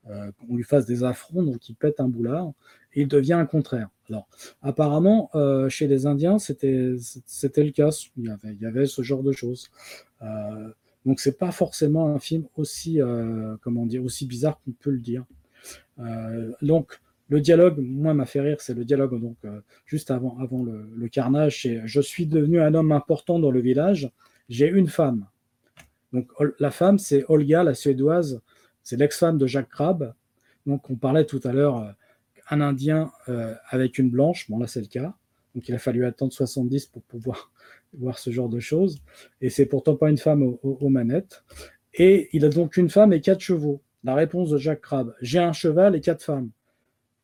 euh, 0.09 0.31
qu'on 0.39 0.57
lui 0.57 0.65
fasse 0.65 0.87
des 0.87 1.05
affronts, 1.05 1.43
donc 1.43 1.69
il 1.69 1.75
pète 1.75 2.01
un 2.01 2.09
boulard, 2.09 2.53
et 2.95 3.03
il 3.03 3.09
devient 3.09 3.35
un 3.35 3.47
contraire. 3.47 3.89
Alors, 4.09 4.27
apparemment, 4.63 5.31
euh, 5.35 5.69
chez 5.69 5.87
les 5.87 6.07
Indiens, 6.07 6.39
c'était 6.39 6.65
le 6.65 7.71
cas, 7.71 7.91
il 8.17 8.25
y, 8.25 8.31
avait, 8.31 8.55
il 8.55 8.61
y 8.61 8.67
avait 8.67 8.87
ce 8.87 9.03
genre 9.03 9.23
de 9.23 9.33
choses. 9.33 9.71
Euh, 10.23 10.71
donc, 11.05 11.21
c'est 11.21 11.39
pas 11.39 11.53
forcément 11.53 12.09
un 12.09 12.19
film 12.19 12.45
aussi, 12.57 13.01
euh, 13.01 13.57
comment 13.63 13.87
dire, 13.87 14.03
aussi 14.05 14.27
bizarre 14.27 14.61
qu'on 14.65 14.73
peut 14.73 14.91
le 14.91 15.01
dire. 15.01 15.25
donc, 16.63 17.01
le 17.29 17.41
dialogue, 17.41 17.79
moi, 17.79 18.15
m'a 18.15 18.27
fait 18.27 18.41
rire, 18.41 18.57
c'est 18.61 18.75
le 18.75 18.85
dialogue 18.85 19.21
donc 19.21 19.37
juste 19.85 20.11
avant, 20.11 20.37
le 20.51 21.09
carnage. 21.09 21.63
C'est 21.63 21.83
je 21.85 22.01
suis 22.01 22.27
devenu 22.27 22.61
un 22.61 22.75
homme 22.75 22.93
important 22.93 23.39
dans 23.39 23.51
le 23.51 23.61
village. 23.61 24.11
J'ai 24.49 24.69
une 24.69 24.89
femme. 24.89 25.27
Donc, 26.13 26.31
la 26.59 26.71
femme, 26.71 26.99
c'est 26.99 27.25
Olga, 27.29 27.63
la 27.63 27.75
suédoise, 27.75 28.41
c'est 28.83 28.97
l'ex-femme 28.97 29.39
de 29.39 29.47
Jacques 29.47 29.69
Crabbe. 29.69 30.13
Donc, 30.67 30.89
on 30.91 30.97
parlait 30.97 31.27
tout 31.27 31.41
à 31.45 31.53
l'heure 31.53 31.79
euh, 31.79 31.91
un 32.51 32.61
Indien 32.61 33.13
euh, 33.29 33.55
avec 33.69 33.99
une 33.99 34.11
blanche. 34.11 34.49
Bon, 34.49 34.59
là, 34.59 34.67
c'est 34.67 34.81
le 34.81 34.87
cas. 34.87 35.15
Donc, 35.55 35.69
il 35.69 35.75
a 35.75 35.79
fallu 35.79 36.05
attendre 36.07 36.33
70 36.33 36.87
pour 36.87 37.03
pouvoir 37.03 37.51
voir 37.93 38.19
ce 38.19 38.31
genre 38.31 38.49
de 38.49 38.61
choses. 38.61 38.99
Et 39.41 39.51
c'est 39.51 39.67
pourtant 39.67 39.97
pas 39.97 40.09
une 40.09 40.19
femme 40.19 40.43
aux, 40.43 40.89
manettes. 40.89 41.45
Et 41.95 42.29
il 42.33 42.45
a 42.45 42.49
donc 42.49 42.77
une 42.77 42.91
femme 42.91 43.13
et 43.13 43.21
quatre 43.21 43.41
chevaux. 43.41 43.83
La 44.05 44.15
réponse 44.15 44.51
de 44.51 44.59
Jacques 44.59 44.83
Crabbe 44.83 45.15
j'ai 45.21 45.41
un 45.41 45.53
cheval 45.53 45.97
et 45.97 46.01
quatre 46.01 46.23
femmes. 46.23 46.51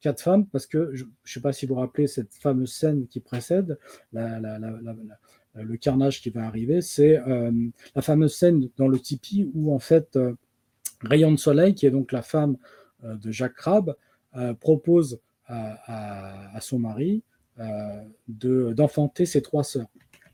Quatre 0.05 0.21
femmes, 0.21 0.47
parce 0.47 0.67
que 0.67 0.91
je 0.93 1.05
ne 1.05 1.09
sais 1.25 1.41
pas 1.41 1.55
si 1.55 1.65
vous 1.65 1.75
vous 1.75 1.81
rappelez 1.81 2.07
cette 2.07 2.35
fameuse 2.35 2.73
scène 2.73 3.07
qui 3.09 3.21
précède 3.21 3.79
le 4.13 5.77
carnage 5.77 6.21
qui 6.21 6.29
va 6.31 6.45
arriver. 6.45 6.83
C'est 6.83 7.19
euh, 7.19 7.51
la 7.95 8.03
fameuse 8.03 8.35
scène 8.35 8.69
dans 8.77 8.89
le 8.89 8.99
tipi 8.99 9.51
où, 9.55 9.73
en 9.75 9.79
fait, 9.79 10.19
Rayon 11.05 11.33
de 11.33 11.37
Soleil, 11.37 11.75
qui 11.75 11.87
est 11.87 11.91
donc 11.91 12.13
la 12.13 12.23
femme 12.23 12.57
euh, 13.05 13.17
de 13.17 13.31
Jacques 13.31 13.55
Crabbe, 13.55 13.95
euh, 14.37 14.55
propose 14.55 15.21
à, 15.47 16.59
son 16.61 16.79
mari 16.79 17.23
euh, 17.59 18.03
d'enfanter 18.29 19.27
ses 19.27 19.43
trois 19.43 19.63
sœurs. 19.63 19.89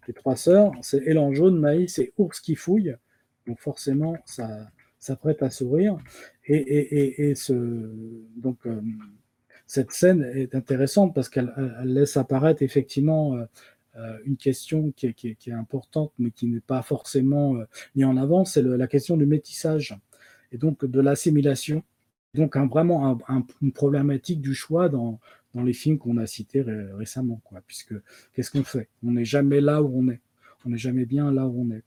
Les 0.07 0.15
trois 0.15 0.37
sœurs, 0.37 0.73
c'est 0.83 1.03
Élan 1.05 1.33
jaune, 1.33 1.59
Maïs 1.59 1.99
et 1.99 2.13
Ours 2.17 2.41
qui 2.41 2.55
fouille. 2.55 2.95
Donc 3.47 3.59
forcément, 3.59 4.17
ça, 4.25 4.49
ça 4.99 5.17
prête 5.17 5.43
à 5.43 5.51
sourire. 5.51 5.97
Et, 6.47 7.35
ce, 7.35 7.53
donc, 8.37 8.59
cette 9.71 9.93
scène 9.93 10.29
est 10.35 10.57
intéressante 10.57 11.15
parce 11.15 11.29
qu'elle 11.29 11.55
laisse 11.85 12.17
apparaître 12.17 12.61
effectivement 12.61 13.39
une 14.25 14.37
question 14.37 14.93
qui 14.97 15.07
est, 15.07 15.53
importante, 15.53 16.13
mais 16.19 16.33
qui 16.33 16.47
n'est 16.47 16.59
pas 16.59 16.83
forcément 16.83 17.55
mise 17.95 18.05
en 18.05 18.17
avant, 18.17 18.45
c'est 18.45 18.63
la 18.63 18.89
question 18.89 19.17
du 19.17 19.27
métissage 19.27 19.97
et 20.51 20.59
donc 20.59 20.85
de 20.85 21.01
l'assimilation. 21.01 21.85
Donc 22.35 22.57
vraiment 22.57 23.17
une 23.63 23.71
problématique 23.71 24.41
du 24.41 24.55
choix 24.55 24.89
dans, 24.89 25.21
dans 25.55 25.63
les 25.63 25.73
films 25.73 25.99
qu'on 25.99 26.17
a 26.17 26.27
cités 26.27 26.63
récemment, 26.63 27.41
quoi, 27.45 27.61
puisque 27.65 27.95
qu'est-ce 28.35 28.51
qu'on 28.51 28.65
fait? 28.65 28.89
On 29.05 29.13
n'est 29.13 29.25
jamais 29.25 29.61
là 29.61 29.83
où 29.83 30.01
on 30.01 30.11
est. 30.11 30.21
On 30.67 30.71
n'est 30.71 30.79
jamais 30.79 31.07
bien 31.07 31.31
là 31.31 31.47
où 31.47 31.63
on 31.63 31.71
est. 31.71 31.85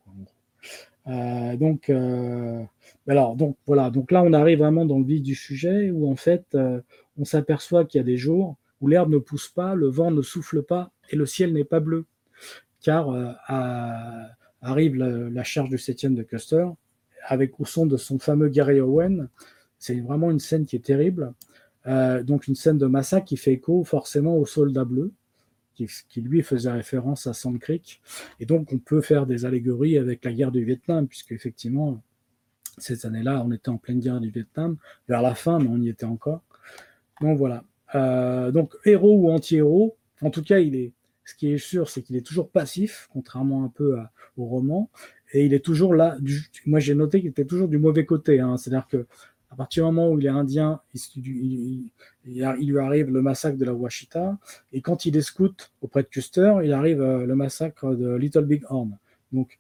Euh, 1.08 1.58
donc, 1.58 1.90
euh, 1.90 2.64
alors, 3.08 3.36
donc 3.36 3.58
voilà. 3.68 3.90
Donc 3.90 4.12
là, 4.12 4.24
on 4.24 4.34
arrive 4.34 4.60
vraiment 4.60 4.86
dans 4.86 5.00
le 5.00 5.06
vif 5.06 5.22
du 5.22 5.36
sujet 5.36 5.92
où 5.92 6.10
en 6.10 6.16
fait, 6.16 6.46
euh, 6.56 6.82
on 7.18 7.26
s'aperçoit 7.26 7.86
qu'il 7.86 8.00
y 8.00 8.02
a 8.02 8.06
des 8.06 8.18
jours 8.18 8.58
où 8.82 8.88
l'herbe 8.88 9.10
ne 9.10 9.18
pousse 9.18 9.48
pas, 9.48 9.76
le 9.76 9.88
vent 9.88 10.12
ne 10.12 10.22
souffle 10.22 10.64
pas 10.64 10.92
et 11.10 11.16
le 11.16 11.26
ciel 11.26 11.54
n'est 11.54 11.64
pas 11.64 11.80
bleu, 11.80 12.06
car 12.82 13.10
arrive 14.62 14.96
la, 14.96 15.44
charge 15.44 15.70
du 15.70 15.78
septième 15.78 16.16
de 16.16 16.24
Custer 16.24 16.66
avec 17.26 17.60
au 17.60 17.66
son 17.66 17.86
de 17.86 17.98
son 17.98 18.20
fameux 18.20 18.50
Gary 18.50 18.80
Owen. 18.80 19.30
C'est 19.78 20.00
vraiment 20.00 20.32
une 20.32 20.40
scène 20.40 20.66
qui 20.66 20.76
est 20.76 20.86
terrible. 20.86 21.34
Euh, 21.86 22.24
donc 22.24 22.48
une 22.48 22.56
scène 22.56 22.78
de 22.78 22.86
massacre 22.86 23.26
qui 23.26 23.38
fait 23.38 23.54
écho 23.54 23.84
forcément 23.84 24.38
au 24.38 24.46
soldat 24.46 24.86
bleu, 24.86 25.12
qui, 25.76 25.90
lui 26.22 26.44
faisait 26.44 26.72
référence 26.72 27.28
à 27.28 27.34
Sand 27.34 27.60
Creek. 27.60 28.02
Et 28.40 28.46
donc 28.46 28.72
on 28.72 28.80
peut 28.80 29.02
faire 29.02 29.26
des 29.26 29.46
allégories 29.46 29.98
avec 29.98 30.24
la 30.24 30.32
guerre 30.32 30.52
du 30.52 30.64
Vietnam, 30.64 31.08
puisque 31.08 31.34
effectivement, 31.34 32.02
cette 32.78 33.06
année-là, 33.06 33.44
on 33.46 33.52
était 33.52 33.70
en 33.70 33.78
pleine 33.78 34.00
guerre 34.00 34.20
du 34.20 34.30
Vietnam, 34.30 34.78
vers 35.08 35.22
la 35.22 35.36
fin, 35.36 35.60
mais 35.60 35.68
on 35.68 35.82
y 35.82 35.90
était 35.90 36.06
encore. 36.06 36.42
Donc 37.24 37.40
voilà. 37.40 37.64
Euh, 37.96 38.52
donc 38.52 38.76
héros 38.86 39.16
ou 39.16 39.32
anti-héros, 39.32 39.98
en 40.22 40.30
tout 40.30 40.44
cas, 40.44 40.60
il 40.60 40.76
est, 40.76 40.92
ce 41.26 41.34
qui 41.34 41.52
est 41.52 41.58
sûr, 41.58 41.90
c'est 41.90 42.04
qu'il 42.04 42.16
est 42.16 42.26
toujours 42.26 42.50
passif, 42.50 43.10
contrairement 43.12 43.64
un 43.64 43.70
peu 43.70 43.98
au 44.38 44.46
roman 44.46 44.90
et 45.34 45.46
il 45.46 45.54
est 45.54 45.60
toujours 45.66 45.94
là. 45.94 46.16
moi, 46.66 46.80
j'ai 46.80 46.96
noté 46.96 47.20
qu'il 47.20 47.32
était 47.32 47.46
toujours 47.46 47.68
du 47.68 47.80
mauvais 47.80 48.06
côté. 48.06 48.40
Hein. 48.40 48.58
C'est-à-dire 48.58 48.88
que 48.88 49.06
à 49.50 49.56
partir 49.56 49.84
du 49.84 49.94
moment 49.94 50.10
où 50.10 50.20
il 50.20 50.26
est 50.26 50.30
indien, 50.30 50.82
il, 51.16 51.92
lui 52.26 52.80
arrive 52.80 53.12
le 53.12 53.22
massacre 53.22 53.58
de 53.58 53.66
la 53.66 53.74
Washita, 53.74 54.38
et 54.72 54.82
quand 54.82 55.06
il 55.06 55.16
est 55.16 55.22
scout 55.22 55.72
auprès 55.82 56.02
de 56.02 56.08
Custer, 56.08 56.56
il 56.64 56.74
arrive 56.74 57.02
euh, 57.02 57.28
le 57.28 57.36
massacre 57.36 57.94
de 57.94 58.16
Little 58.16 58.46
Big 58.46 58.64
Horn. 58.70 58.98
Donc, 59.32 59.60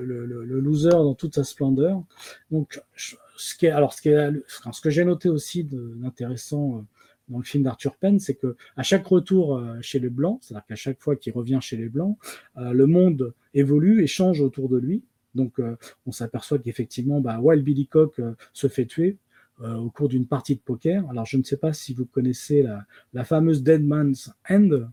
le, 0.00 0.24
loser 0.24 0.88
dans 0.88 1.14
toute 1.14 1.34
sa 1.34 1.44
splendeur. 1.44 2.02
Donc, 2.50 2.80
ce 2.96 3.54
qui 3.54 3.66
est, 3.66 3.70
alors, 3.70 3.92
ce, 3.92 4.40
ce 4.72 4.80
que 4.80 4.88
j'ai 4.88 5.04
noté 5.04 5.28
aussi 5.28 5.64
d'intéressant 5.64 6.78
euh, 6.78 6.82
dans 7.28 7.38
le 7.38 7.44
film 7.44 7.64
d'Arthur 7.64 7.96
Penn, 7.96 8.18
c'est 8.20 8.34
que 8.34 8.56
à 8.76 8.82
chaque 8.82 9.06
retour 9.06 9.56
euh, 9.56 9.78
chez 9.80 9.98
les 9.98 10.10
Blancs, 10.10 10.38
c'est-à-dire 10.42 10.66
qu'à 10.66 10.76
chaque 10.76 11.00
fois 11.00 11.16
qu'il 11.16 11.32
revient 11.32 11.58
chez 11.60 11.76
les 11.76 11.88
Blancs, 11.88 12.18
le 12.56 12.86
monde 12.86 13.34
évolue 13.54 14.02
et 14.02 14.06
change 14.06 14.40
autour 14.40 14.68
de 14.68 14.76
lui. 14.76 15.02
Donc, 15.34 15.58
euh, 15.58 15.76
on 16.06 16.12
s'aperçoit 16.12 16.58
qu'effectivement, 16.58 17.20
bah, 17.20 17.38
Wild 17.40 17.64
Billy 17.64 17.86
Cock 17.86 18.18
euh, 18.18 18.34
se 18.52 18.68
fait 18.68 18.86
tuer 18.86 19.18
euh, 19.62 19.74
au 19.74 19.90
cours 19.90 20.08
d'une 20.08 20.26
partie 20.26 20.54
de 20.54 20.60
poker. 20.60 21.04
Alors, 21.10 21.26
je 21.26 21.36
ne 21.36 21.42
sais 21.42 21.56
pas 21.56 21.72
si 21.72 21.92
vous 21.94 22.06
connaissez 22.06 22.66
la, 23.12 23.24
fameuse 23.24 23.62
Dead 23.62 23.84
Man's 23.84 24.32
End. 24.48 24.88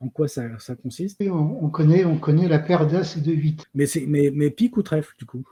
En 0.00 0.08
quoi 0.08 0.28
ça, 0.28 0.48
consiste? 0.82 1.20
On, 1.20 1.68
connaît, 1.68 2.06
on 2.06 2.18
connaît 2.18 2.48
la 2.48 2.58
paire 2.58 2.86
d'As 2.86 3.16
et 3.18 3.20
de 3.20 3.32
8. 3.32 3.66
Mais, 3.74 3.84
mais, 4.06 4.30
mais 4.32 4.50
pique 4.50 4.76
ou 4.78 4.82
trèfle, 4.82 5.14
du 5.18 5.26
coup? 5.26 5.44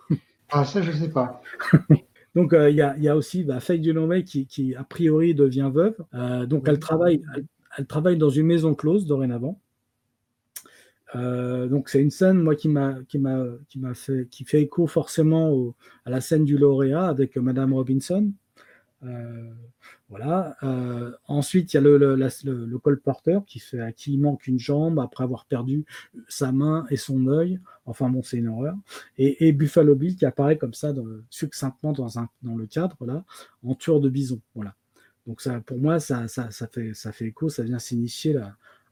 Ah, 0.50 0.64
ça, 0.64 0.80
je 0.80 0.90
ne 0.90 0.96
sais 0.96 1.10
pas. 1.10 1.42
donc, 2.38 2.54
il 2.54 2.76
y, 2.76 3.08
a, 3.08 3.16
aussi 3.16 3.42
bah, 3.42 3.60
Faye 3.60 3.80
Dunomé 3.80 4.22
qui, 4.22 4.46
qui, 4.46 4.74
a 4.74 4.84
priori, 4.84 5.34
devient 5.34 5.70
veuve. 5.72 5.96
donc, 6.46 6.68
elle, 6.68 6.78
travaille, 6.78 7.22
elle, 7.76 7.86
travaille 7.86 8.16
dans 8.16 8.30
une 8.30 8.46
maison 8.46 8.74
close 8.74 9.06
dorénavant. 9.06 9.60
Euh, 11.16 11.68
donc 11.68 11.88
c'est 11.88 12.02
une 12.02 12.10
scène 12.10 12.42
moi 12.42 12.54
qui 12.54 12.68
m'a 12.68 12.98
qui 13.08 13.18
m'a 13.18 13.42
qui 13.68 13.78
m'a 13.78 13.94
fait 13.94 14.28
qui 14.30 14.44
fait 14.44 14.60
écho 14.60 14.86
forcément 14.86 15.74
à 16.04 16.10
la 16.10 16.20
scène 16.20 16.44
du 16.44 16.58
lauréat 16.58 17.06
avec 17.06 17.38
Madame 17.38 17.72
Robinson 17.72 18.30
Euh, 19.04 19.52
voilà. 20.08 20.56
Euh, 20.62 21.12
ensuite, 21.26 21.72
il 21.72 21.76
y 21.76 21.78
a 21.78 21.80
le, 21.80 21.98
le, 21.98 22.16
le, 22.16 22.78
colporteur 22.78 23.44
qui 23.44 23.60
fait 23.60 23.80
à 23.80 23.92
qui 23.92 24.14
il 24.14 24.20
manque 24.20 24.46
une 24.46 24.58
jambe 24.58 24.98
après 24.98 25.24
avoir 25.24 25.46
perdu 25.46 25.84
sa 26.28 26.50
main 26.52 26.86
et 26.90 26.96
son 26.96 27.26
œil. 27.28 27.60
Enfin 27.86 28.10
bon, 28.10 28.22
c'est 28.22 28.38
une 28.38 28.48
horreur. 28.48 28.76
Et, 29.16 29.52
Buffalo 29.52 29.94
Bill 29.94 30.16
qui 30.16 30.26
apparaît 30.26 30.58
comme 30.58 30.74
ça 30.74 30.92
succinctement 31.30 31.92
dans, 31.92 32.18
un, 32.18 32.28
dans 32.42 32.56
le 32.56 32.66
cadre 32.66 32.96
là, 33.06 33.24
en 33.62 33.74
tueur 33.74 34.00
de 34.00 34.08
bison. 34.08 34.40
Voilà. 34.54 34.74
Donc 35.26 35.40
ça, 35.40 35.60
pour 35.60 35.78
moi, 35.78 36.00
ça, 36.00 36.26
ça, 36.26 36.50
ça 36.50 36.66
fait, 36.66 36.94
ça 36.94 37.12
fait 37.12 37.26
écho, 37.26 37.48
ça 37.48 37.62
vient 37.62 37.78
s'initier 37.78 38.36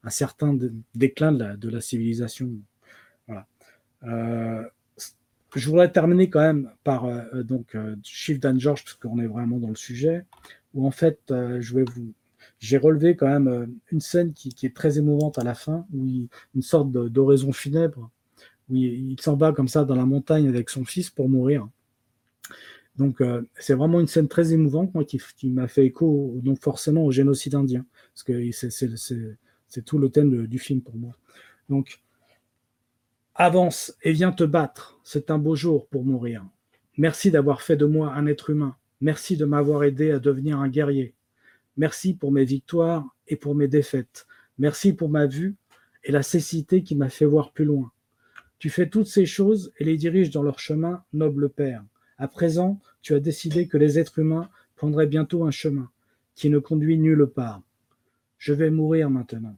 un 0.03 0.09
certain 0.09 0.57
déclin 0.95 1.31
de 1.31 1.39
la, 1.39 1.57
de 1.57 1.69
la 1.69 1.81
civilisation. 1.81 2.51
Voilà. 3.27 3.47
Euh, 4.03 4.63
je 5.55 5.69
voudrais 5.69 5.91
terminer 5.91 6.29
quand 6.29 6.41
même 6.41 6.71
par 6.83 7.05
euh, 7.05 7.43
donc 7.43 7.75
euh, 7.75 7.95
Chief 8.03 8.39
Dan 8.39 8.59
George, 8.59 8.83
parce 8.83 8.95
qu'on 8.95 9.19
est 9.19 9.27
vraiment 9.27 9.57
dans 9.57 9.69
le 9.69 9.75
sujet, 9.75 10.25
où 10.73 10.85
en 10.85 10.91
fait, 10.91 11.19
euh, 11.31 11.61
je 11.61 11.75
vais 11.75 11.83
vous, 11.83 12.13
j'ai 12.59 12.77
relevé 12.77 13.15
quand 13.15 13.27
même 13.27 13.77
une 13.91 14.01
scène 14.01 14.33
qui, 14.33 14.53
est 14.63 14.75
très 14.75 14.97
émouvante 14.97 15.37
à 15.37 15.43
la 15.43 15.55
fin, 15.55 15.85
où 15.93 16.27
une 16.55 16.61
sorte 16.61 16.91
d'oraison 16.91 17.51
funèbre, 17.51 18.09
où 18.69 18.75
il, 18.75 19.19
s'en 19.21 19.35
va 19.35 19.53
comme 19.53 19.67
ça 19.67 19.85
dans 19.85 19.95
la 19.95 20.05
montagne 20.05 20.47
avec 20.47 20.69
son 20.69 20.83
fils 20.83 21.09
pour 21.09 21.29
mourir. 21.29 21.67
Donc 22.97 23.21
c'est 23.59 23.75
vraiment 23.75 23.99
une 23.99 24.07
scène 24.07 24.27
très 24.27 24.53
émouvante, 24.53 24.93
moi, 24.95 25.05
qui, 25.05 25.21
qui 25.37 25.49
m'a 25.51 25.67
fait 25.67 25.85
écho 25.85 26.33
donc 26.41 26.59
forcément 26.63 27.05
au 27.05 27.11
génocide 27.11 27.53
indien, 27.53 27.85
parce 28.13 28.23
que 28.23 28.49
c'est 28.51 29.85
tout 29.85 29.99
le 29.99 30.09
thème 30.09 30.47
du 30.47 30.57
film 30.57 30.81
pour 30.81 30.95
moi. 30.95 31.13
Donc 31.69 31.99
Avance 33.39 33.95
et 34.01 34.13
viens 34.13 34.31
te 34.31 34.43
battre, 34.43 34.99
c'est 35.03 35.29
un 35.29 35.37
beau 35.37 35.55
jour 35.55 35.87
pour 35.89 36.03
mourir. 36.03 36.43
Merci 36.97 37.29
d'avoir 37.29 37.61
fait 37.61 37.75
de 37.75 37.85
moi 37.85 38.11
un 38.15 38.25
être 38.25 38.49
humain. 38.49 38.75
Merci 38.99 39.37
de 39.37 39.45
m'avoir 39.45 39.83
aidé 39.83 40.09
à 40.09 40.17
devenir 40.17 40.59
un 40.59 40.69
guerrier. 40.69 41.13
Merci 41.75 42.15
pour 42.15 42.31
mes 42.31 42.45
victoires 42.45 43.05
et 43.27 43.35
pour 43.35 43.53
mes 43.53 43.67
défaites. 43.67 44.25
Merci 44.57 44.91
pour 44.91 45.09
ma 45.09 45.27
vue 45.27 45.55
et 46.03 46.11
la 46.11 46.23
cécité 46.23 46.81
qui 46.81 46.95
m'a 46.95 47.09
fait 47.09 47.25
voir 47.25 47.51
plus 47.51 47.65
loin. 47.65 47.91
Tu 48.57 48.71
fais 48.71 48.89
toutes 48.89 49.05
ces 49.05 49.27
choses 49.27 49.71
et 49.77 49.83
les 49.83 49.97
diriges 49.97 50.31
dans 50.31 50.41
leur 50.41 50.57
chemin, 50.57 51.03
noble 51.13 51.49
Père. 51.49 51.85
À 52.17 52.27
présent, 52.27 52.79
tu 53.03 53.13
as 53.13 53.19
décidé 53.19 53.67
que 53.67 53.77
les 53.77 53.99
êtres 53.99 54.17
humains 54.17 54.49
prendraient 54.75 55.05
bientôt 55.05 55.45
un 55.45 55.51
chemin 55.51 55.91
qui 56.33 56.49
ne 56.49 56.57
conduit 56.57 56.97
nulle 56.97 57.27
part. 57.27 57.61
Je 58.39 58.53
vais 58.53 58.71
mourir 58.71 59.11
maintenant. 59.11 59.57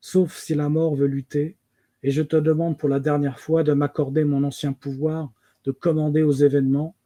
Sauf 0.00 0.36
si 0.36 0.56
la 0.56 0.68
mort 0.68 0.96
veut 0.96 1.06
lutter, 1.06 1.54
et 2.02 2.10
je 2.10 2.22
te 2.22 2.36
demande 2.36 2.78
pour 2.78 2.88
la 2.88 3.00
dernière 3.00 3.38
fois 3.38 3.62
de 3.62 3.72
m'accorder 3.72 4.24
mon 4.24 4.44
ancien 4.44 4.72
pouvoir 4.72 5.30
de 5.64 5.70
commander 5.70 6.22
aux 6.22 6.32
événements. 6.32 6.96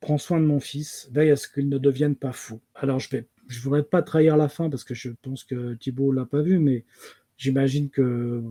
Prends 0.00 0.18
soin 0.18 0.40
de 0.40 0.46
mon 0.46 0.60
fils, 0.60 1.08
veille 1.12 1.30
à 1.30 1.36
ce 1.36 1.48
qu'il 1.48 1.68
ne 1.68 1.78
devienne 1.78 2.16
pas 2.16 2.32
fou. 2.32 2.60
Alors 2.74 3.00
je 3.00 3.10
vais, 3.10 3.26
je 3.48 3.60
voudrais 3.60 3.82
pas 3.82 4.02
trahir 4.02 4.36
la 4.36 4.48
fin 4.48 4.70
parce 4.70 4.84
que 4.84 4.94
je 4.94 5.10
pense 5.22 5.44
que 5.44 5.74
Thibault 5.74 6.12
l'a 6.12 6.24
pas 6.24 6.40
vu, 6.40 6.58
mais 6.58 6.84
j'imagine 7.36 7.90
que 7.90 8.42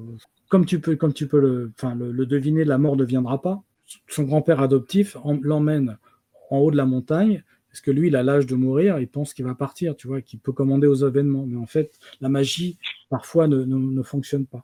comme 0.49 0.65
tu 0.65 0.79
peux, 0.79 0.95
comme 0.95 1.13
tu 1.13 1.27
peux 1.27 1.39
le, 1.39 2.25
deviner, 2.25 2.65
la 2.65 2.77
mort 2.77 2.97
ne 2.97 3.03
viendra 3.03 3.41
pas. 3.41 3.63
Son 4.07 4.23
grand-père 4.23 4.61
adoptif 4.61 5.17
l'emmène 5.41 5.97
en 6.51 6.57
haut 6.57 6.71
de 6.71 6.77
la 6.77 6.85
montagne 6.85 7.43
parce 7.69 7.81
que 7.81 7.91
lui, 7.91 8.07
il 8.07 8.15
a 8.15 8.23
l'âge 8.23 8.47
de 8.47 8.55
mourir, 8.55 8.99
il 8.99 9.07
pense 9.07 9.33
qu'il 9.33 9.45
va 9.45 9.53
partir, 9.53 9.95
tu 9.95 10.07
vois, 10.07 10.21
qu'il 10.21 10.39
peut 10.39 10.51
commander 10.51 10.87
aux 10.87 11.07
événements. 11.07 11.45
Mais 11.45 11.57
en 11.57 11.67
fait, 11.67 11.99
la 12.19 12.27
magie, 12.27 12.79
parfois, 13.09 13.47
ne, 13.47 13.63
ne 13.63 14.01
fonctionne 14.01 14.47
pas. 14.47 14.63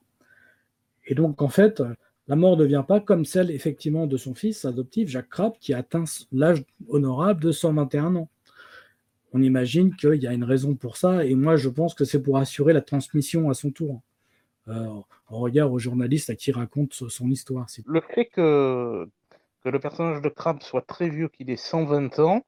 Et 1.05 1.15
donc, 1.15 1.41
en 1.41 1.49
fait, 1.49 1.81
la 2.27 2.35
mort 2.35 2.57
ne 2.57 2.65
vient 2.65 2.83
pas 2.83 2.99
comme 2.99 3.25
celle, 3.25 3.51
effectivement, 3.51 4.07
de 4.07 4.17
son 4.17 4.33
fils 4.33 4.65
adoptif, 4.65 5.09
Jacques 5.09 5.29
Crabb, 5.29 5.53
qui 5.59 5.73
atteint 5.73 6.05
l'âge 6.31 6.63
honorable 6.87 7.43
de 7.43 7.51
121 7.51 8.15
ans. 8.15 8.29
On 9.33 9.41
imagine 9.41 9.95
qu'il 9.95 10.21
y 10.21 10.27
a 10.27 10.33
une 10.33 10.43
raison 10.43 10.75
pour 10.75 10.97
ça, 10.97 11.25
et 11.25 11.35
moi, 11.35 11.55
je 11.55 11.69
pense 11.69 11.93
que 11.93 12.05
c'est 12.05 12.21
pour 12.21 12.37
assurer 12.37 12.73
la 12.73 12.81
transmission 12.81 13.49
à 13.49 13.53
son 13.53 13.69
tour, 13.69 14.01
euh, 14.69 14.87
en 15.27 15.37
regard 15.39 15.71
au 15.71 15.77
journaliste 15.77 16.29
à 16.29 16.35
qui 16.35 16.51
raconte 16.51 16.93
son 16.93 17.29
histoire. 17.29 17.67
Le 17.85 18.01
fait 18.01 18.25
que, 18.25 19.07
que 19.63 19.69
le 19.69 19.79
personnage 19.79 20.21
de 20.21 20.29
Crabbe 20.29 20.61
soit 20.61 20.81
très 20.81 21.09
vieux, 21.09 21.27
qu'il 21.27 21.49
ait 21.49 21.57
120 21.57 22.19
ans, 22.19 22.43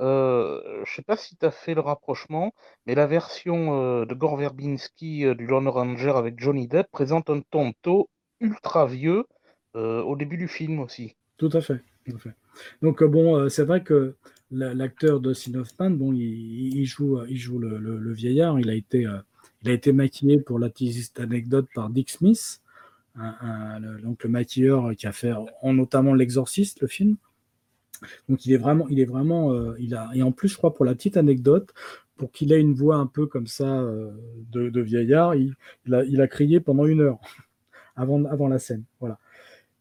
euh, 0.00 0.82
je 0.84 0.94
sais 0.94 1.02
pas 1.02 1.16
si 1.16 1.36
tu 1.36 1.44
as 1.44 1.50
fait 1.50 1.74
le 1.74 1.80
rapprochement, 1.80 2.54
mais 2.86 2.94
la 2.94 3.06
version 3.06 3.82
euh, 3.82 4.06
de 4.06 4.14
Gore 4.14 4.36
Verbinski 4.36 5.26
euh, 5.26 5.34
du 5.34 5.46
Lone 5.46 5.68
Ranger 5.68 6.12
avec 6.16 6.40
Johnny 6.40 6.68
Depp 6.68 6.90
présente 6.90 7.28
un 7.28 7.42
tonto 7.50 8.08
ultra 8.40 8.86
vieux 8.86 9.24
au 9.74 10.16
début 10.16 10.36
du 10.36 10.48
film 10.48 10.80
aussi. 10.80 11.14
Tout 11.36 11.50
à 11.52 11.60
fait. 11.60 11.80
Donc 12.82 13.04
bon, 13.04 13.48
c'est 13.48 13.62
vrai 13.62 13.84
que 13.84 14.16
l'acteur 14.50 15.20
de 15.20 15.30
Hoffman, 15.30 15.90
bon, 15.90 16.12
il, 16.12 16.84
joue, 16.86 17.22
il 17.28 17.36
joue 17.36 17.60
le, 17.60 18.12
vieillard. 18.12 18.58
Il 18.58 18.68
a 18.68 18.74
été, 18.74 19.06
il 19.62 19.70
a 19.70 19.72
été 19.72 19.92
maquillé 19.92 20.40
pour 20.40 20.58
la 20.58 20.70
petite 20.70 21.20
anecdote 21.20 21.68
par 21.72 21.88
Dick 21.88 22.10
Smith, 22.10 22.60
donc 23.14 24.24
le 24.24 24.28
maquilleur 24.28 24.96
qui 24.96 25.06
a 25.06 25.12
fait 25.12 25.34
notamment 25.62 26.14
L'Exorciste, 26.14 26.80
le 26.80 26.88
film. 26.88 27.16
Donc 28.28 28.46
il 28.46 28.52
est 28.52 28.58
vraiment, 28.58 28.88
il 28.88 29.00
est 29.00 29.04
vraiment, 29.04 29.52
euh, 29.52 29.74
il 29.78 29.94
a, 29.94 30.10
et 30.14 30.22
en 30.22 30.32
plus 30.32 30.48
je 30.48 30.56
crois 30.56 30.74
pour 30.74 30.84
la 30.84 30.94
petite 30.94 31.16
anecdote, 31.16 31.72
pour 32.16 32.32
qu'il 32.32 32.52
ait 32.52 32.60
une 32.60 32.74
voix 32.74 32.96
un 32.96 33.06
peu 33.06 33.26
comme 33.26 33.46
ça 33.46 33.80
euh, 33.80 34.10
de, 34.50 34.80
vieillard, 34.80 35.34
il, 35.34 35.54
a, 36.20 36.28
crié 36.28 36.60
pendant 36.60 36.84
une 36.84 37.00
heure 37.00 37.18
avant, 37.96 38.24
avant 38.26 38.48
la 38.48 38.58
scène. 38.58 38.84
Voilà. 39.00 39.18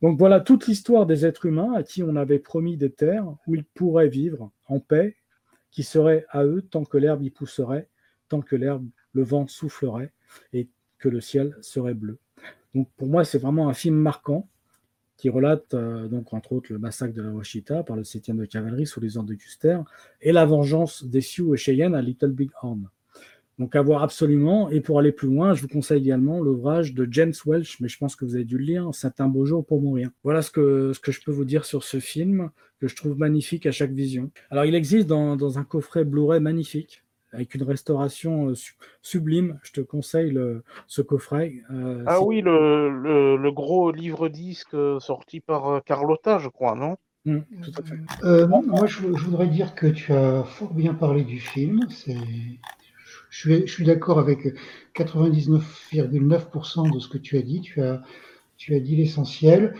Donc 0.01 0.17
voilà 0.17 0.39
toute 0.39 0.67
l'histoire 0.67 1.05
des 1.05 1.25
êtres 1.25 1.45
humains 1.45 1.73
à 1.73 1.84
qui 1.84 2.01
on 2.01 2.15
avait 2.15 2.39
promis 2.39 2.77
des 2.77 2.91
terres 2.91 3.27
où 3.45 3.55
ils 3.55 3.65
pourraient 3.65 4.08
vivre 4.08 4.51
en 4.67 4.79
paix, 4.79 5.17
qui 5.71 5.84
seraient 5.84 6.25
à 6.29 6.45
eux 6.45 6.62
tant 6.62 6.86
que 6.86 6.97
l'herbe 6.97 7.23
y 7.23 7.29
pousserait, 7.29 7.89
tant 8.29 8.41
que 8.41 8.55
l'herbe, 8.55 8.88
le 9.13 9.23
vent 9.23 9.47
soufflerait 9.47 10.13
et 10.53 10.69
que 10.97 11.10
le 11.10 11.19
ciel 11.19 11.58
serait 11.62 11.93
bleu. 11.93 12.19
Donc 12.73 12.88
pour 12.95 13.08
moi 13.08 13.25
c'est 13.25 13.39
vraiment 13.39 13.67
un 13.67 13.73
film 13.73 13.95
marquant 13.95 14.47
qui 15.19 15.29
relate 15.29 15.73
euh, 15.73 16.08
donc 16.08 16.34
entre 16.34 16.53
autres 16.53 16.71
le 16.71 16.79
massacre 16.79 17.13
de 17.13 17.21
la 17.21 17.29
Washita 17.29 17.84
par 17.84 17.97
le 17.97 18.03
7e 18.03 18.38
de 18.38 18.45
cavalerie 18.45 18.88
sous 18.88 19.01
les 19.01 19.17
ordres 19.17 19.29
de 19.29 19.36
Custer 19.36 19.79
et 20.21 20.32
la 20.32 20.45
vengeance 20.45 21.03
des 21.03 21.21
Sioux 21.21 21.53
et 21.53 21.58
Cheyenne 21.58 21.93
à 21.93 22.01
Little 22.01 22.32
Big 22.32 22.49
Horn. 22.62 22.88
Donc 23.60 23.75
à 23.75 23.82
voir 23.82 24.01
absolument. 24.01 24.69
Et 24.69 24.79
pour 24.79 24.97
aller 24.99 25.12
plus 25.12 25.27
loin, 25.27 25.53
je 25.53 25.62
vous 25.62 25.67
conseille 25.67 26.01
également 26.01 26.39
l'ouvrage 26.39 26.93
de 26.93 27.05
James 27.12 27.34
Welch, 27.45 27.82
mais 27.82 27.89
je 27.89 27.97
pense 27.97 28.15
que 28.15 28.23
vous 28.23 28.36
avez 28.36 28.45
dû 28.45 28.58
le 28.58 28.63
lire, 28.63 28.89
C'est 28.93 29.19
un 29.19 29.27
beau 29.27 29.45
jour 29.45 29.65
pour 29.65 29.82
mourir. 29.82 30.10
Voilà 30.23 30.41
ce 30.41 30.49
que, 30.49 30.93
ce 30.93 30.99
que 31.01 31.12
je 31.12 31.21
peux 31.21 31.32
vous 31.32 31.43
dire 31.43 31.65
sur 31.65 31.84
ce 31.84 31.99
film, 31.99 32.49
que 32.79 32.88
je 32.88 32.95
trouve 32.95 33.17
magnifique 33.17 33.65
à 33.65 33.71
chaque 33.73 33.91
vision. 33.91 34.32
Alors 34.49 34.63
il 34.63 34.75
existe 34.75 35.08
dans, 35.08 35.36
dans 35.36 35.60
un 35.60 35.65
coffret 35.65 36.05
Blu-ray 36.05 36.39
magnifique, 36.39 37.03
avec 37.32 37.56
une 37.56 37.63
restauration 37.63 38.50
euh, 38.50 38.54
sublime. 39.02 39.60
Je 39.63 39.72
te 39.72 39.82
conseille 39.82 40.38
ce 40.88 41.02
coffret. 41.02 41.56
Euh, 41.72 42.04
ah 42.08 42.22
oui, 42.22 42.42
le, 42.42 43.52
gros 43.52 43.92
livre-disque 43.92 44.74
euh, 44.74 45.00
sorti 45.00 45.39
par 45.39 45.84
Carlotta, 45.84 46.39
je 46.39 46.50
crois, 46.50 46.76
non? 46.76 46.98
Mmh, 47.26 47.39
tout 47.63 47.72
à 47.78 47.84
fait. 47.84 47.98
moi, 48.48 48.86
je, 48.86 49.08
voudrais 49.08 49.48
dire 49.48 49.76
que 49.76 49.88
tu 49.88 50.13
as 50.13 50.44
fort 50.44 50.74
bien 50.74 50.94
parlé 50.94 51.24
du 51.24 51.39
film. 51.39 51.86
Je 53.30 53.65
suis, 53.65 53.86
d'accord 53.86 54.20
avec 54.20 54.48
99,9% 54.96 56.94
de 56.94 57.00
ce 57.00 57.08
que 57.10 57.18
tu 57.18 57.38
as 57.38 57.42
dit. 57.42 57.62
Tu 57.62 57.82
as, 57.82 58.02
tu 58.58 58.74
as 58.76 58.80
dit 58.80 58.96
l'essentiel. 58.96 59.76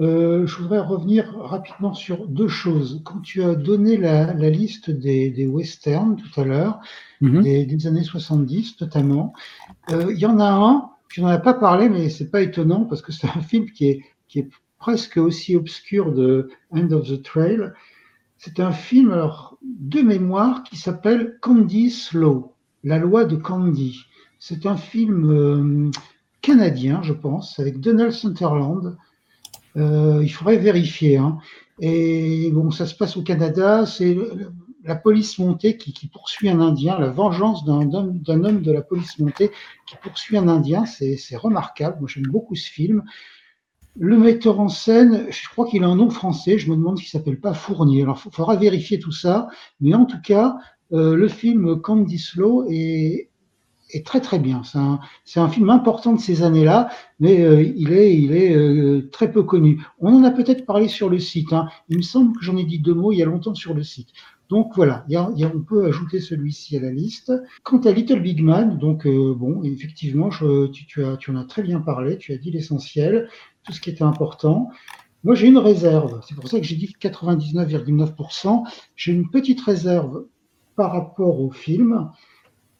Euh, 0.00 0.46
je 0.46 0.56
voudrais 0.56 0.80
revenir 0.80 1.36
rapidement 1.38 1.92
sur 1.92 2.26
deux 2.26 2.48
choses. 2.48 3.02
Quand 3.04 3.20
tu 3.20 3.42
as 3.42 3.54
donné 3.54 3.96
la, 3.98 4.32
liste 4.48 4.90
des, 4.90 5.46
westerns 5.46 6.16
tout 6.16 6.40
à 6.40 6.44
l'heure, 6.44 6.80
mhm. 7.20 7.42
des, 7.42 7.86
années 7.86 8.04
70 8.04 8.80
notamment, 8.80 9.34
euh, 9.90 10.12
il 10.12 10.18
y 10.18 10.26
en 10.26 10.40
a 10.40 10.50
un, 10.50 10.90
je 11.08 11.20
n'en 11.20 11.32
ai 11.32 11.42
pas 11.42 11.54
parlé, 11.54 11.90
mais 11.90 12.08
c'est 12.08 12.30
pas 12.30 12.40
étonnant 12.40 12.84
parce 12.84 13.02
que 13.02 13.12
c'est 13.12 13.28
un 13.28 13.40
film 13.42 13.70
qui 13.70 13.86
est, 13.86 14.02
qui 14.28 14.38
est 14.38 14.48
presque 14.78 15.18
aussi 15.18 15.56
obscur 15.56 16.12
de 16.12 16.48
End 16.70 16.90
of 16.92 17.06
the 17.06 17.22
Trail. 17.22 17.72
C'est 18.38 18.60
un 18.60 18.72
film 18.72 19.12
alors, 19.12 19.58
de 19.62 20.00
mémoire 20.00 20.64
qui 20.64 20.76
s'appelle 20.76 21.38
Candy's 21.42 22.12
Law, 22.14 22.54
la 22.82 22.98
loi 22.98 23.26
de 23.26 23.36
Candy. 23.36 24.06
C'est 24.38 24.66
un 24.66 24.76
film 24.76 25.30
euh, 25.30 25.90
canadien, 26.40 27.02
je 27.02 27.12
pense, 27.12 27.60
avec 27.60 27.78
Donald 27.78 28.10
Sutherland 28.10 28.96
il 29.76 30.28
faudrait 30.28 30.58
vérifier. 30.58 31.16
Hein. 31.16 31.38
Et 31.80 32.50
bon, 32.52 32.70
ça 32.70 32.86
se 32.86 32.94
passe 32.94 33.16
au 33.16 33.22
Canada. 33.22 33.86
C'est 33.86 34.16
la 34.84 34.96
police 34.96 35.38
montée 35.38 35.76
qui, 35.76 36.08
poursuit 36.08 36.48
un 36.48 36.60
Indien, 36.60 36.98
la 36.98 37.10
vengeance 37.10 37.64
d'un 37.64 37.92
homme, 37.92 38.62
de 38.62 38.72
la 38.72 38.82
police 38.82 39.18
montée 39.18 39.50
qui 39.86 39.96
poursuit 40.02 40.36
un 40.36 40.48
Indien. 40.48 40.84
C'est 40.86 41.36
remarquable. 41.36 41.98
Moi, 42.00 42.08
j'aime 42.08 42.26
beaucoup 42.28 42.54
ce 42.54 42.68
film. 42.68 43.02
Le 43.98 44.16
metteur 44.16 44.58
en 44.58 44.68
scène, 44.68 45.26
je 45.30 45.48
crois 45.50 45.66
qu'il 45.66 45.84
a 45.84 45.88
un 45.88 45.96
nom 45.96 46.08
français. 46.08 46.58
Je 46.58 46.70
me 46.70 46.76
demande 46.76 46.98
s'il 46.98 47.08
s'appelle 47.08 47.38
pas 47.38 47.52
Fournier. 47.52 48.02
Alors, 48.02 48.20
il 48.24 48.30
faudra 48.32 48.56
vérifier 48.56 48.98
tout 48.98 49.12
ça. 49.12 49.48
Mais 49.80 49.94
en 49.94 50.06
tout 50.06 50.20
cas, 50.22 50.56
euh, 50.92 51.14
le 51.14 51.28
film 51.28 51.80
Candy 51.80 52.18
Slow 52.18 52.66
est, 52.70 53.30
est 53.92 54.06
très 54.06 54.20
très 54.20 54.38
bien. 54.38 54.62
C'est 55.24 55.40
un, 55.40 55.48
film 55.48 55.70
important 55.70 56.12
de 56.12 56.20
ces 56.20 56.42
années-là, 56.42 56.90
mais 57.20 57.72
il 57.76 57.92
est, 57.92 58.16
il 58.16 58.32
est 58.32 59.10
très 59.12 59.30
peu 59.30 59.42
connu. 59.42 59.82
On 60.00 60.14
en 60.14 60.24
a 60.24 60.30
peut-être 60.30 60.66
parlé 60.66 60.88
sur 60.88 61.08
le 61.08 61.18
site. 61.18 61.52
Hein. 61.52 61.68
Il 61.88 61.98
me 61.98 62.02
semble 62.02 62.36
que 62.36 62.44
j'en 62.44 62.56
ai 62.56 62.64
dit 62.64 62.78
deux 62.78 62.94
mots 62.94 63.12
il 63.12 63.18
y 63.18 63.22
a 63.22 63.26
longtemps 63.26 63.54
sur 63.54 63.74
le 63.74 63.82
site. 63.82 64.08
Donc 64.48 64.72
voilà, 64.76 65.06
on 65.54 65.60
peut 65.60 65.86
ajouter 65.86 66.20
celui-ci 66.20 66.76
à 66.76 66.80
la 66.80 66.90
liste. 66.90 67.32
Quant 67.62 67.78
à 67.78 67.90
Little 67.90 68.20
Big 68.20 68.42
Man, 68.42 68.76
donc 68.76 69.06
bon, 69.06 69.62
effectivement, 69.62 70.28
tu, 70.28 71.04
as, 71.04 71.16
tu 71.16 71.30
en 71.30 71.36
as 71.36 71.44
très 71.44 71.62
bien 71.62 71.80
parlé, 71.80 72.18
tu 72.18 72.34
as 72.34 72.36
dit 72.36 72.50
l'essentiel, 72.50 73.28
tout 73.64 73.72
ce 73.72 73.80
qui 73.80 73.88
était 73.88 74.02
important. 74.02 74.68
Moi, 75.24 75.36
j'ai 75.36 75.46
une 75.46 75.58
réserve. 75.58 76.20
C'est 76.28 76.34
pour 76.34 76.48
ça 76.48 76.58
que 76.58 76.66
j'ai 76.66 76.76
dit 76.76 76.94
99,9%. 77.00 78.64
J'ai 78.96 79.12
une 79.12 79.30
petite 79.30 79.60
réserve 79.60 80.26
par 80.74 80.92
rapport 80.92 81.40
au 81.40 81.50
film, 81.50 82.10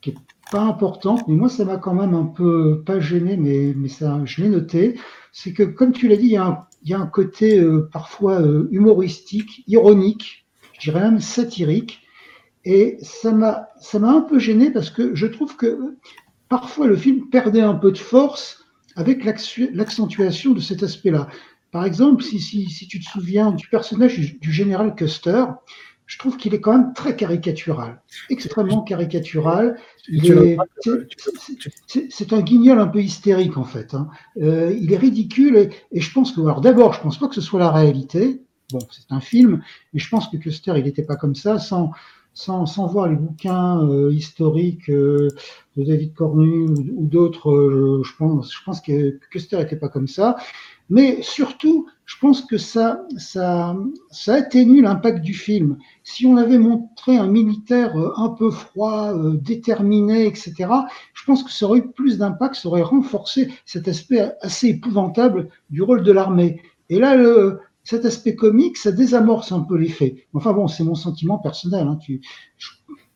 qui 0.03 0.11
est 0.11 0.17
pas 0.51 0.61
importante, 0.61 1.27
mais 1.29 1.35
moi, 1.35 1.49
ça 1.49 1.65
m'a 1.65 1.79
quand 1.79 1.95
même 1.95 2.12
un 2.15 2.27
peu, 2.27 2.83
pas 2.85 3.01
gêné, 3.01 3.38
mais, 3.38 3.73
mais 3.75 3.88
ça, 3.88 4.21
je 4.25 4.43
l'ai 4.43 4.51
noté. 4.51 5.01
C'est 5.33 5.55
que, 5.55 5.62
comme 5.62 5.93
tu 5.93 6.09
l'as 6.09 6.17
dit, 6.17 6.27
il 6.27 6.33
y 6.33 6.37
a 6.37 6.45
un, 6.45 6.59
il 6.83 6.91
y 6.91 6.95
a 6.95 6.99
un 6.99 7.07
côté 7.07 7.59
euh, 7.59 7.88
parfois 7.91 8.41
euh, 8.41 8.69
humoristique, 8.71 9.65
ironique, 9.67 10.47
je 10.75 10.91
dirais 10.91 11.01
même 11.01 11.21
satirique. 11.21 12.01
Et 12.65 12.99
ça 13.01 13.33
m'a, 13.33 13.69
ça 13.81 13.99
m'a 13.99 14.11
un 14.11 14.21
peu 14.21 14.38
gêné 14.38 14.71
parce 14.71 14.91
que 14.91 15.15
je 15.15 15.27
trouve 15.27 15.57
que 15.57 15.97
parfois 16.49 16.87
le 16.87 16.97
film 16.97 17.29
perdait 17.31 17.61
un 17.61 17.75
peu 17.75 17.91
de 17.91 17.99
force 17.99 18.65
avec 18.95 19.25
l'accentuation 19.25 20.53
de 20.53 20.61
cet 20.61 20.83
aspect-là. 20.83 21.29
Par 21.71 21.85
exemple, 21.87 22.23
si, 22.23 22.38
si, 22.38 22.69
si, 22.69 22.87
tu 22.87 23.01
te 23.01 23.09
souviens 23.09 23.53
du 23.53 23.67
personnage 23.69 24.19
du, 24.19 24.53
général 24.53 24.95
Custer, 24.95 25.47
je 26.12 26.18
trouve 26.18 26.37
qu'il 26.37 26.53
est 26.53 26.61
quand 26.61 26.77
même 26.77 26.92
très 26.92 27.16
caricatural, 27.16 28.03
extrêmement 28.29 28.83
caricatural. 28.83 29.79
C'est 31.88 32.33
un 32.35 32.42
guignol 32.42 32.79
un 32.79 32.87
peu 32.87 33.01
hystérique 33.01 33.57
en 33.57 33.64
fait. 33.64 33.94
Hein. 33.94 34.11
Euh, 34.37 34.77
il 34.79 34.92
est 34.92 34.98
ridicule 34.98 35.57
et, 35.57 35.70
et 35.90 36.03
je 36.03 36.12
pense 36.12 36.33
que, 36.33 36.42
alors 36.42 36.61
d'abord, 36.61 36.92
je 36.92 37.01
pense 37.01 37.18
pas 37.18 37.29
que 37.29 37.35
ce 37.35 37.40
soit 37.40 37.61
la 37.61 37.70
réalité. 37.70 38.42
Bon, 38.72 38.81
c'est 38.90 39.11
un 39.11 39.20
film, 39.20 39.62
mais 39.94 40.01
je 40.01 40.09
pense 40.11 40.29
que 40.29 40.37
Custer, 40.37 40.75
il 40.77 40.85
n'était 40.85 41.03
pas 41.03 41.16
comme 41.16 41.35
ça, 41.35 41.59
sans, 41.59 41.92
sans, 42.35 42.66
sans 42.66 42.87
voir 42.88 43.09
les 43.09 43.16
bouquins 43.16 43.83
euh, 43.83 44.12
historiques 44.12 44.90
euh, 44.90 45.29
de 45.79 45.85
David 45.85 46.12
Cornu 46.12 46.68
ou, 46.68 46.75
ou 46.94 47.07
d'autres. 47.07 47.51
Euh, 47.51 48.03
je 48.05 48.14
pense, 48.18 48.53
je 48.53 48.62
pense 48.66 48.83
que 48.83 49.18
Custer 49.31 49.57
n'était 49.57 49.77
pas 49.77 49.88
comme 49.88 50.09
ça. 50.09 50.37
Mais 50.93 51.23
surtout, 51.23 51.87
je 52.05 52.19
pense 52.21 52.43
que 52.43 52.59
ça, 52.59 53.07
ça, 53.17 53.75
ça 54.11 54.35
atténue 54.35 54.83
l'impact 54.83 55.23
du 55.23 55.33
film. 55.33 55.79
Si 56.05 56.27
on 56.27 56.37
avait 56.37 56.59
montré 56.59 57.17
un 57.17 57.29
militaire 57.29 57.99
euh, 57.99 58.13
un 58.19 58.29
peu 58.29 58.51
froid, 58.51 59.15
euh, 59.15 59.33
déterminé, 59.33 60.27
etc., 60.27 60.53
je 61.15 61.25
pense 61.25 61.43
que 61.45 61.51
ça 61.51 61.65
aurait 61.65 61.79
eu 61.79 61.91
plus 61.93 62.19
d'impact, 62.19 62.57
ça 62.57 62.69
aurait 62.69 62.83
renforcé 62.83 63.49
cet 63.65 63.89
aspect 63.89 64.33
assez 64.43 64.69
épouvantable 64.69 65.49
du 65.71 65.81
rôle 65.81 66.03
de 66.03 66.13
l'armée. 66.13 66.61
Et 66.91 66.99
là, 66.99 67.17
le, 67.17 67.61
cet 67.85 68.05
aspect 68.05 68.37
comique, 68.37 68.77
ça 68.77 68.93
désamorce 68.93 69.51
un 69.51 69.61
peu 69.61 69.79
l'effet. 69.79 70.27
Enfin 70.35 70.53
bon, 70.53 70.69
c'est 70.69 70.85
mon 70.85 70.95
sentiment 70.95 71.39
personnel. 71.39 71.89
Hein. 71.89 71.97
Tu, 72.03 72.21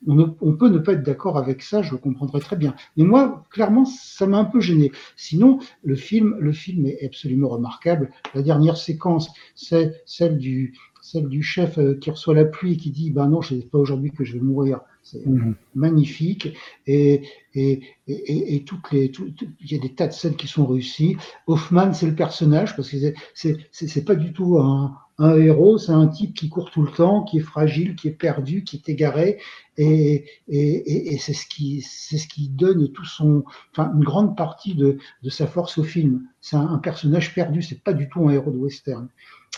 on, 0.07 0.53
peut 0.53 0.69
ne 0.69 0.79
pas 0.79 0.93
être 0.93 1.03
d'accord 1.03 1.39
avec 1.39 1.63
ça, 1.63 1.83
je 1.83 1.93
le 1.93 1.99
comprendrai 1.99 2.41
très 2.41 2.57
bien. 2.57 2.75
Mais 2.97 3.05
moi, 3.05 3.45
clairement, 3.51 3.85
ça 3.85 4.27
m'a 4.27 4.39
un 4.39 4.45
peu 4.45 4.61
gêné. 4.61 4.93
Sinon, 5.17 5.59
le 5.83 5.97
film, 5.97 6.37
le 6.39 6.53
film 6.53 6.87
est 6.87 7.05
absolument 7.05 7.49
remarquable. 7.49 8.11
La 8.35 8.43
dernière 8.43 8.77
séquence, 8.77 9.31
c'est 9.55 10.03
celle 10.07 10.39
du, 10.39 10.75
celle 11.03 11.29
du 11.29 11.43
chef 11.43 11.79
euh, 11.79 11.95
qui 11.95 12.11
reçoit 12.11 12.35
la 12.35 12.45
pluie 12.45 12.73
et 12.73 12.77
qui 12.77 12.91
dit, 12.91 13.11
ben 13.11 13.29
non, 13.29 13.43
c'est 13.43 13.69
pas 13.71 13.79
aujourd'hui 13.79 14.11
que 14.11 14.25
je 14.25 14.35
vais 14.35 14.41
mourir. 14.41 14.81
C'est 15.03 15.25
mhm. 15.25 15.55
magnifique. 15.75 16.49
Et, 16.87 17.23
et, 17.55 17.81
et, 18.09 18.57
et, 18.57 18.65
toutes 18.65 18.91
les, 18.91 19.13
il 19.61 19.73
y 19.73 19.77
a 19.77 19.79
des 19.79 19.95
tas 19.95 20.09
de 20.09 20.13
scènes 20.13 20.35
qui 20.35 20.49
sont 20.49 20.67
réussies. 20.67 21.17
Hoffman, 21.47 21.93
c'est 21.93 22.07
le 22.07 22.15
personnage 22.15 22.75
parce 22.75 22.91
que 22.91 22.97
c'est, 23.35 23.57
c'est, 23.71 24.05
pas 24.05 24.17
du 24.17 24.33
tout 24.33 24.59
un, 24.59 24.97
un 25.19 25.37
héros, 25.37 25.79
c'est 25.79 25.93
un 25.93 26.07
type 26.09 26.35
qui 26.35 26.49
court 26.49 26.71
tout 26.71 26.83
le 26.83 26.91
temps, 26.91 27.25
qui 27.25 27.39
est 27.39 27.43
fragile, 27.43 27.97
qui 27.97 28.09
est 28.09 28.13
perdu, 28.13 28.65
qui 28.65 28.77
est 28.77 28.89
égaré, 28.89 29.39
et, 29.79 30.27
et, 30.49 31.15
et 31.15 31.19
c'est 31.19 31.33
ce 31.33 31.47
qui, 31.47 31.81
c'est 31.83 32.19
ce 32.19 32.29
qui 32.29 32.49
donne 32.49 32.91
tout 32.93 33.05
son, 33.05 33.45
enfin 33.73 33.93
une 33.95 34.05
grande 34.05 34.37
partie 34.37 34.75
de, 34.75 34.99
de 35.23 35.31
sa 35.31 35.47
force 35.47 35.79
au 35.79 35.85
film. 35.85 36.27
C'est 36.41 36.57
un, 36.57 36.67
un, 36.67 36.79
personnage 36.79 37.35
perdu, 37.35 37.63
c'est 37.63 37.83
pas 37.83 37.93
du 37.93 38.09
tout 38.09 38.29
un 38.29 38.33
héros 38.33 38.51
de 38.51 38.59
western, 38.59 39.09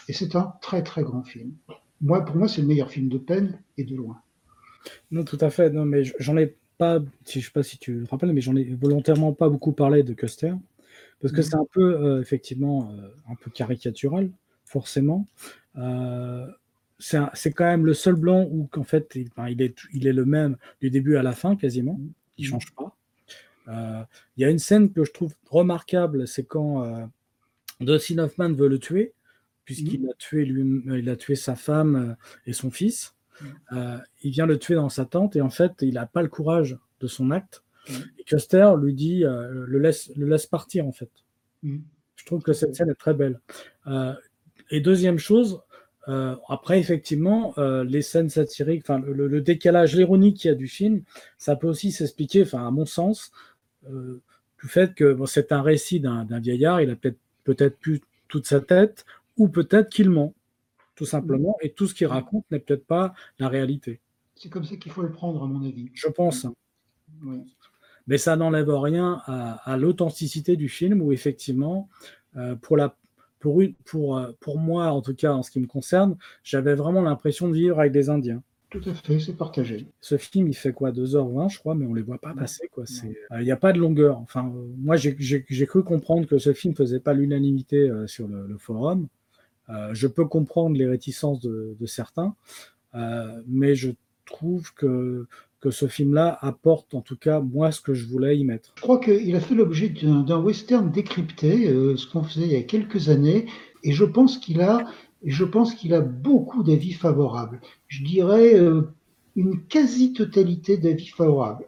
et 0.08 0.12
c'est 0.12 0.36
un 0.36 0.54
très 0.60 0.82
très 0.82 1.02
grand 1.02 1.24
film. 1.24 1.52
Moi, 2.00 2.24
pour 2.24 2.36
moi, 2.36 2.46
c'est 2.46 2.60
le 2.60 2.68
meilleur 2.68 2.90
film 2.90 3.08
de 3.08 3.18
peine 3.18 3.58
et 3.76 3.84
de 3.84 3.96
loin. 3.96 4.20
Non, 5.10 5.24
tout 5.24 5.38
à 5.40 5.50
fait. 5.50 5.70
Non, 5.70 5.84
mais 5.84 6.04
j'en 6.20 6.36
ai 6.36 6.54
pas, 6.78 7.00
je 7.28 7.40
sais 7.40 7.50
pas 7.50 7.64
si 7.64 7.78
tu 7.78 8.04
te 8.04 8.10
rappelles, 8.10 8.32
mais 8.32 8.40
j'en 8.40 8.54
ai 8.54 8.64
volontairement 8.64 9.32
pas 9.32 9.48
beaucoup 9.48 9.72
parlé 9.72 10.04
de 10.04 10.12
Custer 10.12 10.54
parce 11.20 11.32
que 11.32 11.40
mm. 11.40 11.44
c'est 11.44 11.56
un 11.56 11.66
peu 11.72 11.94
euh, 11.94 12.20
effectivement 12.20 12.90
euh, 12.92 13.08
un 13.28 13.34
peu 13.34 13.50
caricatural, 13.50 14.30
forcément. 14.68 15.26
Euh, 15.76 16.46
c'est 16.98 17.52
quand 17.52 17.64
même 17.64 17.86
le 17.86 17.94
seul 17.94 18.14
blanc 18.14 18.48
où 18.50 18.66
qu'en 18.66 18.82
fait 18.82 19.12
il, 19.14 19.28
il, 19.48 19.62
est, 19.62 19.76
il 19.92 20.06
est 20.06 20.12
le 20.12 20.24
même 20.24 20.56
du 20.80 20.90
début 20.90 21.16
à 21.16 21.22
la 21.22 21.32
fin 21.32 21.54
quasiment, 21.54 22.00
il 22.38 22.46
mm. 22.46 22.50
change 22.50 22.74
pas. 22.74 22.94
Il 23.68 24.42
y 24.42 24.44
a 24.44 24.50
une 24.50 24.58
scène 24.58 24.90
que 24.90 25.04
je 25.04 25.12
trouve 25.12 25.34
remarquable, 25.50 26.26
c'est 26.26 26.44
quand 26.44 27.08
Dustin 27.80 28.18
Hoffman 28.18 28.52
veut 28.54 28.66
le 28.66 28.78
tuer, 28.78 29.12
puisqu'il 29.64 30.02
mm. 30.02 30.10
a 30.10 30.14
tué 30.14 30.44
lui, 30.44 30.82
il 30.98 31.08
a 31.08 31.16
tué 31.16 31.36
sa 31.36 31.54
femme 31.54 32.16
et 32.46 32.52
son 32.52 32.70
fils. 32.70 33.14
Euh, 33.72 33.98
il 34.22 34.30
vient 34.30 34.46
le 34.46 34.58
tuer 34.58 34.74
dans 34.74 34.88
sa 34.88 35.04
tente 35.04 35.36
et 35.36 35.40
en 35.40 35.50
fait, 35.50 35.72
il 35.80 35.94
n'a 35.94 36.06
pas 36.06 36.22
le 36.22 36.28
courage 36.28 36.76
de 37.00 37.06
son 37.06 37.30
acte. 37.30 37.62
Et 38.18 38.24
Custer 38.24 38.72
lui 38.78 38.92
dit, 38.94 39.24
euh, 39.24 39.64
le, 39.66 39.78
laisse, 39.78 40.10
le 40.16 40.26
laisse 40.26 40.46
partir 40.46 40.86
en 40.86 40.92
fait. 40.92 41.10
Je 41.62 42.24
trouve 42.26 42.42
que 42.42 42.52
cette 42.52 42.74
scène 42.74 42.90
est 42.90 42.94
très 42.94 43.14
belle. 43.14 43.40
Euh, 43.86 44.12
et 44.70 44.80
deuxième 44.80 45.18
chose, 45.18 45.60
après, 46.48 46.80
effectivement, 46.80 47.54
les 47.58 48.00
scènes 48.00 48.30
satiriques, 48.30 48.82
enfin, 48.82 48.98
le, 48.98 49.40
décalage, 49.42 49.94
l'ironie 49.94 50.32
qu'il 50.32 50.48
y 50.48 50.52
a 50.52 50.54
du 50.54 50.66
film, 50.66 51.02
ça 51.36 51.54
peut 51.54 51.68
aussi 51.68 51.92
s'expliquer, 51.92 52.46
à 52.54 52.70
mon 52.70 52.86
sens, 52.86 53.30
du 53.86 54.68
fait 54.68 54.94
que 54.94 55.12
bon, 55.12 55.26
c'est 55.26 55.52
un 55.52 55.60
récit 55.60 56.00
d'un 56.00 56.40
vieillard, 56.40 56.80
il 56.80 56.90
a 56.90 56.96
peut-être 56.96 57.18
peut-être 57.48 57.78
plus 57.78 58.02
toute 58.28 58.46
sa 58.46 58.60
tête, 58.60 59.06
ou 59.38 59.48
peut-être 59.48 59.88
qu'il 59.88 60.10
ment 60.10 60.34
tout 60.96 61.06
simplement, 61.06 61.56
et 61.62 61.70
tout 61.70 61.86
ce 61.86 61.94
qu'il 61.94 62.08
raconte 62.08 62.44
n'est 62.50 62.58
peut-être 62.58 62.84
pas 62.84 63.14
la 63.38 63.48
réalité. 63.48 64.00
C'est 64.34 64.50
comme 64.50 64.64
ça 64.64 64.76
qu'il 64.76 64.92
faut 64.92 65.02
le 65.02 65.12
prendre, 65.12 65.44
à 65.44 65.46
mon 65.46 65.64
avis. 65.64 65.90
Je 65.94 66.08
pense. 66.08 66.46
Mais 68.08 68.18
ça 68.18 68.36
n'enlève 68.36 68.68
rien 68.68 69.22
à, 69.26 69.76
l'authenticité 69.78 70.56
du 70.56 70.68
film, 70.68 71.00
où 71.00 71.12
effectivement, 71.12 71.88
euh, 72.36 72.56
pour, 72.56 72.76
la, 72.76 72.96
pour, 73.38 73.62
pour, 73.84 74.18
euh, 74.18 74.32
pour 74.40 74.58
moi, 74.58 74.86
en 74.86 75.02
tout 75.02 75.14
cas 75.14 75.32
en 75.32 75.42
ce 75.42 75.50
qui 75.50 75.60
me 75.60 75.66
concerne, 75.66 76.16
j'avais 76.42 76.74
vraiment 76.74 77.02
l'impression 77.02 77.48
de 77.48 77.54
vivre 77.54 77.80
avec 77.80 77.92
des 77.92 78.10
Indiens. 78.10 78.42
Tout 78.70 78.82
à 78.84 78.92
fait, 78.92 79.18
c'est 79.18 79.32
partagé. 79.32 79.86
Ce 80.00 80.18
film, 80.18 80.48
il 80.48 80.54
fait 80.54 80.72
quoi 80.72 80.92
2h20, 80.92 81.48
je 81.48 81.58
crois, 81.58 81.74
mais 81.74 81.86
on 81.86 81.90
ne 81.90 81.96
les 81.96 82.02
voit 82.02 82.18
pas 82.18 82.34
passer. 82.34 82.68
Il 83.38 83.44
n'y 83.44 83.50
a 83.50 83.56
pas 83.56 83.72
de 83.72 83.78
longueur. 83.78 84.18
Enfin, 84.18 84.52
moi, 84.76 84.96
j'ai 84.96 85.66
cru 85.66 85.82
comprendre 85.82 86.26
que 86.26 86.38
ce 86.38 86.52
film 86.52 86.72
ne 86.72 86.76
faisait 86.76 87.00
pas 87.00 87.14
l'unanimité 87.14 87.88
euh, 87.88 88.06
sur 88.06 88.28
le, 88.28 88.58
forum. 88.58 89.08
Euh, 89.70 89.94
je 89.94 90.06
peux 90.06 90.26
comprendre 90.26 90.76
les 90.76 90.86
réticences 90.86 91.40
de, 91.40 91.76
certains, 91.86 92.34
euh, 92.94 93.40
mais 93.46 93.74
je 93.74 93.90
trouve 94.26 94.74
que, 94.74 95.26
que 95.60 95.70
ce 95.70 95.86
film-là 95.86 96.38
apporte 96.40 96.94
en 96.94 97.00
tout 97.00 97.16
cas 97.16 97.40
moi 97.40 97.72
ce 97.72 97.80
que 97.80 97.94
je 97.94 98.06
voulais 98.06 98.38
y 98.38 98.44
mettre. 98.44 98.72
Je 98.76 98.82
crois 98.82 99.00
qu'il 99.00 99.34
a 99.34 99.40
fait 99.40 99.54
l'objet 99.54 99.88
d'un 99.88 100.40
western 100.40 100.90
décrypté, 100.90 101.68
euh, 101.68 101.96
ce 101.96 102.06
qu'on 102.06 102.22
faisait 102.22 102.46
il 102.46 102.52
y 102.52 102.56
a 102.56 102.62
quelques 102.62 103.08
années, 103.08 103.46
et 103.82 103.92
je 103.92 104.04
pense 104.04 104.38
qu'il 104.38 104.60
a, 104.60 104.84
je 105.24 105.44
a 105.44 106.00
beaucoup 106.00 106.62
d'avis 106.62 106.92
favorables. 106.92 107.60
Je 107.88 108.04
dirais 108.04 108.54
une 109.36 109.62
quasi-totalité 109.68 110.76
d'avis 110.76 111.08
favorables. 111.08 111.64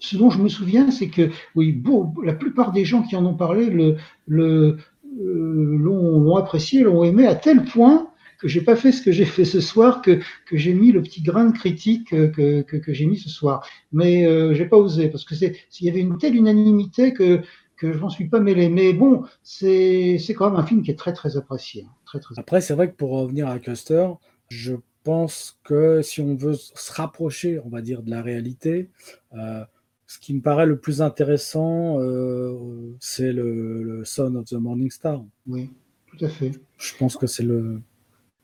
ce 0.00 0.16
dont 0.16 0.30
je 0.30 0.40
me 0.40 0.48
souviens, 0.48 0.90
c'est 0.90 1.08
que 1.08 1.30
oui, 1.54 1.82
la 2.24 2.32
plupart 2.32 2.72
des 2.72 2.84
gens 2.84 3.02
qui 3.02 3.16
en 3.16 3.24
ont 3.26 3.34
parlé 3.34 3.96
euh, 4.30 4.76
l'ont 5.18 6.36
apprécié, 6.36 6.82
l'ont 6.82 7.04
aimé 7.04 7.26
à 7.26 7.34
tel 7.34 7.64
point 7.64 8.08
que 8.38 8.48
j'ai 8.48 8.60
pas 8.60 8.76
fait 8.76 8.92
ce 8.92 9.02
que 9.02 9.12
j'ai 9.12 9.24
fait 9.24 9.44
ce 9.44 9.60
soir, 9.60 10.00
que, 10.00 10.20
que 10.46 10.56
j'ai 10.56 10.72
mis 10.72 10.92
le 10.92 11.02
petit 11.02 11.22
grain 11.22 11.46
de 11.46 11.52
critique 11.56 12.10
que, 12.10 12.62
que, 12.62 12.76
que 12.76 12.92
j'ai 12.92 13.06
mis 13.06 13.18
ce 13.18 13.28
soir. 13.28 13.66
Mais 13.92 14.26
euh, 14.26 14.54
j'ai 14.54 14.66
pas 14.66 14.76
osé 14.76 15.08
parce 15.08 15.24
que 15.24 15.34
c'est 15.34 15.56
s'il 15.70 15.86
y 15.86 15.90
avait 15.90 16.00
une 16.00 16.18
telle 16.18 16.36
unanimité 16.36 17.12
que 17.12 17.42
que 17.76 17.92
je 17.92 17.98
m'en 17.98 18.10
suis 18.10 18.28
pas 18.28 18.40
mêlé. 18.40 18.68
Mais 18.68 18.92
bon, 18.92 19.24
c'est 19.42 20.18
c'est 20.18 20.34
quand 20.34 20.50
même 20.50 20.58
un 20.58 20.66
film 20.66 20.82
qui 20.82 20.90
est 20.90 20.98
très 20.98 21.12
très 21.12 21.36
apprécié. 21.36 21.84
Hein. 21.86 21.92
Très, 22.04 22.20
très 22.20 22.34
Après, 22.38 22.60
c'est 22.60 22.74
vrai 22.74 22.90
que 22.90 22.96
pour 22.96 23.10
revenir 23.10 23.48
à 23.48 23.58
Custer, 23.58 24.08
je 24.48 24.74
pense 25.04 25.58
que 25.64 26.02
si 26.02 26.20
on 26.20 26.34
veut 26.34 26.54
se 26.54 26.92
rapprocher, 26.92 27.60
on 27.64 27.68
va 27.68 27.80
dire, 27.80 28.02
de 28.02 28.10
la 28.10 28.22
réalité, 28.22 28.90
euh, 29.34 29.64
ce 30.06 30.18
qui 30.18 30.34
me 30.34 30.40
paraît 30.40 30.66
le 30.66 30.78
plus 30.78 31.02
intéressant, 31.02 32.00
euh, 32.00 32.96
c'est 33.00 33.32
le, 33.32 34.02
Son 34.04 34.34
of 34.36 34.46
the 34.46 34.54
Morning 34.54 34.90
Star. 34.90 35.22
Oui, 35.46 35.70
tout 36.06 36.24
à 36.24 36.28
fait. 36.28 36.52
Je 36.78 36.96
pense 36.96 37.16
que 37.16 37.26
c'est 37.26 37.42
le, 37.42 37.80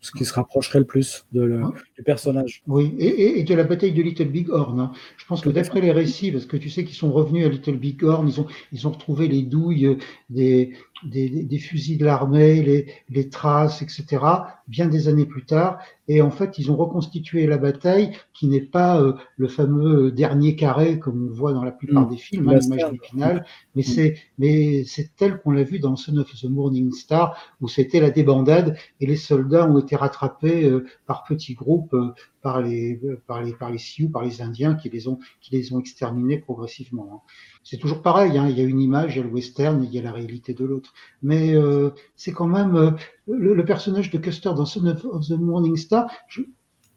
ce 0.05 0.11
qui 0.11 0.27
se 0.27 0.35
rapprocherait 0.35 0.81
le 0.81 0.85
plus 0.85 1.25
de 1.33 1.41
le, 1.41 1.63
du 1.97 2.03
personnage. 2.03 2.63
Oui, 2.67 2.95
et, 2.99 3.41
et, 3.41 3.43
de 3.43 3.55
la 3.55 3.65
bataille 3.65 3.93
de 3.93 4.03
Little 4.03 4.29
Big 4.29 4.51
Horn. 4.51 4.79
Hein. 4.79 4.93
Je 5.17 5.25
pense 5.25 5.41
que 5.41 5.49
d'après 5.49 5.81
les 5.81 5.93
récits, 5.93 6.31
parce 6.31 6.45
que 6.45 6.59
tu 6.59 6.69
sais 6.69 6.85
qu'ils 6.85 6.95
sont 6.95 7.11
revenus 7.11 7.47
à 7.47 7.49
Little 7.49 7.79
Big 7.79 8.05
Horn, 8.05 8.29
ils 8.29 8.39
ont, 8.39 8.47
ils 8.71 8.87
ont 8.87 8.91
retrouvé 8.91 9.29
les 9.29 9.41
douilles 9.41 9.97
des, 10.29 10.75
des, 11.05 11.29
des 11.29 11.59
fusils 11.59 11.99
de 11.99 12.05
l'armée, 12.05 12.63
les, 12.63 12.87
les 13.09 13.29
traces, 13.29 13.83
etc., 13.83 14.23
bien 14.69 14.87
des 14.87 15.09
années 15.09 15.27
plus 15.27 15.45
tard. 15.45 15.79
Et 16.09 16.21
en 16.21 16.31
fait, 16.31 16.59
ils 16.59 16.71
ont 16.71 16.77
reconstitué 16.77 17.47
la 17.47 17.57
bataille 17.57 18.13
qui 18.33 18.47
n'est 18.47 18.61
pas 18.61 19.01
euh, 19.01 19.15
le 19.37 19.49
fameux 19.49 20.11
dernier 20.11 20.55
carré 20.57 20.99
comme 20.99 21.29
on 21.31 21.35
voit 21.35 21.53
dans 21.53 21.65
la 21.65 21.73
plupart 21.73 22.07
mmh. 22.07 22.11
des 22.11 22.17
films, 22.17 22.49
hein, 22.49 22.59
l'image 23.13 23.43
mais 23.75 23.83
mmh. 23.83 23.85
c'est 23.85 24.17
mais 24.39 24.85
c'est 24.85 25.11
tel 25.17 25.39
qu'on 25.39 25.53
l'a 25.53 25.63
vu 25.63 25.79
dans 25.79 25.97
Son 25.97 26.17
of 26.19 26.31
the 26.35 26.45
Morning 26.45 26.93
Star 26.93 27.37
où 27.61 27.69
c'était 27.69 28.01
la 28.01 28.11
débandade 28.11 28.77
et 29.01 29.07
les 29.07 29.17
soldats 29.17 29.69
ont 29.69 29.79
été 29.79 29.97
rattrapés 29.97 30.65
euh, 30.65 30.85
par 31.07 31.25
petits 31.25 31.55
groupes 31.55 31.95
euh, 31.95 32.13
par 32.45 32.61
les 32.61 33.01
par 33.27 33.43
les 33.43 33.55
par 33.55 33.71
les 33.71 33.79
Sioux, 33.79 34.11
par 34.11 34.23
les 34.23 34.43
Indiens 34.43 34.75
qui 34.75 34.91
les 34.91 35.09
ont 35.09 35.19
qui 35.41 35.51
les 35.57 35.73
ont 35.73 35.81
exterminés 35.81 36.39
progressivement. 36.39 37.09
Hein. 37.11 37.21
C'est 37.65 37.79
toujours 37.79 38.03
pareil, 38.03 38.37
hein, 38.37 38.47
il 38.51 38.59
y 38.59 38.61
a 38.61 38.65
une 38.65 38.83
image, 38.83 39.15
il 39.15 39.19
y 39.19 39.21
a 39.23 39.25
le 39.25 39.31
western, 39.31 39.83
il 39.83 39.91
y 39.91 39.99
a 39.99 40.03
la 40.03 40.13
réalité 40.13 40.53
de 40.53 40.65
l'autre. 40.67 40.93
Mais 41.23 41.55
euh, 41.55 41.91
c'est 42.17 42.33
quand 42.33 42.47
même 42.47 42.77
euh, 42.77 42.91
le, 43.27 43.55
le, 43.55 43.65
personnage 43.65 44.11
de 44.11 44.19
Custer 44.19 44.51
dans 44.55 44.67
Son 44.67 44.85
of, 44.87 45.27
the 45.27 45.39
Morning 45.41 45.77
Star. 45.77 46.11
Je, 46.29 46.43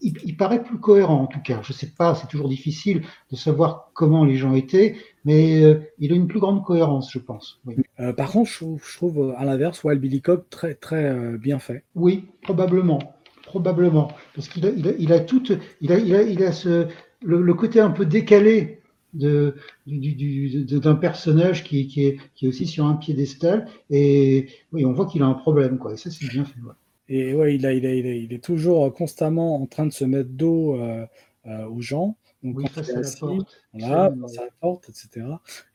il, 0.01 0.13
il, 0.25 0.35
paraît 0.35 0.63
plus 0.63 0.79
cohérent 0.79 1.21
en 1.21 1.27
tout 1.27 1.41
cas. 1.41 1.61
Je 1.63 1.71
sais 1.71 1.91
pas, 1.97 2.13
c'est 2.13 2.27
toujours 2.27 2.49
difficile 2.49 3.03
de 3.31 3.35
savoir 3.37 3.89
comment 3.93 4.25
les 4.25 4.35
gens 4.35 4.53
étaient, 4.53 4.97
mais 5.25 5.63
euh, 5.63 5.79
il 5.97 6.11
a 6.11 6.15
une 6.15 6.27
plus 6.27 6.39
grande 6.39 6.63
cohérence, 6.63 7.11
je 7.11 7.19
pense. 7.19 7.59
Oui. 7.65 7.75
Euh, 7.99 8.13
par 8.13 8.31
contre, 8.31 8.49
je, 8.51 8.65
je 8.83 8.97
trouve 8.97 9.33
à 9.37 9.45
l'inverse 9.45 9.83
Wild 9.83 9.99
Billy 9.99 10.21
Cobb 10.21 10.43
très 10.49 10.75
très 10.75 11.05
euh, 11.05 11.37
bien 11.37 11.59
fait. 11.59 11.83
Oui, 11.95 12.27
probablement, 12.43 12.99
probablement, 13.47 14.09
parce 14.35 14.49
qu'il 14.49 14.65
a, 14.65 14.69
il 14.69 14.87
a, 14.87 14.91
il 14.99 15.13
a 15.13 15.19
tout, 15.21 15.41
il 15.81 15.91
a, 15.91 15.97
il 15.97 16.13
a, 16.13 16.21
il 16.21 16.43
a 16.43 16.51
ce, 16.51 16.87
le, 17.23 17.41
le 17.41 17.53
côté 17.53 17.79
un 17.79 17.91
peu 17.91 18.05
décalé 18.05 18.81
de, 19.13 19.55
du, 19.87 20.13
du, 20.13 20.65
d'un 20.65 20.95
personnage 20.95 21.63
qui, 21.63 21.87
qui, 21.87 22.05
est, 22.05 22.17
qui 22.35 22.45
est 22.45 22.49
aussi 22.49 22.67
sur 22.67 22.85
un 22.85 22.95
piédestal. 22.95 23.67
Et 23.89 24.49
oui, 24.73 24.85
on 24.85 24.91
voit 24.93 25.07
qu'il 25.07 25.23
a 25.23 25.25
un 25.25 25.33
problème, 25.33 25.77
quoi. 25.79 25.93
Et 25.93 25.97
ça, 25.97 26.11
c'est 26.11 26.27
bien 26.27 26.45
fait. 26.45 26.59
Ouais. 26.59 26.73
Et 27.09 27.33
ouais, 27.33 27.55
il, 27.55 27.65
a, 27.65 27.73
il, 27.73 27.85
a, 27.85 27.93
il, 27.93 28.05
a, 28.05 28.13
il, 28.13 28.33
est 28.33 28.43
toujours 28.43 28.93
constamment 28.93 29.61
en 29.61 29.65
train 29.65 29.85
de 29.85 29.93
se 29.93 30.03
mettre 30.03 30.29
dos 30.29 30.75
euh, 30.75 31.05
euh, 31.45 31.65
aux 31.69 31.81
gens. 31.81 32.17
Donc, 32.43 32.57
oui, 32.57 32.67
face 32.67 32.89
à 32.89 32.99
la 32.99 33.09
porte. 33.19 33.61
Voilà, 33.73 34.13
face 34.21 34.37
à 34.37 34.43
la 34.43 34.51
porte, 34.59 34.89
etc. 34.89 35.25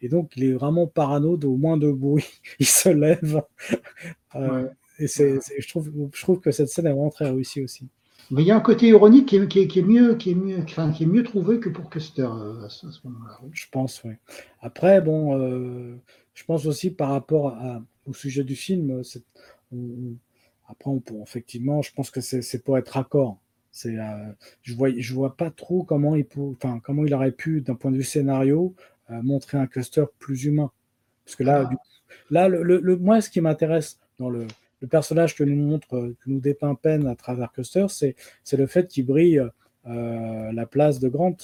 Et 0.02 0.08
donc, 0.10 0.36
il 0.36 0.44
est 0.44 0.52
vraiment 0.52 0.86
parano 0.86 1.38
au 1.42 1.56
moins 1.56 1.78
de 1.78 1.90
bruit. 1.90 2.26
il 2.60 2.66
se 2.66 2.90
lève. 2.90 3.42
euh, 4.36 4.64
ouais. 4.64 4.70
Et 5.02 5.08
c'est, 5.08 5.40
c'est, 5.40 5.60
je, 5.60 5.68
trouve, 5.68 5.90
je 6.12 6.22
trouve 6.22 6.40
que 6.40 6.50
cette 6.50 6.68
scène 6.68 6.86
est 6.86 6.92
vraiment 6.92 7.10
très 7.10 7.28
réussie 7.28 7.62
aussi. 7.62 7.86
Mais 8.30 8.42
il 8.42 8.46
y 8.46 8.50
a 8.50 8.56
un 8.56 8.60
côté 8.60 8.86
ironique 8.86 9.28
qui 9.28 9.36
est, 9.36 9.48
qui 9.48 9.60
est, 9.60 9.66
qui 9.66 9.80
est 9.80 9.82
mieux, 9.82 10.14
qui 10.14 10.30
est 10.30 10.34
mieux, 10.34 10.58
enfin, 10.62 10.92
qui 10.92 11.02
est 11.02 11.06
mieux 11.06 11.22
trouvé 11.22 11.60
que 11.60 11.68
pour 11.68 11.90
Custer 11.90 12.22
euh, 12.22 12.64
à 12.64 12.68
ce, 12.68 12.86
moment-là. 13.04 13.38
Oui. 13.42 13.50
Je 13.52 13.66
pense, 13.70 14.02
oui. 14.04 14.14
Après, 14.60 15.00
bon, 15.00 15.38
euh, 15.38 15.96
je 16.34 16.44
pense 16.44 16.64
aussi 16.66 16.90
par 16.90 17.10
rapport 17.10 17.48
à, 17.48 17.82
au 18.06 18.14
sujet 18.14 18.44
du 18.44 18.56
film, 18.56 19.02
c'est, 19.02 19.24
on, 19.72 20.14
après, 20.68 20.90
on 20.90 21.00
peut, 21.00 21.20
effectivement, 21.22 21.82
je 21.82 21.92
pense 21.92 22.10
que 22.10 22.20
c'est 22.20 22.64
pour 22.64 22.78
être 22.78 22.90
raccord. 22.90 23.38
C'est, 23.70 23.98
euh, 23.98 24.32
je 24.62 24.74
vois, 24.74 24.90
je 24.96 25.14
vois 25.14 25.36
pas 25.36 25.50
trop 25.50 25.82
comment 25.82 26.14
il, 26.14 26.24
peut, 26.24 26.40
enfin, 26.40 26.80
comment 26.82 27.04
il 27.04 27.12
aurait 27.14 27.32
pu, 27.32 27.60
d'un 27.60 27.74
point 27.74 27.90
de 27.90 27.96
vue 27.96 28.04
scénario, 28.04 28.74
euh, 29.10 29.20
montrer 29.22 29.58
un 29.58 29.66
Custer 29.66 30.04
plus 30.18 30.44
humain. 30.44 30.70
Parce 31.24 31.36
que 31.36 31.42
là, 31.42 31.64
ah. 31.66 31.68
du, 31.68 31.76
là, 32.30 32.48
le, 32.48 32.62
le, 32.62 32.80
le, 32.80 32.96
moi, 32.96 33.20
ce 33.20 33.30
qui 33.30 33.40
m'intéresse 33.40 33.98
dans 34.18 34.30
le, 34.30 34.46
le, 34.82 34.88
personnage 34.88 35.34
que 35.34 35.44
nous 35.44 35.56
montre, 35.56 35.88
que 35.88 36.14
nous 36.26 36.40
dépeint 36.40 36.74
Penn 36.74 37.06
à 37.06 37.14
travers 37.14 37.52
Custer, 37.52 37.86
c'est, 37.88 38.14
le 38.52 38.66
fait 38.66 38.88
qu'il 38.88 39.06
brille 39.06 39.42
euh, 39.86 40.52
la 40.52 40.66
place 40.66 41.00
de 41.00 41.08
Grant. 41.08 41.36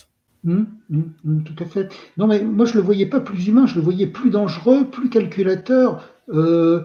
Mmh, 0.44 0.62
mmh, 0.90 1.00
mmh, 1.24 1.42
tout 1.42 1.64
à 1.64 1.66
fait. 1.66 1.88
Non, 2.16 2.26
mais 2.26 2.42
moi, 2.42 2.66
je 2.66 2.74
le 2.74 2.80
voyais 2.80 3.06
pas 3.06 3.20
plus 3.20 3.48
humain, 3.48 3.66
je 3.66 3.74
le 3.74 3.80
voyais 3.80 4.06
plus 4.06 4.30
dangereux, 4.30 4.88
plus 4.90 5.08
calculateur. 5.08 6.04
Euh, 6.28 6.84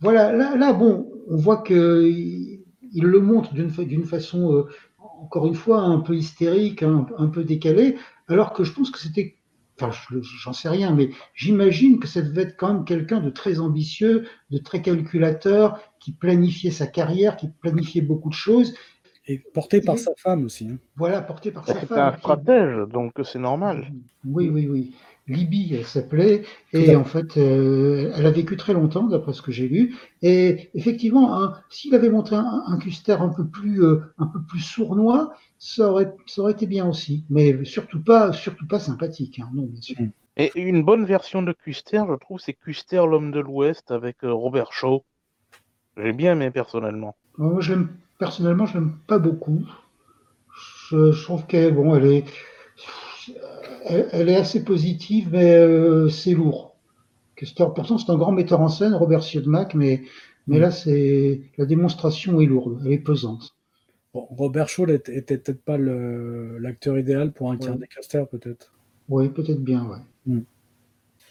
voilà, 0.00 0.56
là, 0.56 0.72
bon, 0.72 1.10
on 1.28 1.36
voit 1.36 1.62
qu'il 1.62 2.60
il 2.92 3.04
le 3.04 3.20
montre 3.20 3.54
d'une 3.54 4.04
façon, 4.04 4.54
euh, 4.54 4.66
encore 4.98 5.46
une 5.46 5.54
fois, 5.54 5.80
un 5.80 6.00
peu 6.00 6.14
hystérique, 6.14 6.82
un, 6.82 7.06
un, 7.18 7.28
peu 7.28 7.44
décalée, 7.44 7.96
alors 8.28 8.52
que 8.52 8.64
je 8.64 8.72
pense 8.72 8.90
que 8.90 8.98
c'était, 8.98 9.36
enfin, 9.80 9.90
j'en 10.20 10.52
sais 10.52 10.68
rien, 10.68 10.92
mais 10.92 11.10
j'imagine 11.34 11.98
que 11.98 12.06
ça 12.06 12.22
devait 12.22 12.42
être 12.42 12.56
quand 12.56 12.72
même 12.72 12.84
quelqu'un 12.84 13.20
de 13.20 13.30
très 13.30 13.60
ambitieux, 13.60 14.26
de 14.50 14.58
très 14.58 14.82
calculateur, 14.82 15.80
qui 15.98 16.12
planifiait 16.12 16.70
sa 16.70 16.86
carrière, 16.86 17.36
qui 17.36 17.48
planifiait 17.48 18.02
beaucoup 18.02 18.28
de 18.28 18.34
choses. 18.34 18.74
Et 19.26 19.38
porté 19.38 19.80
par 19.80 19.94
et, 19.94 19.98
sa 19.98 20.12
femme 20.16 20.44
aussi. 20.44 20.68
Hein. 20.68 20.78
Voilà, 20.96 21.22
porté 21.22 21.52
par 21.52 21.66
sa 21.66 21.74
femme. 21.74 21.86
C'est 21.88 21.98
un 21.98 22.16
stratège, 22.16 22.88
donc 22.88 23.12
c'est 23.24 23.38
normal. 23.38 23.92
Oui, 24.24 24.48
oui, 24.48 24.66
oui. 24.68 24.92
Libye, 25.28 25.76
elle 25.76 25.86
s'appelait, 25.86 26.42
et 26.72 26.96
en 26.96 27.04
fait, 27.04 27.36
euh, 27.36 28.12
elle 28.16 28.26
a 28.26 28.32
vécu 28.32 28.56
très 28.56 28.72
longtemps, 28.72 29.04
d'après 29.04 29.32
ce 29.32 29.40
que 29.40 29.52
j'ai 29.52 29.68
lu. 29.68 29.94
Et 30.20 30.70
effectivement, 30.74 31.40
hein, 31.40 31.54
s'il 31.70 31.94
avait 31.94 32.10
montré 32.10 32.34
un, 32.34 32.64
un, 32.66 32.76
Custer 32.78 33.16
un 33.20 33.28
peu 33.28 33.46
plus, 33.46 33.84
euh, 33.84 34.00
un 34.18 34.26
peu 34.26 34.42
plus 34.42 34.58
sournois, 34.58 35.32
ça 35.62 35.88
aurait, 35.88 36.12
ça 36.26 36.42
aurait 36.42 36.52
été 36.52 36.66
bien 36.66 36.88
aussi, 36.88 37.24
mais 37.30 37.64
surtout 37.64 38.02
pas, 38.02 38.32
surtout 38.32 38.66
pas 38.66 38.80
sympathique, 38.80 39.38
hein, 39.38 39.48
non, 39.54 39.62
bien 39.62 39.80
sûr. 39.80 39.96
Et 40.36 40.50
une 40.56 40.82
bonne 40.82 41.04
version 41.04 41.40
de 41.40 41.52
Custer, 41.52 42.02
je 42.08 42.16
trouve, 42.16 42.40
c'est 42.40 42.52
Custer, 42.52 43.04
l'homme 43.08 43.30
de 43.30 43.38
l'Ouest, 43.38 43.92
avec 43.92 44.24
euh, 44.24 44.32
Robert 44.32 44.72
Shaw. 44.72 45.04
J'ai 45.96 46.12
bien 46.12 46.32
aimé 46.32 46.50
personnellement. 46.50 47.14
Moi, 47.38 47.60
j'aime 47.60 47.90
personnellement, 48.18 48.66
je 48.66 48.74
l'aime 48.74 48.96
pas 49.06 49.20
beaucoup. 49.20 49.64
Je, 50.88 51.12
je 51.12 51.22
trouve 51.22 51.46
qu'elle, 51.46 51.74
bon, 51.74 51.94
elle 51.94 52.06
est 52.06 52.24
elle, 53.84 54.08
elle, 54.10 54.28
est 54.30 54.36
assez 54.36 54.64
positive, 54.64 55.28
mais 55.30 55.54
euh, 55.54 56.08
c'est 56.08 56.34
lourd. 56.34 56.74
Custer, 57.36 57.66
pourtant, 57.72 57.98
c'est 57.98 58.10
un 58.10 58.18
grand 58.18 58.32
metteur 58.32 58.60
en 58.60 58.68
scène, 58.68 58.94
Robert 58.94 59.22
Siodmak, 59.22 59.74
mais, 59.74 60.02
mais 60.48 60.58
là, 60.58 60.72
c'est 60.72 61.40
la 61.56 61.66
démonstration 61.66 62.40
est 62.40 62.46
lourde, 62.46 62.82
elle 62.84 62.92
est 62.92 62.98
pesante. 62.98 63.54
Bon, 64.14 64.26
Robert 64.30 64.68
Shaw 64.68 64.88
était, 64.88 65.16
était 65.16 65.38
peut-être 65.38 65.62
pas 65.62 65.78
l'acteur 65.78 66.98
idéal 66.98 67.32
pour 67.32 67.50
incarner 67.50 67.80
ouais. 67.80 67.86
Custer, 67.86 68.24
peut-être. 68.30 68.72
Oui, 69.08 69.28
peut-être 69.30 69.62
bien, 69.62 69.86
ouais. 69.86 69.98
Mm. 70.26 70.42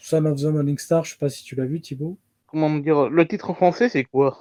Son 0.00 0.24
of 0.26 0.40
the 0.40 0.44
Morning 0.44 0.78
Star, 0.78 1.04
je 1.04 1.12
sais 1.12 1.18
pas 1.18 1.28
si 1.28 1.44
tu 1.44 1.54
l'as 1.54 1.66
vu, 1.66 1.80
Thibaut. 1.80 2.18
Comment 2.46 2.68
me 2.68 2.80
dire 2.80 3.08
Le 3.08 3.26
titre 3.26 3.50
en 3.50 3.54
français, 3.54 3.88
c'est 3.88 4.04
quoi? 4.04 4.38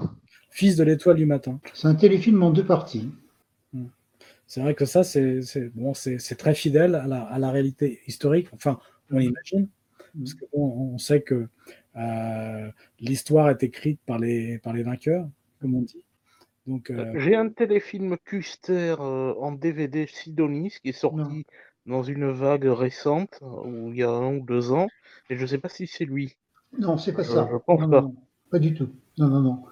Fils 0.50 0.76
de 0.76 0.84
l'étoile 0.84 1.18
du 1.18 1.26
matin. 1.26 1.60
C'est 1.74 1.88
un 1.88 1.96
téléfilm 1.96 2.42
en 2.44 2.52
deux 2.52 2.66
parties. 2.66 3.10
Mm 3.74 3.86
c'est 4.52 4.60
vrai 4.60 4.76
que 4.76 4.84
ça, 4.84 5.06
c'est 5.06 5.40
bon, 5.74 5.94
très 6.38 6.56
fidèle 6.56 6.96
à 6.96 7.08
la, 7.08 7.22
à 7.22 7.40
la, 7.40 7.52
réalité 7.52 8.02
historique, 8.06 8.50
enfin, 8.52 8.82
on 9.10 9.18
imagine, 9.18 9.70
parce 10.18 10.34
qu'on 10.34 10.62
on 10.62 10.98
sait 10.98 11.22
que 11.22 11.48
euh, 11.96 12.70
l'histoire 13.00 13.50
est 13.50 13.64
écrite 13.64 14.02
par 14.06 14.20
les, 14.20 14.58
par 14.58 14.74
les 14.74 14.84
vainqueurs, 14.84 15.26
comme 15.62 15.76
on 15.76 15.84
dit. 15.84 16.04
Donc, 16.68 16.92
euh... 16.92 17.12
J'ai 17.16 17.36
un 17.36 17.50
téléfilm 17.50 18.18
Custer 18.24 18.96
euh, 19.00 19.34
en 19.40 19.52
DVD 19.52 20.06
Sidonis 20.08 20.76
qui 20.82 20.90
est 20.90 20.94
sorti 20.94 21.18
non. 21.18 21.42
dans 21.86 22.04
une 22.04 22.32
vague 22.32 22.66
récente, 22.66 23.40
où 23.42 23.92
il 23.92 23.98
y 23.98 24.04
a 24.04 24.12
un 24.12 24.38
ou 24.38 24.46
deux 24.46 24.72
ans, 24.72 24.88
et 25.30 25.38
je 25.38 25.42
ne 25.42 25.48
sais 25.48 25.58
pas 25.58 25.70
si 25.70 25.88
c'est 25.88 26.06
lui. 26.06 26.36
Non, 26.78 26.98
c'est 26.98 27.14
pas 27.14 27.24
ça. 27.24 27.50
Je 27.52 27.58
pense 27.58 27.82
non, 27.82 27.90
pas. 27.90 28.02
Non, 28.02 28.16
pas 28.50 28.60
du 28.60 28.74
tout. 28.74 28.90
Non, 29.18 29.28
non, 29.28 29.42
non. 29.42 29.64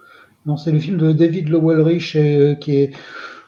Non, 0.46 0.58
c'est 0.58 0.72
le 0.72 0.80
film 0.80 0.98
de 0.98 1.12
David 1.12 1.50
Lowell 1.50 1.82
Rich 1.82 2.16
euh, 2.16 2.56
qui 2.56 2.78
est 2.78 2.96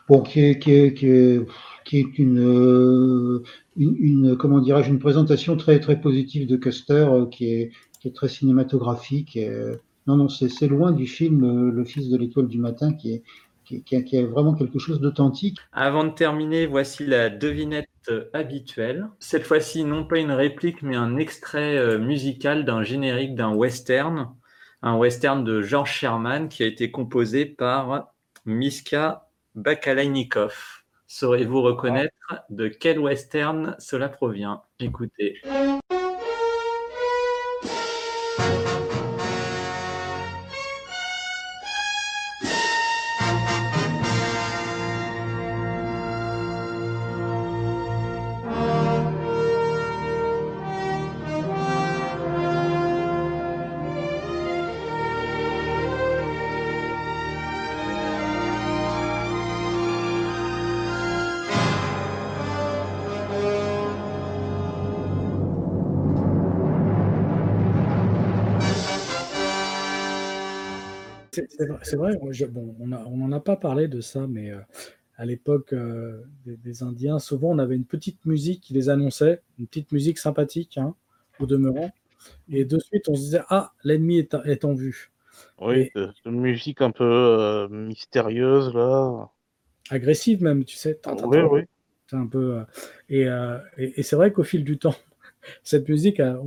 bon, 0.08 0.21
qui 0.21 0.41
est, 0.41 0.60
qui 0.60 0.71
est, 0.73 0.93
qui 0.93 1.08
est, 1.08 1.45
qui 1.86 1.99
est 1.99 2.19
une, 2.19 2.39
euh, 2.39 3.43
une, 3.77 3.95
une, 3.97 4.38
comment 4.38 4.60
dirais-je, 4.60 4.89
une 4.89 4.99
présentation 4.99 5.58
très, 5.58 5.80
très 5.80 5.99
positive 5.99 6.47
de 6.47 6.58
Custer, 6.58 7.08
euh, 7.10 7.25
qui 7.25 7.54
est, 7.54 7.71
qui 7.99 8.10
est 8.10 8.15
très 8.15 8.27
cinématographique. 8.27 9.38
Et, 9.38 9.49
non, 10.08 10.18
non, 10.18 10.30
c'est 10.30 10.68
loin 10.68 10.92
du 10.92 11.08
film 11.08 11.44
euh, 11.44 11.72
Le 11.72 11.84
Fils 11.84 12.10
de 12.10 12.18
l'étoile 12.18 12.48
du 12.48 12.58
matin, 12.58 12.94
qui 12.94 13.14
est, 13.14 13.24
qui, 13.66 13.84
qui, 13.84 14.24
vraiment 14.24 14.54
quelque 14.54 14.80
chose 14.80 15.00
d'authentique. 15.00 15.58
Avant 15.72 16.04
de 16.04 16.10
terminer, 16.10 16.66
voici 16.66 17.06
la 17.06 17.30
devinette 17.30 17.88
habituelle. 18.34 19.08
Cette 19.20 19.44
fois-ci, 19.44 19.84
non 19.84 20.06
pas 20.06 20.18
une 20.18 20.32
réplique, 20.32 20.82
mais 20.82 20.96
un 20.96 21.18
extrait 21.18 21.98
musical 22.00 22.66
d'un 22.66 22.84
générique 22.84 23.36
d'un 23.36 23.54
western, 23.54 24.34
un 24.82 24.98
western 24.98 25.44
de 25.44 25.62
George 25.62 25.92
Sherman 25.92 26.50
qui 26.50 26.64
a 26.64 26.66
été 26.66 26.92
composé 26.92 27.46
par 27.46 28.12
Miska 28.46 29.30
Bakalainikov. 29.56 30.82
Saurez-vous 31.08 31.62
reconnaître 31.62 32.16
de 32.50 32.68
quel 32.68 32.98
western 32.98 33.76
cela 33.80 34.10
provient? 34.10 34.64
Écoutez. 34.80 35.42
C'est 71.92 71.98
vrai, 71.98 72.18
bon, 72.48 72.74
on 72.80 73.18
n'en 73.18 73.32
a, 73.34 73.42
pas 73.42 73.58
parlé 73.58 73.89
de 73.89 74.00
ça, 74.00 74.26
mais 74.26 74.50
à 75.18 75.26
l'époque 75.26 75.76
des, 76.46 76.84
Indiens, 76.84 77.20
souvent 77.20 77.50
on 77.50 77.60
avait 77.60 77.76
une 77.76 77.84
petite 77.84 78.26
musique 78.26 78.62
qui 78.62 78.74
les 78.74 78.88
annonçait, 78.88 79.42
une 79.60 79.68
petite 79.68 79.92
musique 79.92 80.18
sympathique, 80.18 80.78
hein, 80.78 80.96
au 81.42 81.46
demeurant. 81.46 81.92
Et 82.48 82.64
de 82.64 82.80
suite, 82.80 83.10
on 83.10 83.16
se 83.16 83.20
disait 83.20 83.42
Ah, 83.50 83.74
l'ennemi 83.84 84.20
est, 84.46 84.64
en 84.64 84.74
vue. 84.74 85.12
Oui, 85.60 85.92
une 86.26 86.39
musique 86.39 86.80
un 86.80 86.92
peu 86.92 87.68
mystérieuse, 87.70 88.74
là. 88.74 89.30
Agressive, 89.89 90.42
même, 90.42 90.64
tu 90.64 90.78
sais. 90.78 90.98
oui, 91.26 91.39
oui. 91.39 91.62
C'est 92.08 92.16
un 92.16 92.28
peu. 92.28 92.62
et, 93.10 93.28
et 93.78 94.04
c'est 94.04 94.16
vrai 94.16 94.32
qu'au 94.32 94.44
fil 94.44 94.64
du 94.64 94.78
temps, 94.78 94.96
cette 95.64 95.89
musique 95.89 96.22
a, 96.22 96.39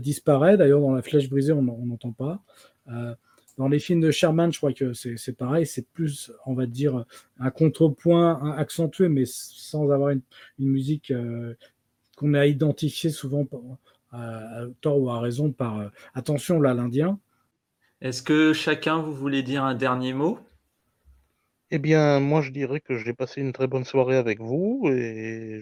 disparu. 0.00 0.56
D'ailleurs, 0.56 0.80
dans 0.80 0.92
La 0.92 1.02
Flèche 1.02 1.30
brisée, 1.30 1.52
on 1.52 1.62
n'entend 1.62 2.10
pas. 2.10 2.42
Euh, 2.88 3.14
dans 3.62 3.68
les 3.68 3.78
films 3.78 4.00
de 4.00 4.10
Sherman, 4.10 4.52
je 4.52 4.58
crois 4.58 4.72
que 4.72 4.92
c'est 4.92 5.36
pareil. 5.36 5.66
C'est 5.66 5.86
plus, 5.86 6.32
on 6.46 6.54
va 6.54 6.66
dire, 6.66 7.04
un 7.38 7.50
contrepoint 7.52 8.56
accentué, 8.56 9.08
mais 9.08 9.22
sans 9.24 9.88
avoir 9.88 10.10
une, 10.10 10.22
musique 10.58 11.12
euh, 11.12 11.54
qu'on 12.16 12.34
a 12.34 12.44
identifiée 12.46 13.10
souvent 13.10 13.46
à, 14.10 14.64
tort 14.80 15.00
ou 15.00 15.10
à 15.10 15.20
raison 15.20 15.52
par 15.52 15.78
euh, 15.78 15.88
attention 16.12 16.60
là, 16.60 16.74
l'Indien. 16.74 17.20
Est-ce 18.00 18.24
que 18.24 18.52
chacun, 18.52 19.00
vous 19.00 19.14
voulez 19.14 19.44
dire 19.44 19.62
un 19.62 19.76
dernier 19.76 20.12
mot? 20.12 20.40
Eh 21.70 21.78
bien, 21.78 22.18
moi, 22.18 22.42
je 22.42 22.50
dirais 22.50 22.80
que 22.80 22.98
j'ai 22.98 23.12
passé 23.12 23.42
une 23.42 23.52
très 23.52 23.68
bonne 23.68 23.84
soirée 23.84 24.16
avec 24.16 24.40
vous 24.40 24.88
et 24.90 25.60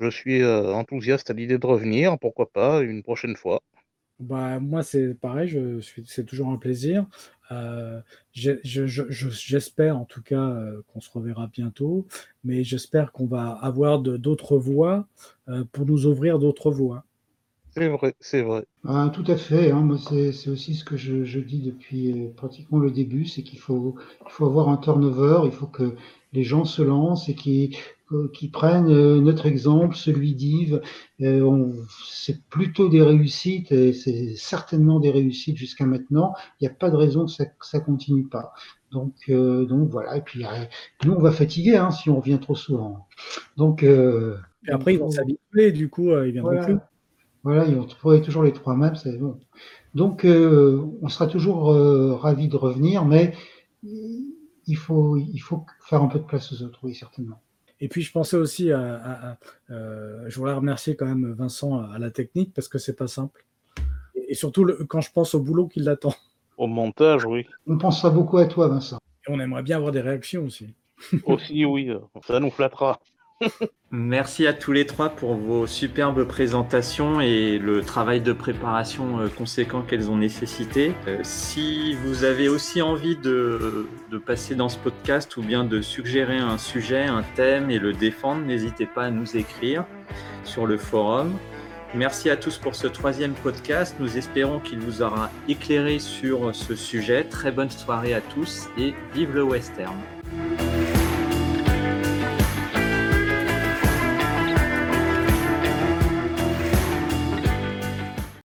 je 0.00 0.10
suis 0.10 0.42
euh, 0.42 0.74
enthousiaste 0.74 1.30
à 1.30 1.32
l'idée 1.32 1.58
de 1.58 1.66
revenir, 1.66 2.18
pourquoi 2.18 2.50
pas, 2.50 2.80
une 2.80 3.04
prochaine 3.04 3.36
fois. 3.36 3.62
Bah, 4.20 4.58
moi, 4.58 4.82
c'est 4.82 5.14
pareil, 5.14 5.48
je 5.48 5.80
c'est 6.06 6.26
toujours 6.26 6.48
un 6.48 6.56
plaisir. 6.56 7.06
Euh, 7.50 8.00
j'espère 8.32 9.96
en 9.96 10.04
tout 10.04 10.22
cas 10.22 10.50
euh, 10.50 10.82
qu'on 10.88 11.00
se 11.00 11.10
reverra 11.10 11.46
bientôt, 11.46 12.06
mais 12.44 12.62
j'espère 12.62 13.12
qu'on 13.12 13.26
va 13.26 13.52
avoir 13.52 14.00
d'autres 14.00 14.58
voix 14.58 15.06
pour 15.72 15.86
nous 15.86 16.06
ouvrir 16.06 16.38
d'autres 16.38 16.70
voies. 16.70 17.04
C'est 17.70 17.88
vrai, 17.88 18.14
c'est 18.18 18.42
vrai. 18.42 18.66
Ah, 18.84 19.10
tout 19.14 19.24
à 19.28 19.36
fait. 19.36 19.70
Hein. 19.70 19.82
Moi, 19.82 19.98
c'est 19.98 20.50
aussi 20.50 20.74
ce 20.74 20.84
que 20.84 20.96
je, 20.96 21.38
dis 21.38 21.60
depuis 21.60 22.28
pratiquement 22.36 22.78
le 22.78 22.90
début, 22.90 23.24
c'est 23.24 23.42
qu'il 23.42 23.60
faut, 23.60 23.94
il 24.26 24.30
faut 24.30 24.46
avoir 24.46 24.68
un 24.68 24.78
turnover, 24.78 25.42
il 25.44 25.52
faut 25.52 25.66
que 25.66 25.94
les 26.32 26.42
gens 26.42 26.64
se 26.64 26.82
lancent 26.82 27.28
et 27.28 27.34
qui 27.34 27.76
qui 28.32 28.48
prennent 28.48 28.90
euh, 28.90 29.20
notre 29.20 29.46
exemple, 29.46 29.96
celui 29.96 30.34
d'Yves. 30.34 30.80
Euh, 31.20 31.72
c'est 32.06 32.42
plutôt 32.48 32.88
des 32.88 33.02
réussites 33.02 33.72
et 33.72 33.92
c'est 33.92 34.34
certainement 34.36 35.00
des 35.00 35.10
réussites 35.10 35.56
jusqu'à 35.56 35.86
maintenant. 35.86 36.34
Il 36.60 36.68
n'y 36.68 36.72
a 36.72 36.74
pas 36.74 36.90
de 36.90 36.96
raison 36.96 37.26
que 37.26 37.32
ça, 37.32 37.46
que 37.46 37.78
continue 37.84 38.26
pas. 38.26 38.52
Donc, 38.90 39.14
euh, 39.28 39.64
donc 39.66 39.88
voilà. 39.90 40.16
Et 40.16 40.22
puis 40.22 40.44
nous, 41.04 41.12
on 41.12 41.20
va 41.20 41.32
fatiguer 41.32 41.76
hein, 41.76 41.90
si 41.90 42.10
on 42.10 42.20
revient 42.20 42.38
trop 42.40 42.54
souvent. 42.54 43.06
Donc. 43.56 43.82
et 43.82 44.70
après, 44.70 44.94
ils 44.94 45.00
vont 45.00 45.10
s'habituer. 45.10 45.72
Du 45.72 45.88
coup, 45.88 46.10
ils 46.10 46.32
viendront 46.32 46.52
voilà. 46.52 46.64
plus. 46.64 46.78
Voilà, 47.44 47.66
ils 47.66 47.76
vont 47.76 47.84
trouver 47.84 48.20
toujours 48.20 48.42
les 48.42 48.52
trois 48.52 48.74
mêmes. 48.74 48.96
C'est 48.96 49.16
bon. 49.16 49.38
Donc, 49.94 50.24
on 50.24 51.08
sera 51.08 51.26
toujours 51.26 51.74
ravis 52.20 52.48
de 52.48 52.56
revenir, 52.56 53.04
mais 53.04 53.34
il 53.82 54.76
faut, 54.76 55.16
il 55.16 55.38
faut 55.38 55.64
faire 55.80 56.02
un 56.02 56.08
peu 56.08 56.18
de 56.18 56.24
place 56.24 56.52
aux 56.52 56.62
autres, 56.62 56.80
oui, 56.82 56.94
certainement. 56.94 57.40
Et 57.80 57.88
puis 57.88 58.02
je 58.02 58.12
pensais 58.12 58.36
aussi 58.36 58.72
à, 58.72 59.38
euh, 59.70 60.24
je 60.28 60.38
voulais 60.38 60.52
remercier 60.52 60.96
quand 60.96 61.06
même 61.06 61.32
Vincent 61.32 61.80
à 61.80 61.98
la 61.98 62.10
technique 62.10 62.52
parce 62.54 62.68
que 62.68 62.78
c'est 62.78 62.96
pas 62.96 63.06
simple. 63.06 63.44
Et, 64.14 64.34
surtout 64.34 64.66
quand 64.88 65.00
je 65.00 65.12
pense 65.12 65.34
au 65.34 65.40
boulot 65.40 65.68
qui 65.68 65.80
l'attend. 65.80 66.14
Au 66.56 66.66
montage, 66.66 67.24
oui. 67.24 67.46
On 67.66 67.78
pensera 67.78 68.10
beaucoup 68.10 68.38
à 68.38 68.46
toi, 68.46 68.68
Vincent. 68.68 68.98
Et 69.26 69.30
on 69.30 69.38
aimerait 69.38 69.62
bien 69.62 69.76
avoir 69.76 69.92
des 69.92 70.00
réactions 70.00 70.44
aussi. 70.44 70.74
aussi, 71.24 71.64
oui, 71.64 71.92
ça 72.26 72.40
nous 72.40 72.50
flattera. 72.50 72.98
Merci 73.90 74.46
à 74.46 74.52
tous 74.52 74.72
les 74.72 74.84
trois 74.84 75.08
pour 75.10 75.34
vos 75.34 75.66
superbes 75.66 76.24
présentations 76.24 77.20
et 77.20 77.58
le 77.58 77.80
travail 77.82 78.20
de 78.20 78.32
préparation 78.32 79.20
euh, 79.20 79.28
conséquent 79.28 79.82
qu'elles 79.82 80.10
ont 80.10 80.16
nécessité. 80.16 80.92
Euh, 81.06 81.20
si 81.22 81.94
vous 81.94 82.24
avez 82.24 82.48
aussi 82.48 82.82
envie 82.82 83.16
de, 83.16 83.88
de, 84.10 84.18
passer 84.18 84.54
dans 84.54 84.68
ce 84.68 84.76
podcast 84.76 85.36
ou 85.36 85.42
bien 85.42 85.64
de 85.64 85.80
suggérer 85.80 86.36
un 86.36 86.58
sujet, 86.58 87.04
un 87.04 87.22
thème 87.34 87.70
et 87.70 87.78
le 87.78 87.92
défendre, 87.92 88.44
n'hésitez 88.44 88.86
pas 88.86 89.04
à 89.04 89.10
nous 89.10 89.36
écrire 89.36 89.84
sur 90.44 90.66
le 90.66 90.76
forum. 90.76 91.32
Merci 91.94 92.28
à 92.28 92.36
tous 92.36 92.58
pour 92.58 92.74
ce 92.74 92.86
troisième 92.86 93.32
podcast. 93.32 93.96
Nous 93.98 94.18
espérons 94.18 94.58
qu'il 94.58 94.80
vous 94.80 95.00
aura 95.00 95.30
éclairé 95.48 95.98
sur 95.98 96.54
ce 96.54 96.74
sujet. 96.74 97.24
Très 97.24 97.50
bonne 97.50 97.70
soirée 97.70 98.12
à 98.12 98.20
tous 98.20 98.68
et 98.76 98.92
vive 99.14 99.34
le 99.34 99.42
western. 99.42 99.96